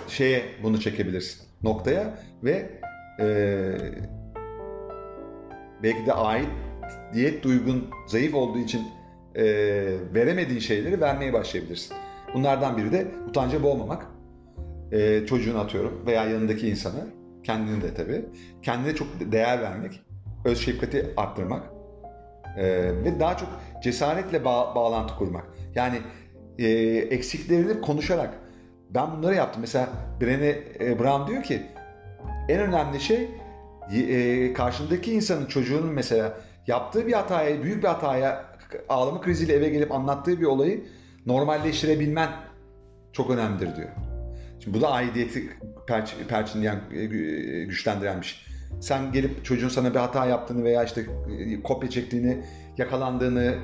şeye 0.08 0.42
bunu 0.62 0.80
çekebilirsin 0.80 1.46
noktaya 1.62 2.18
ve 2.44 2.70
eee, 3.18 3.76
belki 5.82 6.06
de 6.06 6.12
ait 6.12 6.48
diyet 7.14 7.42
duygun 7.44 7.84
zayıf 8.06 8.34
olduğu 8.34 8.58
için 8.58 8.80
eee, 9.36 10.14
veremediğin 10.14 10.60
şeyleri 10.60 11.00
vermeye 11.00 11.32
başlayabilirsin. 11.32 11.96
Bunlardan 12.34 12.76
biri 12.76 12.92
de 12.92 13.06
utanca 13.28 13.62
boğmamak. 13.62 14.06
Eee 14.92 15.26
çocuğunu 15.26 15.58
atıyorum 15.58 16.02
veya 16.06 16.24
yanındaki 16.24 16.68
insanı, 16.68 17.06
kendini 17.44 17.82
de 17.82 17.94
tabii. 17.94 18.24
Kendine 18.62 18.94
çok 18.94 19.08
değer 19.32 19.62
vermek, 19.62 20.00
öz 20.44 20.58
şefkati 20.60 21.06
arttırmak 21.16 21.62
eee, 22.56 23.04
ve 23.04 23.20
daha 23.20 23.36
çok 23.36 23.48
cesaretle 23.82 24.44
bağ- 24.44 24.74
bağlantı 24.74 25.14
kurmak. 25.14 25.44
Yani 25.74 25.98
eee, 26.58 26.96
eksiklerini 26.98 27.80
konuşarak 27.80 28.34
ben 28.90 29.12
bunları 29.16 29.34
yaptım. 29.34 29.60
Mesela 29.60 29.88
Brené 30.20 30.54
e, 30.80 30.98
Brown 30.98 31.30
diyor 31.30 31.42
ki 31.42 31.62
en 32.48 32.60
önemli 32.60 33.00
şey 33.00 33.28
e, 33.92 34.52
karşındaki 34.52 35.12
insanın 35.12 35.46
çocuğunun 35.46 35.92
mesela 35.92 36.38
yaptığı 36.66 37.06
bir 37.06 37.12
hataya, 37.12 37.62
büyük 37.62 37.82
bir 37.82 37.88
hataya 37.88 38.44
ağlama 38.88 39.20
kriziyle 39.20 39.52
eve 39.52 39.68
gelip 39.68 39.92
anlattığı 39.92 40.40
bir 40.40 40.44
olayı 40.46 40.84
normalleştirebilmen 41.26 42.30
çok 43.12 43.30
önemlidir 43.30 43.76
diyor. 43.76 43.88
Bu 44.66 44.80
da 44.80 44.90
aidiyeti 44.90 45.48
perç, 45.86 46.14
perçinleyen, 46.28 46.80
e, 46.92 47.00
e, 47.00 47.06
güçlendiren 47.64 48.20
bir 48.20 48.26
şey. 48.26 48.38
Sen 48.80 49.12
gelip 49.12 49.44
çocuğun 49.44 49.68
sana 49.68 49.94
bir 49.94 49.98
hata 49.98 50.26
yaptığını 50.26 50.64
veya 50.64 50.84
işte 50.84 51.06
e, 51.38 51.62
kopya 51.62 51.90
çektiğini, 51.90 52.44
yakalandığını 52.78 53.58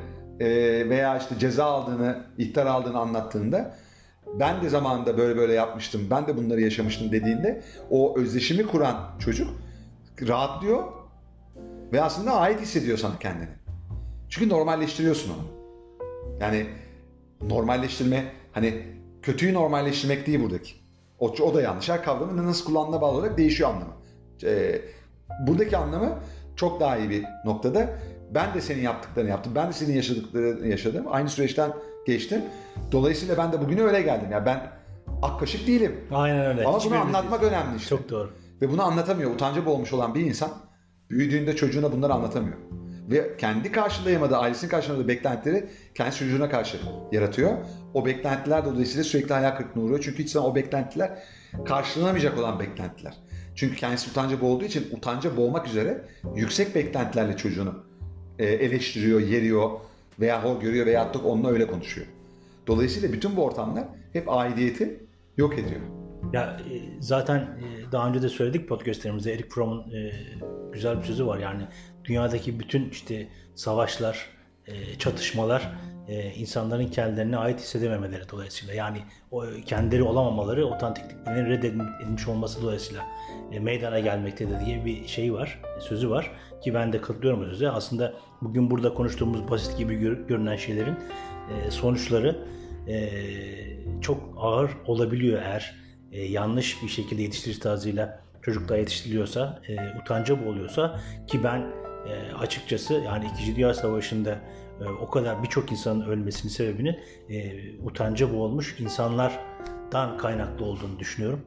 veya 0.89 1.19
işte 1.19 1.39
ceza 1.39 1.65
aldığını, 1.65 2.25
ihtar 2.39 2.67
aldığını 2.67 2.99
anlattığında 2.99 3.75
ben 4.41 4.63
de 4.63 4.69
zamanında 4.69 5.19
böyle 5.19 5.37
böyle 5.37 5.53
yapmıştım, 5.53 6.07
ben 6.11 6.27
de 6.27 6.37
bunları 6.37 6.61
yaşamıştım 6.61 7.13
dediğinde 7.13 7.63
o 7.91 8.19
özdeşimi 8.19 8.67
kuran 8.67 9.19
çocuk 9.19 9.49
rahatlıyor 10.29 10.85
ve 11.93 12.03
aslında 12.03 12.33
ait 12.33 12.61
hissediyor 12.61 12.99
sana 12.99 13.19
kendini. 13.19 13.49
Çünkü 14.29 14.49
normalleştiriyorsun 14.49 15.33
onu. 15.35 15.47
Yani 16.41 16.67
normalleştirme 17.41 18.25
hani 18.53 18.83
kötüyü 19.23 19.55
normalleştirmek 19.55 20.27
değil 20.27 20.41
buradaki. 20.41 20.82
O, 21.23 21.27
o 21.27 21.55
da 21.55 21.63
yanlış. 21.63 21.89
Her 21.89 22.05
kavramın 22.05 22.47
nasıl 22.47 22.65
kullanımına 22.65 23.01
bağlı 23.01 23.19
olarak 23.19 23.39
değişiyor 23.39 23.71
anlamı. 23.71 23.93
Ee, 24.45 24.81
buradaki 25.47 25.77
anlamı 25.77 26.19
çok 26.57 26.81
daha 26.81 26.97
iyi 26.97 27.11
bir 27.11 27.25
noktada. 27.45 27.89
Ben 28.35 28.55
de 28.55 28.61
senin 28.61 28.83
yaptıklarını 28.83 29.31
yaptım. 29.31 29.53
Ben 29.55 29.69
de 29.69 29.73
senin 29.73 29.93
yaşadıklarını 29.93 30.67
yaşadım. 30.67 31.05
Aynı 31.11 31.29
süreçten 31.29 31.73
geçtim. 32.07 32.43
Dolayısıyla 32.93 33.39
ben 33.39 33.53
de 33.53 33.61
bugüne 33.61 33.83
öyle 33.83 34.03
geldim. 34.03 34.29
Yani 34.33 34.47
ben 34.47 34.73
ak 35.23 35.41
kaşık 35.41 35.67
değilim. 35.67 36.01
Aynen 36.11 36.47
öyle. 36.47 36.65
Ama 36.65 36.79
bunu 36.85 36.95
anlatmak 36.95 37.41
değiliz. 37.41 37.57
önemli 37.57 37.77
işte. 37.77 37.89
Çok 37.89 38.09
doğru. 38.09 38.31
Ve 38.63 38.71
bunu 38.71 38.83
anlatamıyor. 38.83 39.31
Utanca 39.31 39.67
boğulmuş 39.67 39.93
olan 39.93 40.15
bir 40.15 40.21
insan 40.21 40.51
büyüdüğünde 41.11 41.57
çocuğuna 41.57 41.93
bunları 41.93 42.13
anlatamıyor. 42.15 42.57
Ve 43.11 43.37
kendi 43.39 43.73
karşılayamadığı, 43.73 44.37
ailesinin 44.37 44.71
karşılayamadığı 44.71 45.09
beklentileri 45.09 45.69
kendi 45.95 46.15
çocuğuna 46.15 46.51
karşı 46.51 46.79
yaratıyor. 47.13 47.53
O 47.95 48.07
beklentiler 48.07 48.65
dolayısıyla 48.65 49.05
sürekli 49.05 49.35
hayal 49.35 49.57
kırıklığına 49.57 49.85
uğruyor. 49.85 50.01
Çünkü 50.03 50.23
hiç 50.23 50.31
zaman 50.31 50.51
o 50.51 50.55
beklentiler 50.55 51.19
karşılanamayacak 51.65 52.39
olan 52.39 52.61
beklentiler. 52.61 53.15
Çünkü 53.55 53.77
kendisi 53.77 54.11
utanca 54.11 54.41
boğulduğu 54.41 54.65
için 54.65 54.87
utanca 54.93 55.37
boğmak 55.37 55.67
üzere 55.67 56.05
yüksek 56.37 56.75
beklentilerle 56.75 57.37
çocuğunu 57.37 57.85
e, 58.39 58.47
eleştiriyor, 58.47 59.21
yeriyor 59.21 59.71
veya 60.21 60.45
hor 60.45 60.61
görüyor 60.61 60.87
veya 60.87 61.15
da 61.15 61.19
onunla 61.19 61.51
öyle 61.51 61.67
konuşuyor. 61.67 62.07
Dolayısıyla 62.67 63.13
bütün 63.13 63.37
bu 63.37 63.45
ortamlar 63.45 63.85
hep 64.13 64.33
aidiyeti 64.33 65.07
yok 65.37 65.59
ediyor. 65.59 65.81
Ya 66.33 66.61
e, 66.71 67.01
zaten 67.01 67.39
e, 67.39 67.93
daha 67.93 68.09
önce 68.09 68.23
de 68.23 68.29
söyledik 68.29 68.69
podcastlerimizde 68.69 69.33
Eric 69.33 69.49
Fromm'un 69.49 69.93
güzel 70.73 70.99
bir 70.99 71.05
sözü 71.05 71.27
var. 71.27 71.39
Yani 71.39 71.63
dünyadaki 72.05 72.61
bütün 72.61 72.91
işte 72.91 73.29
savaşlar, 73.55 74.27
e, 74.67 74.99
çatışmalar 74.99 75.73
e, 76.09 76.31
insanların 76.31 76.87
kendilerine 76.87 77.37
ait 77.37 77.61
hissedememeleri 77.61 78.23
dolayısıyla. 78.31 78.75
Yani 78.75 78.99
o 79.31 79.45
kendileri 79.67 80.03
olamamaları, 80.03 80.67
otantikliklerinin 80.67 81.51
reddedilmiş 81.51 82.29
olması 82.29 82.63
dolayısıyla 82.63 83.07
e, 83.53 83.61
meydana 83.61 84.01
gelmektedir 84.01 84.67
diye 84.67 84.85
bir 84.85 85.07
şey 85.07 85.33
var, 85.33 85.63
sözü 85.81 86.11
var. 86.11 86.31
Ki 86.65 86.75
ben 86.75 86.93
de 86.93 87.01
katılıyorum 87.01 87.41
bu 87.41 87.45
söze. 87.45 87.71
Aslında 87.71 88.15
bugün 88.43 88.71
burada 88.71 88.95
konuştuğumuz 88.95 89.51
basit 89.51 89.79
gibi 89.79 89.95
gör- 89.95 90.27
görünen 90.29 90.57
şeylerin 90.57 90.95
sonuçları 91.69 92.47
çok 94.01 94.35
ağır 94.37 94.71
olabiliyor 94.87 95.43
eğer 95.43 95.75
yanlış 96.13 96.83
bir 96.83 96.89
şekilde 96.89 97.23
yetiştirici 97.23 97.61
tarzıyla 97.61 98.23
çocuklar 98.43 98.79
yetiştiriliyorsa, 98.79 99.63
e, 99.69 99.99
utanca 100.01 100.45
boğuluyorsa 100.45 101.01
ki 101.27 101.45
ben 101.45 101.82
e, 102.09 102.33
açıkçası 102.35 102.95
yani 102.95 103.27
2. 103.43 103.57
Dünya 103.57 103.75
Savaşı'nda 103.75 104.39
e, 104.81 104.85
o 105.01 105.11
kadar 105.11 105.43
birçok 105.43 105.73
insanın 105.73 106.07
ölmesinin 106.07 106.53
sebebinin 106.53 106.97
e, 107.29 107.53
utanca 107.85 108.33
boğulmuş 108.35 108.77
insanlardan 108.81 110.19
kaynaklı 110.19 110.65
olduğunu 110.65 110.99
düşünüyorum. 110.99 111.41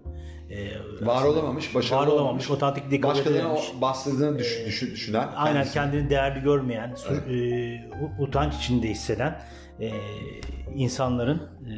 E, 0.49 0.71
Var 1.05 1.23
olamamış, 1.25 1.75
başarılı 1.75 2.01
var 2.01 2.07
olamamış, 2.07 2.21
olamamış, 2.21 2.51
otantikliği 2.51 3.01
kabul 3.01 3.13
başkalarının 3.13 3.39
edememiş. 3.49 3.71
o 3.77 3.81
bastırdığını 3.81 4.39
düş, 4.39 4.63
düş- 4.65 4.81
düşünen, 4.81 5.29
Aynen 5.35 5.55
kendisi- 5.63 5.73
kendini 5.73 6.09
değerli 6.09 6.43
görmeyen, 6.43 6.95
su- 6.95 7.13
e, 7.13 7.91
utanç 8.19 8.55
içinde 8.55 8.89
hisseden 8.89 9.41
e, 9.81 9.91
insanların 10.75 11.37
e, 11.37 11.73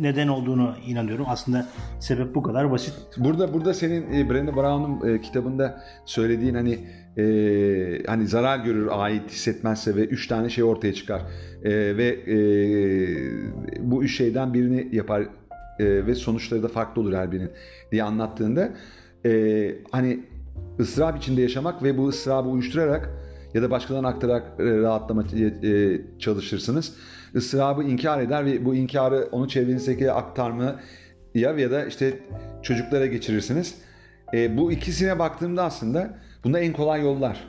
neden 0.00 0.28
olduğunu 0.28 0.74
inanıyorum. 0.86 1.26
Aslında 1.28 1.66
sebep 2.00 2.34
bu 2.34 2.42
kadar 2.42 2.70
basit. 2.70 2.94
Burada 3.16 3.54
burada 3.54 3.74
senin 3.74 4.12
e, 4.12 4.20
Brené 4.20 4.56
Brown'un 4.56 5.14
e, 5.14 5.20
kitabında 5.20 5.82
söylediğin 6.04 6.54
hani 6.54 6.78
e, 7.16 7.24
hani 8.06 8.26
zarar 8.26 8.58
görür 8.58 8.88
ait 8.90 9.30
hissetmezse 9.30 9.96
ve 9.96 10.04
üç 10.04 10.26
tane 10.26 10.50
şey 10.50 10.64
ortaya 10.64 10.94
çıkar 10.94 11.22
E, 11.64 11.96
ve 11.96 12.06
e, 12.06 12.36
bu 13.80 14.04
üç 14.04 14.16
şeyden 14.16 14.54
birini 14.54 14.96
yapar 14.96 15.22
e, 15.22 15.26
ve 15.78 16.14
sonuçları 16.14 16.62
da 16.62 16.68
farklı 16.68 17.02
olur 17.02 17.12
her 17.12 17.32
birinin 17.32 17.50
diye 17.92 18.02
anlattığında 18.02 18.70
e, 19.26 19.74
hani 19.90 20.20
ıstırap 20.80 21.18
içinde 21.18 21.42
yaşamak 21.42 21.82
ve 21.82 21.98
bu 21.98 22.08
ıstırabı 22.08 22.48
uyuşturarak 22.48 23.10
ya 23.54 23.62
da 23.62 23.70
başkalarına 23.70 24.08
aktararak 24.08 24.42
e, 24.58 24.64
rahatlama 24.64 25.22
e, 25.22 26.00
çalışırsınız. 26.18 26.94
Isırabı 27.34 27.82
inkar 27.82 28.20
eder 28.20 28.46
ve 28.46 28.64
bu 28.64 28.74
inkarı 28.74 29.28
onu 29.32 29.48
çevrenizdeki 29.48 30.12
aktarma 30.12 30.80
ya 31.34 31.52
ya 31.52 31.70
da 31.70 31.86
işte 31.86 32.18
çocuklara 32.62 33.06
geçirirsiniz. 33.06 33.74
E, 34.34 34.56
bu 34.56 34.72
ikisine 34.72 35.18
baktığımda 35.18 35.64
aslında 35.64 36.18
bunda 36.44 36.60
en 36.60 36.72
kolay 36.72 37.02
yollar. 37.02 37.48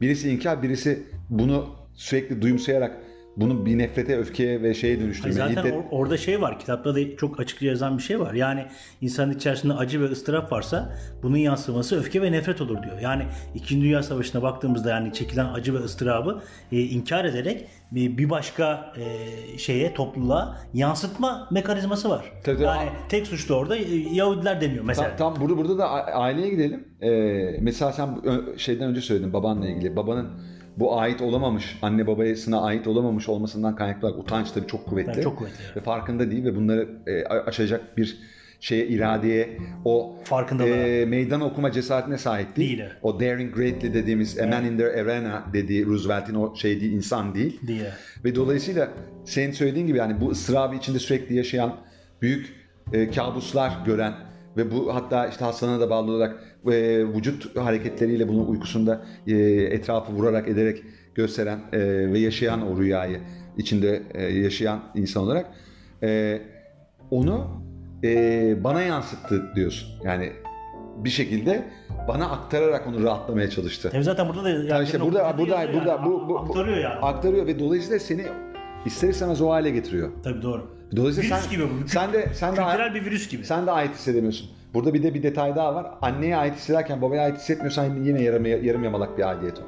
Birisi 0.00 0.30
inkar, 0.30 0.62
birisi 0.62 1.02
bunu 1.30 1.66
sürekli 1.94 2.42
duyumsayarak 2.42 2.96
bunu 3.40 3.66
bir 3.66 3.78
nefrete, 3.78 4.18
öfkeye 4.18 4.62
ve 4.62 4.74
şeye 4.74 5.00
dönüştürme. 5.00 5.32
Zaten 5.32 5.62
İddet- 5.62 5.74
or- 5.74 5.88
orada 5.90 6.16
şey 6.16 6.40
var. 6.42 6.58
Kitapta 6.58 6.94
da 6.94 7.16
çok 7.16 7.40
açıkça 7.40 7.66
yazan 7.66 7.98
bir 7.98 8.02
şey 8.02 8.20
var. 8.20 8.34
Yani 8.34 8.66
insanın 9.00 9.32
içerisinde 9.32 9.72
acı 9.72 10.00
ve 10.00 10.04
ıstırap 10.04 10.52
varsa 10.52 10.96
bunun 11.22 11.36
yansıması 11.36 11.98
öfke 12.00 12.22
ve 12.22 12.32
nefret 12.32 12.60
olur 12.60 12.82
diyor. 12.82 13.00
Yani 13.00 13.26
2. 13.54 13.80
Dünya 13.80 14.02
Savaşı'na 14.02 14.42
baktığımızda 14.42 14.90
yani 14.90 15.12
çekilen 15.12 15.52
acı 15.52 15.74
ve 15.74 15.78
ıstırabı 15.78 16.42
e, 16.72 16.80
inkar 16.80 17.24
ederek 17.24 17.64
bir, 17.92 18.18
bir 18.18 18.30
başka 18.30 18.92
e, 18.96 19.58
şeye, 19.58 19.94
topluluğa 19.94 20.58
yansıtma 20.74 21.48
mekanizması 21.50 22.10
var. 22.10 22.32
Tabii, 22.44 22.56
tabii. 22.56 22.66
yani 22.66 22.88
tek 23.08 23.26
suçlu 23.26 23.54
orada 23.54 23.76
e, 23.76 23.94
Yahudiler 24.12 24.60
demiyor 24.60 24.84
mesela. 24.84 25.16
Tam, 25.16 25.34
tam 25.34 25.42
burada 25.42 25.56
burada 25.58 25.78
da 25.78 25.90
aileye 25.90 26.50
gidelim. 26.50 26.88
Ee, 27.02 27.56
mesela 27.60 27.92
sen 27.92 28.20
şeyden 28.56 28.88
önce 28.88 29.00
söyledin 29.00 29.32
babanla 29.32 29.68
ilgili. 29.68 29.96
Babanın 29.96 30.28
bu 30.80 31.00
ait 31.00 31.22
olamamış, 31.22 31.78
anne 31.82 32.06
babasına 32.06 32.60
ait 32.60 32.86
olamamış 32.86 33.28
olmasından 33.28 33.76
kaynaklı 33.76 34.08
olarak 34.08 34.20
utanç 34.22 34.50
tabii 34.50 34.66
çok 34.66 34.86
kuvvetli. 34.86 35.10
Yani 35.10 35.22
çok 35.22 35.38
kuvvetli, 35.38 35.56
evet. 35.66 35.76
Ve 35.76 35.80
farkında 35.80 36.30
değil 36.30 36.44
ve 36.44 36.56
bunları 36.56 36.88
e, 37.06 37.24
a- 37.24 37.44
aşacak 37.46 37.96
bir 37.96 38.18
şeye, 38.60 38.86
iradeye, 38.86 39.58
o 39.84 40.16
e, 40.66 41.04
meydan 41.04 41.40
okuma 41.40 41.72
cesaretine 41.72 42.18
sahip 42.18 42.56
değil. 42.56 42.68
Değil, 42.68 42.80
evet. 42.80 42.96
O 43.02 43.20
daring 43.20 43.54
greatly 43.54 43.94
dediğimiz 43.94 44.38
a 44.38 44.46
man 44.46 44.64
in 44.64 44.78
the 44.78 44.86
arena 44.86 45.44
dediği 45.52 45.86
Roosevelt'in 45.86 46.34
o 46.34 46.56
şey 46.56 46.80
değil, 46.80 46.92
insan 46.92 47.34
değil. 47.34 47.60
diye. 47.66 47.92
Ve 48.24 48.34
dolayısıyla 48.34 48.88
senin 49.24 49.52
söylediğin 49.52 49.86
gibi 49.86 49.98
yani 49.98 50.20
bu 50.20 50.30
ıstırabı 50.30 50.74
içinde 50.76 50.98
sürekli 50.98 51.36
yaşayan, 51.36 51.76
büyük 52.22 52.54
e, 52.92 53.10
kabuslar 53.10 53.72
gören 53.86 54.12
ve 54.58 54.70
bu 54.70 54.94
hatta 54.94 55.26
işte 55.26 55.44
hastalığına 55.44 55.80
da 55.80 55.90
bağlı 55.90 56.12
olarak 56.12 56.36
e, 56.66 57.04
vücut 57.14 57.56
hareketleriyle 57.56 58.28
bunu 58.28 58.48
uykusunda 58.48 59.00
e, 59.26 59.36
etrafı 59.62 60.12
vurarak 60.12 60.48
ederek 60.48 60.82
gösteren 61.14 61.58
e, 61.72 61.78
ve 62.12 62.18
yaşayan 62.18 62.72
o 62.72 62.80
rüyayı 62.80 63.20
içinde 63.56 64.02
e, 64.14 64.22
yaşayan 64.22 64.80
insan 64.94 65.22
olarak 65.22 65.46
e, 66.02 66.40
onu 67.10 67.62
e, 68.04 68.64
bana 68.64 68.82
yansıttı 68.82 69.42
diyorsun. 69.56 69.88
Yani 70.04 70.32
bir 71.04 71.10
şekilde 71.10 71.64
bana 72.08 72.30
aktararak 72.30 72.86
onu 72.86 73.02
rahatlamaya 73.02 73.50
çalıştı. 73.50 73.88
Tabii 73.92 74.04
zaten 74.04 74.28
burada 74.28 74.44
da 74.44 74.50
yani 74.50 74.68
Yani 74.68 74.84
işte 74.84 75.00
burada 75.00 75.38
burada 75.38 75.62
yani. 75.62 75.74
burada 75.74 76.04
bu, 76.04 76.10
bu, 76.10 76.28
bu 76.28 76.38
aktarıyor 76.38 76.76
yani. 76.76 76.94
aktarıyor 76.94 77.46
ve 77.46 77.58
dolayısıyla 77.58 77.98
seni 77.98 78.22
ister 78.86 79.08
istemez 79.08 79.40
o 79.42 79.50
hale 79.50 79.70
getiriyor. 79.70 80.08
Tabii 80.24 80.42
doğru. 80.42 80.77
Dolayısıyla 80.96 81.36
Virüs 81.36 81.44
sen, 81.44 81.50
gibi 81.50 81.64
bu. 81.64 81.88
Sen 81.88 82.12
de 82.12 82.28
sen 82.34 82.56
de 82.56 82.56
Kültürel 82.56 82.94
bir 82.94 83.04
virüs 83.04 83.28
gibi. 83.28 83.44
sen 83.44 83.66
de 83.66 83.70
ait 83.70 83.94
hissedemiyorsun. 83.94 84.50
Burada 84.74 84.94
bir 84.94 85.02
de 85.02 85.14
bir 85.14 85.22
detay 85.22 85.56
daha 85.56 85.74
var. 85.74 85.86
Anneye 86.02 86.36
ait 86.36 86.54
hissederken 86.54 87.02
babaya 87.02 87.22
ait 87.22 87.36
hissetmiyorsan 87.36 88.04
yine 88.04 88.22
yarım, 88.22 88.46
yarım 88.46 88.84
yamalak 88.84 89.18
bir 89.18 89.28
aidiyet 89.28 89.58
o. 89.58 89.62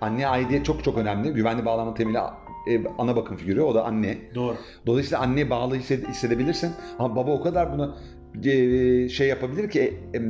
Anneye 0.00 0.26
aidiyet 0.28 0.64
çok 0.64 0.84
çok 0.84 0.98
önemli. 0.98 1.32
Güvenli 1.32 1.64
bağlanma 1.64 1.94
temeli 1.94 2.18
e, 2.18 2.80
ana 2.98 3.16
bakım 3.16 3.36
figürü 3.36 3.60
o 3.60 3.74
da 3.74 3.84
anne. 3.84 4.18
Doğru. 4.34 4.56
Dolayısıyla 4.86 5.18
anneye 5.18 5.50
bağlı 5.50 5.76
hissed- 5.76 6.08
hissedebilirsin. 6.08 6.72
Ama 6.98 7.16
baba 7.16 7.30
o 7.30 7.42
kadar 7.42 7.72
bunu 7.72 7.96
e, 8.44 9.08
şey 9.08 9.28
yapabilir 9.28 9.70
ki 9.70 10.00
e, 10.14 10.20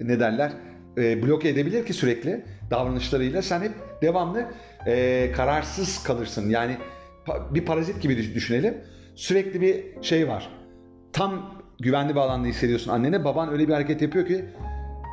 ne 0.00 0.20
derler 0.20 0.52
bloke 0.96 1.48
edebilir 1.48 1.86
ki 1.86 1.92
sürekli 1.92 2.44
davranışlarıyla 2.70 3.42
sen 3.42 3.60
hep 3.60 3.72
devamlı 4.02 4.44
kararsız 5.36 6.02
kalırsın. 6.02 6.48
Yani 6.50 6.76
bir 7.50 7.64
parazit 7.64 8.02
gibi 8.02 8.16
düş- 8.16 8.34
düşünelim. 8.34 8.74
Sürekli 9.14 9.60
bir 9.60 10.02
şey 10.02 10.28
var. 10.28 10.48
Tam 11.12 11.54
güvenli 11.80 12.14
bağlandığını 12.16 12.48
hissediyorsun 12.48 12.90
annene. 12.90 13.24
Baban 13.24 13.52
öyle 13.52 13.68
bir 13.68 13.72
hareket 13.72 14.02
yapıyor 14.02 14.26
ki 14.26 14.44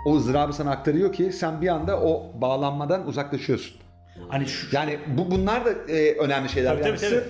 o 0.05 0.15
ızdırabı 0.15 0.53
sana 0.53 0.71
aktarıyor 0.71 1.13
ki 1.13 1.31
sen 1.31 1.61
bir 1.61 1.67
anda 1.67 2.01
o 2.01 2.41
bağlanmadan 2.41 3.07
uzaklaşıyorsun. 3.07 3.75
Hani 4.29 4.45
şu, 4.47 4.75
Yani 4.75 4.99
bu 5.17 5.31
bunlar 5.31 5.65
da 5.65 5.69
e, 5.93 6.15
önemli 6.17 6.49
şeyler. 6.49 6.71
Tabii, 6.77 6.87
yani, 6.87 6.97
tabii, 6.99 7.09
tabii. 7.09 7.23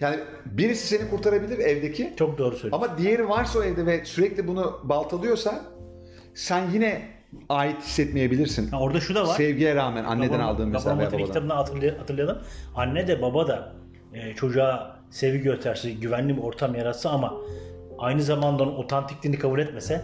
yani 0.00 0.16
birisi 0.46 0.86
seni 0.86 1.10
kurtarabilir 1.10 1.58
evdeki 1.58 2.14
çok 2.18 2.38
doğru 2.38 2.56
söylüyorsun. 2.56 2.86
ama 2.88 2.98
diğeri 2.98 3.28
varsa 3.28 3.58
o 3.58 3.62
evde 3.62 3.86
ve 3.86 4.04
sürekli 4.04 4.46
bunu 4.48 4.80
baltalıyorsa 4.84 5.64
sen 6.34 6.70
yine 6.72 7.02
ait 7.48 7.82
hissetmeyebilirsin. 7.82 8.68
Ha, 8.70 8.80
orada 8.80 9.00
şu 9.00 9.14
da 9.14 9.28
var. 9.28 9.34
Sevgiye 9.36 9.74
rağmen 9.74 10.04
anneden 10.04 10.30
Babam- 10.38 10.48
aldığın 10.48 10.68
mesela 10.68 10.96
babamın 10.96 11.04
hatırlay- 11.50 11.98
hatırlayalım. 11.98 12.38
Anne 12.74 13.08
de 13.08 13.22
baba 13.22 13.48
da 13.48 13.72
e, 14.14 14.32
çocuğa 14.34 14.96
sevgi 15.10 15.42
gösterse, 15.42 15.90
güvenli 15.92 16.36
bir 16.36 16.42
ortam 16.42 16.74
yaratsa 16.74 17.10
ama 17.10 17.34
aynı 17.98 18.22
zamanda 18.22 18.62
onun 18.62 18.74
otantikliğini 18.74 19.38
kabul 19.38 19.58
etmese 19.58 20.00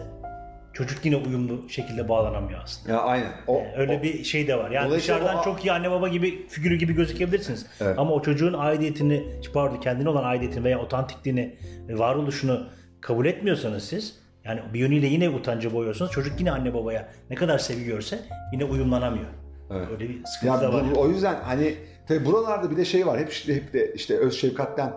çocuk 0.73 1.05
yine 1.05 1.15
uyumlu 1.15 1.69
şekilde 1.69 2.09
bağlanamıyor 2.09 2.59
aslında. 2.63 2.93
Ya 2.93 3.01
aynen. 3.01 3.31
O, 3.47 3.63
Öyle 3.77 3.97
o- 3.99 4.03
bir 4.03 4.23
şey 4.23 4.47
de 4.47 4.57
var. 4.57 4.71
Yani 4.71 4.91
dışarıdan 4.91 5.37
o- 5.37 5.43
çok 5.43 5.65
iyi 5.65 5.71
anne 5.71 5.91
baba 5.91 6.07
gibi 6.07 6.47
figürü 6.47 6.75
gibi 6.75 6.93
gözükebilirsiniz. 6.93 7.65
Evet. 7.81 7.99
Ama 7.99 8.11
o 8.13 8.21
çocuğun 8.21 8.53
aidiyetini, 8.53 9.23
pardon 9.53 9.77
kendine 9.79 10.09
olan 10.09 10.23
aidiyetini 10.23 10.63
veya 10.63 10.79
otantikliğini, 10.79 11.55
varoluşunu 11.89 12.67
kabul 13.01 13.25
etmiyorsanız 13.25 13.83
siz 13.83 14.19
yani 14.43 14.59
bir 14.73 14.79
yönüyle 14.79 15.07
yine 15.07 15.29
utancı 15.29 15.73
boyuyorsunuz. 15.73 16.11
Çocuk 16.11 16.39
yine 16.39 16.51
anne 16.51 16.73
babaya 16.73 17.09
ne 17.29 17.35
kadar 17.35 17.57
sevgi 17.57 17.85
görse 17.85 18.19
yine 18.53 18.63
uyumlanamıyor. 18.65 19.25
Evet. 19.71 19.87
Öyle 19.91 20.09
bir 20.09 20.25
sıkıntı 20.25 20.53
Ya 20.53 20.61
da 20.61 20.73
var. 20.73 20.83
bu- 20.95 20.99
o 21.01 21.07
yüzden 21.09 21.35
hani 21.43 21.75
tabii 22.07 22.25
buralarda 22.25 22.71
bir 22.71 22.77
de 22.77 22.85
şey 22.85 23.07
var. 23.07 23.19
Hep 23.19 23.31
hep 23.47 23.73
de 23.73 23.93
işte 23.93 24.17
öz 24.17 24.33
şefkatten 24.37 24.93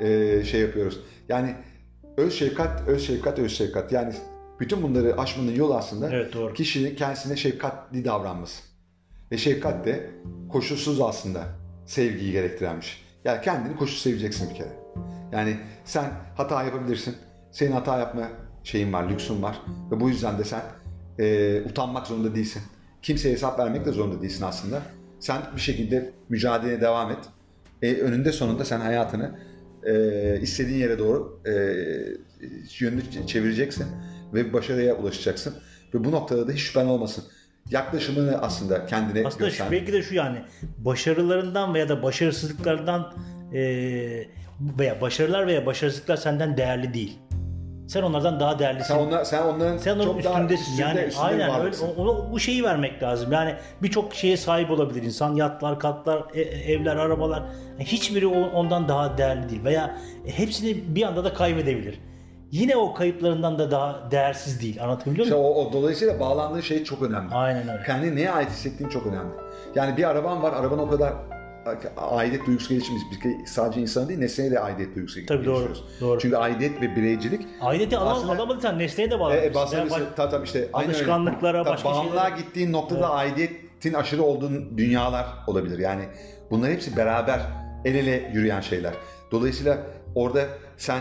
e, 0.00 0.44
şey 0.44 0.60
yapıyoruz. 0.60 1.00
Yani 1.28 1.54
öz 2.16 2.34
şefkat, 2.34 2.88
öz 2.88 3.06
şefkat, 3.06 3.38
öz 3.38 3.52
şefkat. 3.52 3.92
Yani 3.92 4.14
bütün 4.60 4.82
bunları 4.82 5.20
aşmanın 5.20 5.54
yolu 5.54 5.74
aslında 5.74 6.10
Evet, 6.10 6.34
doğru. 6.34 6.54
kişinin 6.54 6.96
kendisine 6.96 7.36
şefkatli 7.36 8.04
davranması. 8.04 8.62
Ve 9.32 9.38
şefkat 9.38 9.86
de 9.86 10.10
koşulsuz 10.52 11.00
aslında 11.00 11.44
sevgiyi 11.86 12.32
gerektiren 12.32 12.76
bir 12.76 12.84
şey. 12.84 13.00
Yani 13.24 13.40
kendini 13.40 13.76
koşulsuz 13.76 14.02
seveceksin 14.02 14.50
bir 14.50 14.54
kere. 14.54 14.72
Yani 15.32 15.56
sen 15.84 16.04
hata 16.36 16.62
yapabilirsin. 16.62 17.16
Senin 17.52 17.72
hata 17.72 17.98
yapma 17.98 18.28
şeyin 18.64 18.92
var, 18.92 19.10
lüksün 19.10 19.42
var. 19.42 19.62
Ve 19.90 20.00
bu 20.00 20.08
yüzden 20.08 20.38
de 20.38 20.44
sen 20.44 20.62
e, 21.18 21.60
utanmak 21.62 22.06
zorunda 22.06 22.34
değilsin. 22.34 22.62
Kimseye 23.02 23.34
hesap 23.34 23.58
vermek 23.58 23.84
de 23.84 23.92
zorunda 23.92 24.22
değilsin 24.22 24.44
aslında. 24.44 24.82
Sen 25.20 25.42
bir 25.56 25.60
şekilde 25.60 26.10
mücadeleye 26.28 26.80
devam 26.80 27.10
et. 27.10 27.18
E, 27.82 27.94
önünde 27.94 28.32
sonunda 28.32 28.64
sen 28.64 28.80
hayatını 28.80 29.38
e, 29.84 30.40
istediğin 30.40 30.78
yere 30.78 30.98
doğru 30.98 31.40
e, 31.46 31.52
yönünü 32.80 33.02
çevireceksin 33.26 33.86
ve 34.34 34.52
başarıya 34.52 34.94
ulaşacaksın. 34.94 35.54
Ve 35.94 36.04
bu 36.04 36.12
noktada 36.12 36.48
da 36.48 36.52
hiç 36.52 36.60
şüphen 36.60 36.86
olmasın. 36.86 37.24
Yaklaşımını 37.70 38.38
aslında 38.42 38.86
kendine 38.86 39.26
Aslında 39.26 39.44
göster. 39.44 39.70
belki 39.70 39.92
de 39.92 40.02
şu 40.02 40.14
yani 40.14 40.42
başarılarından 40.78 41.74
veya 41.74 41.88
da 41.88 42.02
başarısızlıklardan 42.02 43.14
e, 43.52 43.60
veya 44.78 45.00
başarılar 45.00 45.46
veya 45.46 45.66
başarısızlıklar 45.66 46.16
senden 46.16 46.56
değerli 46.56 46.94
değil. 46.94 47.18
Sen 47.88 48.02
onlardan 48.02 48.40
daha 48.40 48.58
değerlisin. 48.58 48.94
Sen, 48.94 48.98
onlar, 49.06 49.24
sen 49.24 49.42
onların 49.42 49.76
Sen 49.78 49.94
onun 49.94 50.04
çok 50.04 50.24
daha 50.24 50.32
üstündesin. 50.34 50.62
üstünde, 50.62 50.82
yani 50.82 51.00
üstünde 51.00 51.24
aynen 51.26 51.60
öyle. 51.60 51.76
Onu, 51.96 52.32
bu 52.32 52.40
şeyi 52.40 52.64
vermek 52.64 53.02
lazım. 53.02 53.32
Yani 53.32 53.54
birçok 53.82 54.14
şeye 54.14 54.36
sahip 54.36 54.70
olabilir 54.70 55.02
insan. 55.02 55.34
Yatlar, 55.34 55.80
katlar, 55.80 56.22
e- 56.34 56.40
evler, 56.72 56.96
arabalar. 56.96 57.42
Hiçbiri 57.78 58.26
ondan 58.26 58.88
daha 58.88 59.18
değerli 59.18 59.48
değil. 59.50 59.64
Veya 59.64 59.96
hepsini 60.26 60.94
bir 60.94 61.02
anda 61.02 61.24
da 61.24 61.34
kaybedebilir. 61.34 62.00
Yine 62.50 62.76
o 62.76 62.94
kayıplarından 62.94 63.58
da 63.58 63.70
daha 63.70 64.10
değersiz 64.10 64.62
değil. 64.62 64.82
Anlatabiliyor 64.82 65.26
İşte 65.26 65.36
muyum? 65.38 65.50
o, 65.56 65.60
o 65.68 65.72
dolayısıyla 65.72 66.20
bağlandığın 66.20 66.60
şey 66.60 66.84
çok 66.84 67.02
önemli. 67.02 67.34
Aynen 67.34 67.68
öyle. 67.68 67.82
Kendini 67.86 68.16
neye 68.16 68.30
ait 68.30 68.50
hissettiğin 68.50 68.90
çok 68.90 69.06
önemli. 69.06 69.32
Yani 69.74 69.96
bir 69.96 70.04
araban 70.08 70.42
var, 70.42 70.52
araban 70.52 70.78
o 70.78 70.88
kadar 70.90 71.12
aidiyet 71.96 72.46
duygusu 72.46 72.68
gelişimiz. 72.68 73.02
Bir 73.12 73.46
sadece 73.46 73.80
insan 73.80 74.08
değil, 74.08 74.18
nesneye 74.20 74.50
de 74.50 74.60
aidiyet 74.60 74.94
duygusu 74.96 75.26
Tabii 75.26 75.46
doğru, 75.46 75.54
geliştiriyoruz. 75.56 76.00
doğru. 76.00 76.20
Çünkü 76.20 76.36
aidiyet 76.36 76.80
ve 76.82 76.96
bireycilik 76.96 77.46
Aidiyeti 77.60 77.98
Aslında- 77.98 78.32
alamadıysan 78.32 78.78
nesneye 78.78 79.10
de 79.10 79.14
e, 79.14 79.46
e, 79.46 79.54
bazen 79.54 79.78
Yani 79.78 79.88
işte, 79.88 80.00
bak- 80.00 80.16
tabii 80.16 80.30
tabii 80.30 80.44
işte 80.44 80.68
alışkanlıklara, 80.72 81.62
Tabii 81.64 81.72
başka 81.74 81.88
bağımlılığa 81.88 82.26
şeylere- 82.28 82.42
gittiğin 82.42 82.72
noktada 82.72 83.10
aidiyetin 83.10 83.94
aşırı 83.94 84.22
olduğun 84.22 84.78
dünyalar 84.78 85.26
olabilir. 85.46 85.78
Yani 85.78 86.02
bunlar 86.50 86.70
hepsi 86.70 86.96
beraber 86.96 87.40
el 87.84 87.94
ele 87.94 88.30
yürüyen 88.34 88.60
şeyler. 88.60 88.94
Dolayısıyla 89.32 89.78
orada 90.14 90.46
sen 90.76 91.00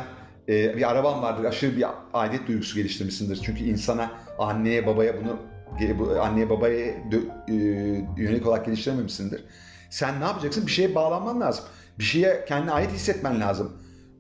e, 0.49 0.78
bir 0.78 0.89
araban 0.91 1.22
vardır, 1.22 1.43
aşırı 1.43 1.78
bir 1.78 1.86
aidiyet 2.13 2.47
duygusu 2.47 2.76
geliştirmişsindir. 2.76 3.39
Çünkü 3.43 3.63
insana, 3.63 4.11
anneye, 4.39 4.88
babaya 4.88 5.13
bunu 5.24 5.38
bu 5.99 6.22
anneye 6.22 6.49
babaya 6.49 6.88
dö- 6.88 7.30
e, 7.49 7.53
yönelik 8.18 8.47
olarak 8.47 8.65
geliştirememişsindir. 8.65 9.43
Sen 9.90 10.20
ne 10.22 10.24
yapacaksın? 10.26 10.68
Bir 10.68 10.72
şeye 10.72 10.96
bağlanman 10.96 11.42
lazım. 11.42 11.66
Bir 12.00 12.04
şeye 12.04 12.46
kendine 12.46 12.72
ait 12.72 12.92
hissetmen 12.92 13.42
lazım. 13.42 13.72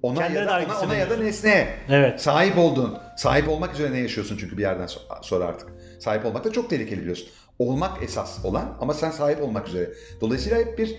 Ona 0.01 0.19
Kendine 0.19 0.39
ya 0.39 0.47
da, 0.47 0.65
ona, 0.67 0.79
ona 0.85 0.95
ya 0.95 1.09
da 1.09 1.17
nesneye. 1.17 1.67
Evet. 1.89 2.21
Sahip 2.21 2.57
olduğun, 2.57 2.97
sahip 3.17 3.49
olmak 3.49 3.73
üzere 3.73 3.91
ne 3.93 3.97
yaşıyorsun 3.99 4.37
çünkü 4.39 4.57
bir 4.57 4.61
yerden 4.61 4.85
so- 4.87 5.23
sonra 5.23 5.45
artık. 5.45 5.69
Sahip 5.99 6.25
olmak 6.25 6.45
da 6.45 6.51
çok 6.51 6.69
tehlikeli 6.69 7.01
biliyorsun. 7.01 7.27
Olmak 7.59 8.03
esas 8.03 8.45
olan 8.45 8.77
ama 8.81 8.93
sen 8.93 9.11
sahip 9.11 9.41
olmak 9.41 9.67
üzere. 9.67 9.89
Dolayısıyla 10.21 10.57
hep 10.57 10.77
bir 10.77 10.95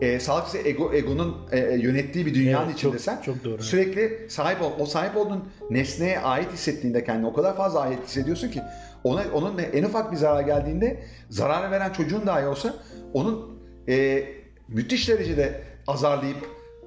e, 0.00 0.20
sağlıksız 0.20 0.66
ego, 0.66 0.92
egonun 0.94 1.36
e, 1.52 1.58
e, 1.58 1.78
yönettiği 1.78 2.26
bir 2.26 2.34
dünyanın 2.34 2.66
Evet, 2.66 2.76
içinde 2.78 2.92
çok- 2.92 3.00
sen 3.00 3.20
çok 3.22 3.44
doğru. 3.44 3.62
sürekli 3.62 4.30
sahip 4.30 4.62
ol, 4.62 4.70
o 4.78 4.86
sahip 4.86 5.16
olduğun 5.16 5.48
nesneye 5.70 6.20
ait 6.20 6.52
hissettiğinde 6.52 7.04
kendini 7.04 7.26
o 7.26 7.32
kadar 7.32 7.56
fazla 7.56 7.80
ait 7.80 7.98
hissediyorsun 8.06 8.48
ki 8.48 8.62
ona 9.04 9.22
onun 9.34 9.58
en 9.58 9.82
ufak 9.84 10.12
bir 10.12 10.16
zarar 10.16 10.40
geldiğinde 10.42 11.02
zararı 11.30 11.70
veren 11.70 11.92
çocuğun 11.92 12.26
dahi 12.26 12.46
olsa 12.46 12.74
onun 13.14 13.59
e, 13.88 14.24
müthiş 14.68 15.08
derecede 15.08 15.62
azarlayıp 15.86 16.36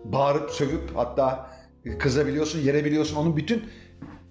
bağırıp 0.05 0.51
sövüp 0.51 0.95
hatta 0.95 1.49
kızabiliyorsun, 1.99 2.59
yerebiliyorsun. 2.59 3.15
Onun 3.15 3.37
bütün 3.37 3.63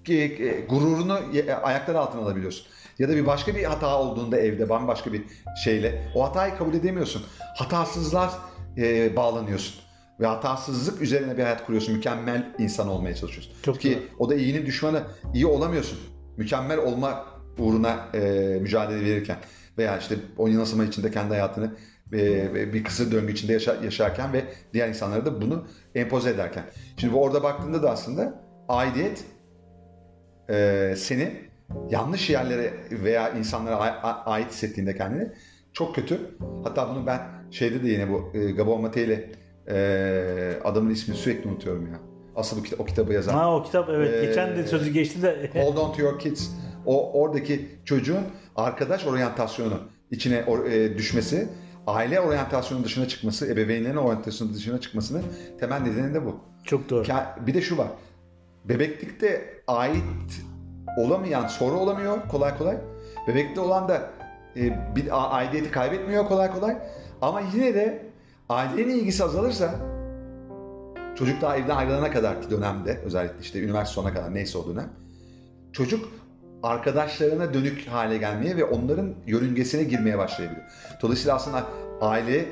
e, 0.09 0.15
e, 0.15 0.61
gururunu 0.61 1.19
ye- 1.33 1.55
ayaklar 1.55 1.95
altına 1.95 2.23
alabiliyorsun. 2.23 2.67
Ya 2.99 3.09
da 3.09 3.17
bir 3.17 3.27
başka 3.27 3.55
bir 3.55 3.65
hata 3.65 3.99
olduğunda 4.01 4.39
evde 4.39 4.69
bambaşka 4.69 5.13
bir 5.13 5.23
şeyle 5.65 6.13
o 6.15 6.25
hatayı 6.25 6.57
kabul 6.57 6.75
edemiyorsun. 6.75 7.23
Hatasızlar 7.57 8.31
e, 8.79 9.17
bağlanıyorsun. 9.17 9.75
Ve 10.21 10.27
hatasızlık 10.27 11.03
üzerine 11.03 11.37
bir 11.39 11.43
hayat 11.43 11.67
kuruyorsun. 11.67 11.95
Mükemmel 11.95 12.55
insan 12.59 12.89
olmaya 12.89 13.15
çalışıyorsun. 13.15 13.53
Çok 13.63 13.81
Ki 13.81 13.95
doğru. 13.95 14.03
o 14.19 14.31
da 14.31 14.35
iyinin 14.35 14.67
düşmanı. 14.67 15.03
İyi 15.35 15.47
olamıyorsun. 15.47 15.99
Mükemmel 16.37 16.79
olma 16.79 17.25
uğruna 17.59 18.09
e, 18.15 18.19
mücadele 18.61 19.05
verirken 19.05 19.37
veya 19.79 19.99
işte 19.99 20.15
oynansama 20.39 20.85
içinde 20.85 21.11
kendi 21.11 21.29
hayatını 21.29 21.75
e, 22.13 22.73
bir 22.73 22.85
kısır 22.85 23.13
döngü 23.13 23.33
içinde 23.33 23.53
yaşa- 23.53 23.77
yaşarken 23.85 24.33
ve 24.33 24.45
diğer 24.73 24.89
insanlara 24.89 25.27
da 25.27 25.41
bunu 25.43 25.67
empoze 25.95 26.31
ederken. 26.31 26.65
Şimdi 26.97 27.15
bu 27.15 27.23
orada 27.23 27.43
baktığında 27.43 27.83
da 27.83 27.91
aslında 27.91 28.45
aidiyet 28.69 29.25
e, 30.51 30.95
seni 30.97 31.33
yanlış 31.91 32.31
yerlere 32.31 32.73
veya 32.91 33.31
insanlara 33.31 33.77
ait 34.27 34.51
hissettiğinde 34.51 34.97
kendini 34.97 35.29
çok 35.73 35.95
kötü. 35.95 36.21
Hatta 36.65 36.91
bunu 36.95 37.07
ben 37.07 37.21
şeyde 37.51 37.83
de 37.83 37.89
yine 37.89 38.09
bu 38.11 38.31
e, 38.35 38.51
Gabon 38.53 38.81
Mate 38.81 39.05
ile 39.05 39.31
e, 39.69 40.53
adamın 40.65 40.91
ismini 40.91 41.19
sürekli 41.19 41.51
unutuyorum 41.51 41.87
ya. 41.93 42.01
Asıl 42.37 42.59
bu 42.59 42.63
kita- 42.63 42.77
o 42.83 42.85
kitabı 42.85 43.13
yazan. 43.13 43.35
Ha 43.35 43.57
o 43.57 43.63
kitap 43.63 43.89
evet 43.91 44.15
Ee, 44.15 44.27
geçen 44.27 44.57
de 44.57 44.67
sözü 44.67 44.91
geçti 44.91 45.23
de 45.23 45.51
Hold 45.55 45.77
on 45.77 45.93
to 45.93 46.03
your 46.03 46.19
kids. 46.19 46.51
O 46.87 47.21
oradaki 47.23 47.69
çocuğun 47.85 48.23
arkadaş 48.57 49.07
oryantasyonu 49.07 49.81
içine 50.11 50.37
or- 50.41 50.71
e, 50.71 50.99
düşmesi, 50.99 51.49
aile 51.87 52.21
oryantasyonu 52.21 52.85
dışına 52.85 53.09
çıkması, 53.09 53.47
ebeveynlerin 53.47 53.97
oryantasyonu 53.97 54.55
dışına 54.55 54.81
çıkmasının 54.81 55.23
temel 55.61 55.81
nedeni 55.81 56.15
de 56.15 56.27
bu. 56.27 56.41
çok 56.65 56.91
doğru. 56.91 57.05
Bir 57.47 57.55
de 57.55 57.63
şu 57.63 57.79
var. 57.79 57.89
Bebeklikte 58.65 59.61
ait 59.67 60.43
olamayan 60.99 61.47
soru 61.47 61.79
olamıyor 61.79 62.29
kolay 62.29 62.59
kolay. 62.59 62.77
Bebekte 63.29 63.61
olan 63.61 63.89
da 63.89 64.11
e, 64.57 64.97
bir 64.97 65.37
aidiyeti 65.39 65.71
kaybetmiyor 65.71 66.29
kolay 66.29 66.53
kolay. 66.53 66.79
Ama 67.23 67.41
yine 67.55 67.75
de 67.75 68.07
ailenin 68.49 68.95
ilgisi 68.95 69.25
azalırsa 69.25 69.75
çocuk 71.17 71.41
daha 71.41 71.57
evden 71.57 71.77
ayrılana 71.77 72.11
kadar 72.11 72.43
ki 72.43 72.51
dönemde 72.51 73.01
özellikle 73.05 73.41
işte 73.41 73.61
üniversite 73.61 73.95
sonuna 73.95 74.15
kadar 74.15 74.35
neyse 74.35 74.59
o 74.59 74.67
dönem 74.67 74.89
çocuk 75.73 76.09
arkadaşlarına 76.63 77.55
dönük 77.55 77.89
hale 77.89 78.19
gelmeye 78.19 78.57
ve 78.57 78.65
onların 78.65 79.15
yörüngesine 79.27 79.83
girmeye 79.85 80.19
başlayabiliyor. 80.19 80.67
Dolayısıyla 81.03 81.35
aslında 81.37 81.65
aile 82.01 82.45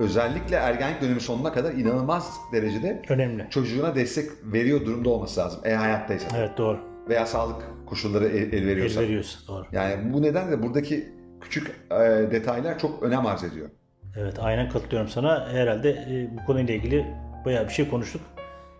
özellikle 0.00 0.56
ergenlik 0.56 1.02
dönemi 1.02 1.20
sonuna 1.20 1.52
kadar 1.52 1.72
inanılmaz 1.72 2.36
derecede 2.52 3.02
Önemli. 3.08 3.46
çocuğuna 3.50 3.94
destek 3.94 4.30
veriyor 4.44 4.80
durumda 4.86 5.10
olması 5.10 5.40
lazım. 5.40 5.60
Eğer 5.64 5.76
hayattaysa 5.76 6.28
Evet 6.38 6.58
doğru. 6.58 6.78
veya 7.08 7.26
sağlık 7.26 7.62
koşulları 7.86 8.26
el, 8.26 8.52
el 8.52 8.66
veriyorsa. 8.66 9.00
El 9.02 9.06
veriyorsun 9.06 9.48
doğru. 9.48 9.64
Yani 9.72 10.12
bu 10.12 10.22
nedenle 10.22 10.62
buradaki 10.62 11.08
küçük 11.40 11.68
e, 11.90 11.94
detaylar 12.32 12.78
çok 12.78 13.02
önem 13.02 13.26
arz 13.26 13.44
ediyor. 13.44 13.68
Evet 14.16 14.38
aynen 14.38 14.68
katılıyorum 14.68 15.08
sana. 15.08 15.48
Herhalde 15.52 15.90
e, 15.90 16.36
bu 16.36 16.46
konuyla 16.46 16.74
ilgili 16.74 17.06
bayağı 17.44 17.64
bir 17.68 17.72
şey 17.72 17.88
konuştuk. 17.88 18.22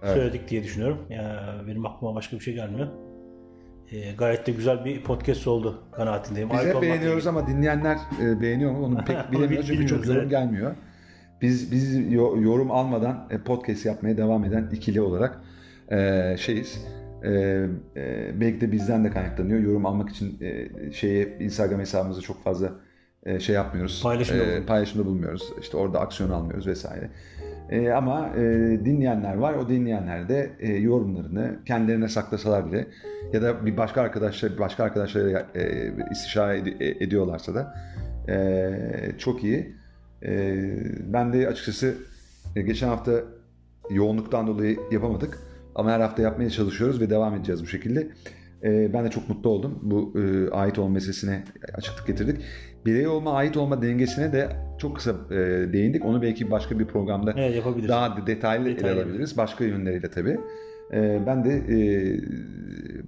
Evet. 0.03 0.15
Söyledik 0.17 0.49
diye 0.49 0.63
düşünüyorum. 0.63 0.99
Ya, 1.11 1.55
benim 1.67 1.87
aklıma 1.87 2.15
başka 2.15 2.37
bir 2.37 2.41
şey 2.41 2.55
gelmiyor. 2.55 2.89
E, 3.93 4.13
gayet 4.13 4.47
de 4.47 4.53
güzel 4.53 4.85
bir 4.85 5.03
podcast 5.03 5.47
oldu 5.47 5.83
kanaatindeyim. 5.93 6.51
Biz 6.51 6.61
hep 6.61 6.83
beğeniyoruz 6.83 7.27
ama 7.27 7.47
dinleyenler 7.47 7.99
e, 8.23 8.41
beğeniyor 8.41 8.73
mu 8.73 8.85
onu 8.85 9.05
pek 9.05 9.17
bilemiyoruz 9.33 9.67
çünkü 9.67 9.87
çok 9.87 10.07
yorum 10.07 10.21
evet. 10.21 10.31
gelmiyor. 10.31 10.75
Biz 11.43 11.73
biz 11.73 12.13
yo- 12.13 12.41
yorum 12.43 12.71
almadan 12.71 13.29
e, 13.31 13.39
podcast 13.39 13.87
yapmaya 13.87 14.17
devam 14.17 14.45
eden 14.45 14.71
ikili 14.73 15.01
olarak 15.01 15.41
e, 15.91 16.37
şeyiz. 16.39 16.85
E, 17.25 17.31
e, 17.97 18.41
belki 18.41 18.61
de 18.61 18.73
bizden 18.73 19.05
de 19.05 19.11
kaynaklanıyor. 19.11 19.61
Yorum 19.61 19.87
almak 19.87 20.11
için 20.11 20.39
e, 20.41 20.69
şeye 20.93 21.37
Instagram 21.41 21.81
hesabımızı 21.81 22.21
çok 22.21 22.45
fazla 22.45 22.73
e, 23.27 23.41
şey 23.41 23.55
yapmıyoruz. 23.55 24.03
Paylaşımda 24.03 24.45
E, 24.45 24.67
paylaşımda 24.67 25.07
bulmuyoruz. 25.07 25.53
İşte 25.61 25.77
orada 25.77 26.01
aksiyon 26.01 26.31
almıyoruz 26.31 26.67
vesaire. 26.67 27.11
E, 27.71 27.91
ama 27.91 28.29
e, 28.37 28.43
dinleyenler 28.85 29.35
var. 29.35 29.55
O 29.55 29.69
dinleyenler 29.69 30.29
de 30.29 30.51
e, 30.61 30.73
yorumlarını 30.73 31.59
kendilerine 31.67 32.09
saklasalar 32.09 32.67
bile 32.67 32.87
ya 33.33 33.43
da 33.43 33.67
bir 33.67 33.77
başka 33.77 34.01
arkadaşlar 34.03 34.59
başka 34.59 34.85
arkadaşlarıyla 34.85 35.47
e, 35.55 35.93
istişare 36.13 36.59
ed- 36.59 36.83
e- 36.83 37.05
ediyorlarsa 37.05 37.55
da 37.55 37.75
e, 38.29 39.19
çok 39.19 39.45
iyi. 39.45 39.75
E, 40.23 40.57
ben 41.13 41.33
de 41.33 41.49
açıkçası 41.49 41.95
e, 42.57 42.63
geçen 42.63 42.89
hafta 42.89 43.13
yoğunluktan 43.91 44.47
dolayı 44.47 44.79
yapamadık 44.93 45.39
ama 45.75 45.91
her 45.91 46.01
hafta 46.01 46.23
yapmaya 46.23 46.51
çalışıyoruz 46.51 47.01
ve 47.01 47.11
devam 47.11 47.35
edeceğiz 47.35 47.63
bu 47.63 47.67
şekilde. 47.67 48.09
E, 48.63 48.93
ben 48.93 49.05
de 49.05 49.11
çok 49.11 49.29
mutlu 49.29 49.51
oldum. 49.51 49.79
Bu 49.83 50.13
e, 50.19 50.51
ait 50.51 50.79
olma 50.79 50.91
meselesine 50.91 51.45
açıklık 51.75 52.07
getirdik 52.07 52.43
birey 52.87 53.07
olma, 53.07 53.33
ait 53.33 53.57
olma 53.57 53.83
dengesine 53.83 54.33
de 54.33 54.57
çok 54.79 54.97
kısa 54.97 55.11
e, 55.31 55.37
değindik. 55.73 56.05
Onu 56.05 56.23
belki 56.23 56.51
başka 56.51 56.79
bir 56.79 56.85
programda 56.85 57.33
evet, 57.37 57.65
daha 57.89 58.17
detaylı, 58.27 58.27
detaylı 58.27 58.71
ele 58.71 58.91
alabiliriz. 58.91 59.37
Başka 59.37 59.65
yönleriyle 59.65 60.11
tabii. 60.11 60.39
E, 60.93 61.21
ben 61.27 61.45
de 61.45 61.51
e, 61.51 61.79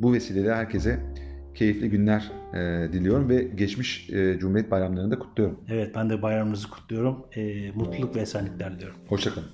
bu 0.03 0.13
vesileyle 0.13 0.55
herkese 0.55 0.99
keyifli 1.55 1.91
günler 1.91 2.31
e, 2.55 2.93
diliyorum 2.93 3.29
ve 3.29 3.43
geçmiş 3.43 4.11
e, 4.11 4.39
Cumhuriyet 4.39 4.71
Bayramlarını 4.71 5.11
da 5.11 5.19
kutluyorum. 5.19 5.61
Evet 5.71 5.93
ben 5.95 6.11
de 6.11 6.23
bayramınızı 6.23 6.71
kutluyorum. 6.71 7.27
E, 7.37 7.71
mutluluk 7.71 8.17
ve 8.17 8.21
esenlikler 8.21 8.75
diliyorum. 8.75 8.97
Hoşçakalın. 9.09 9.49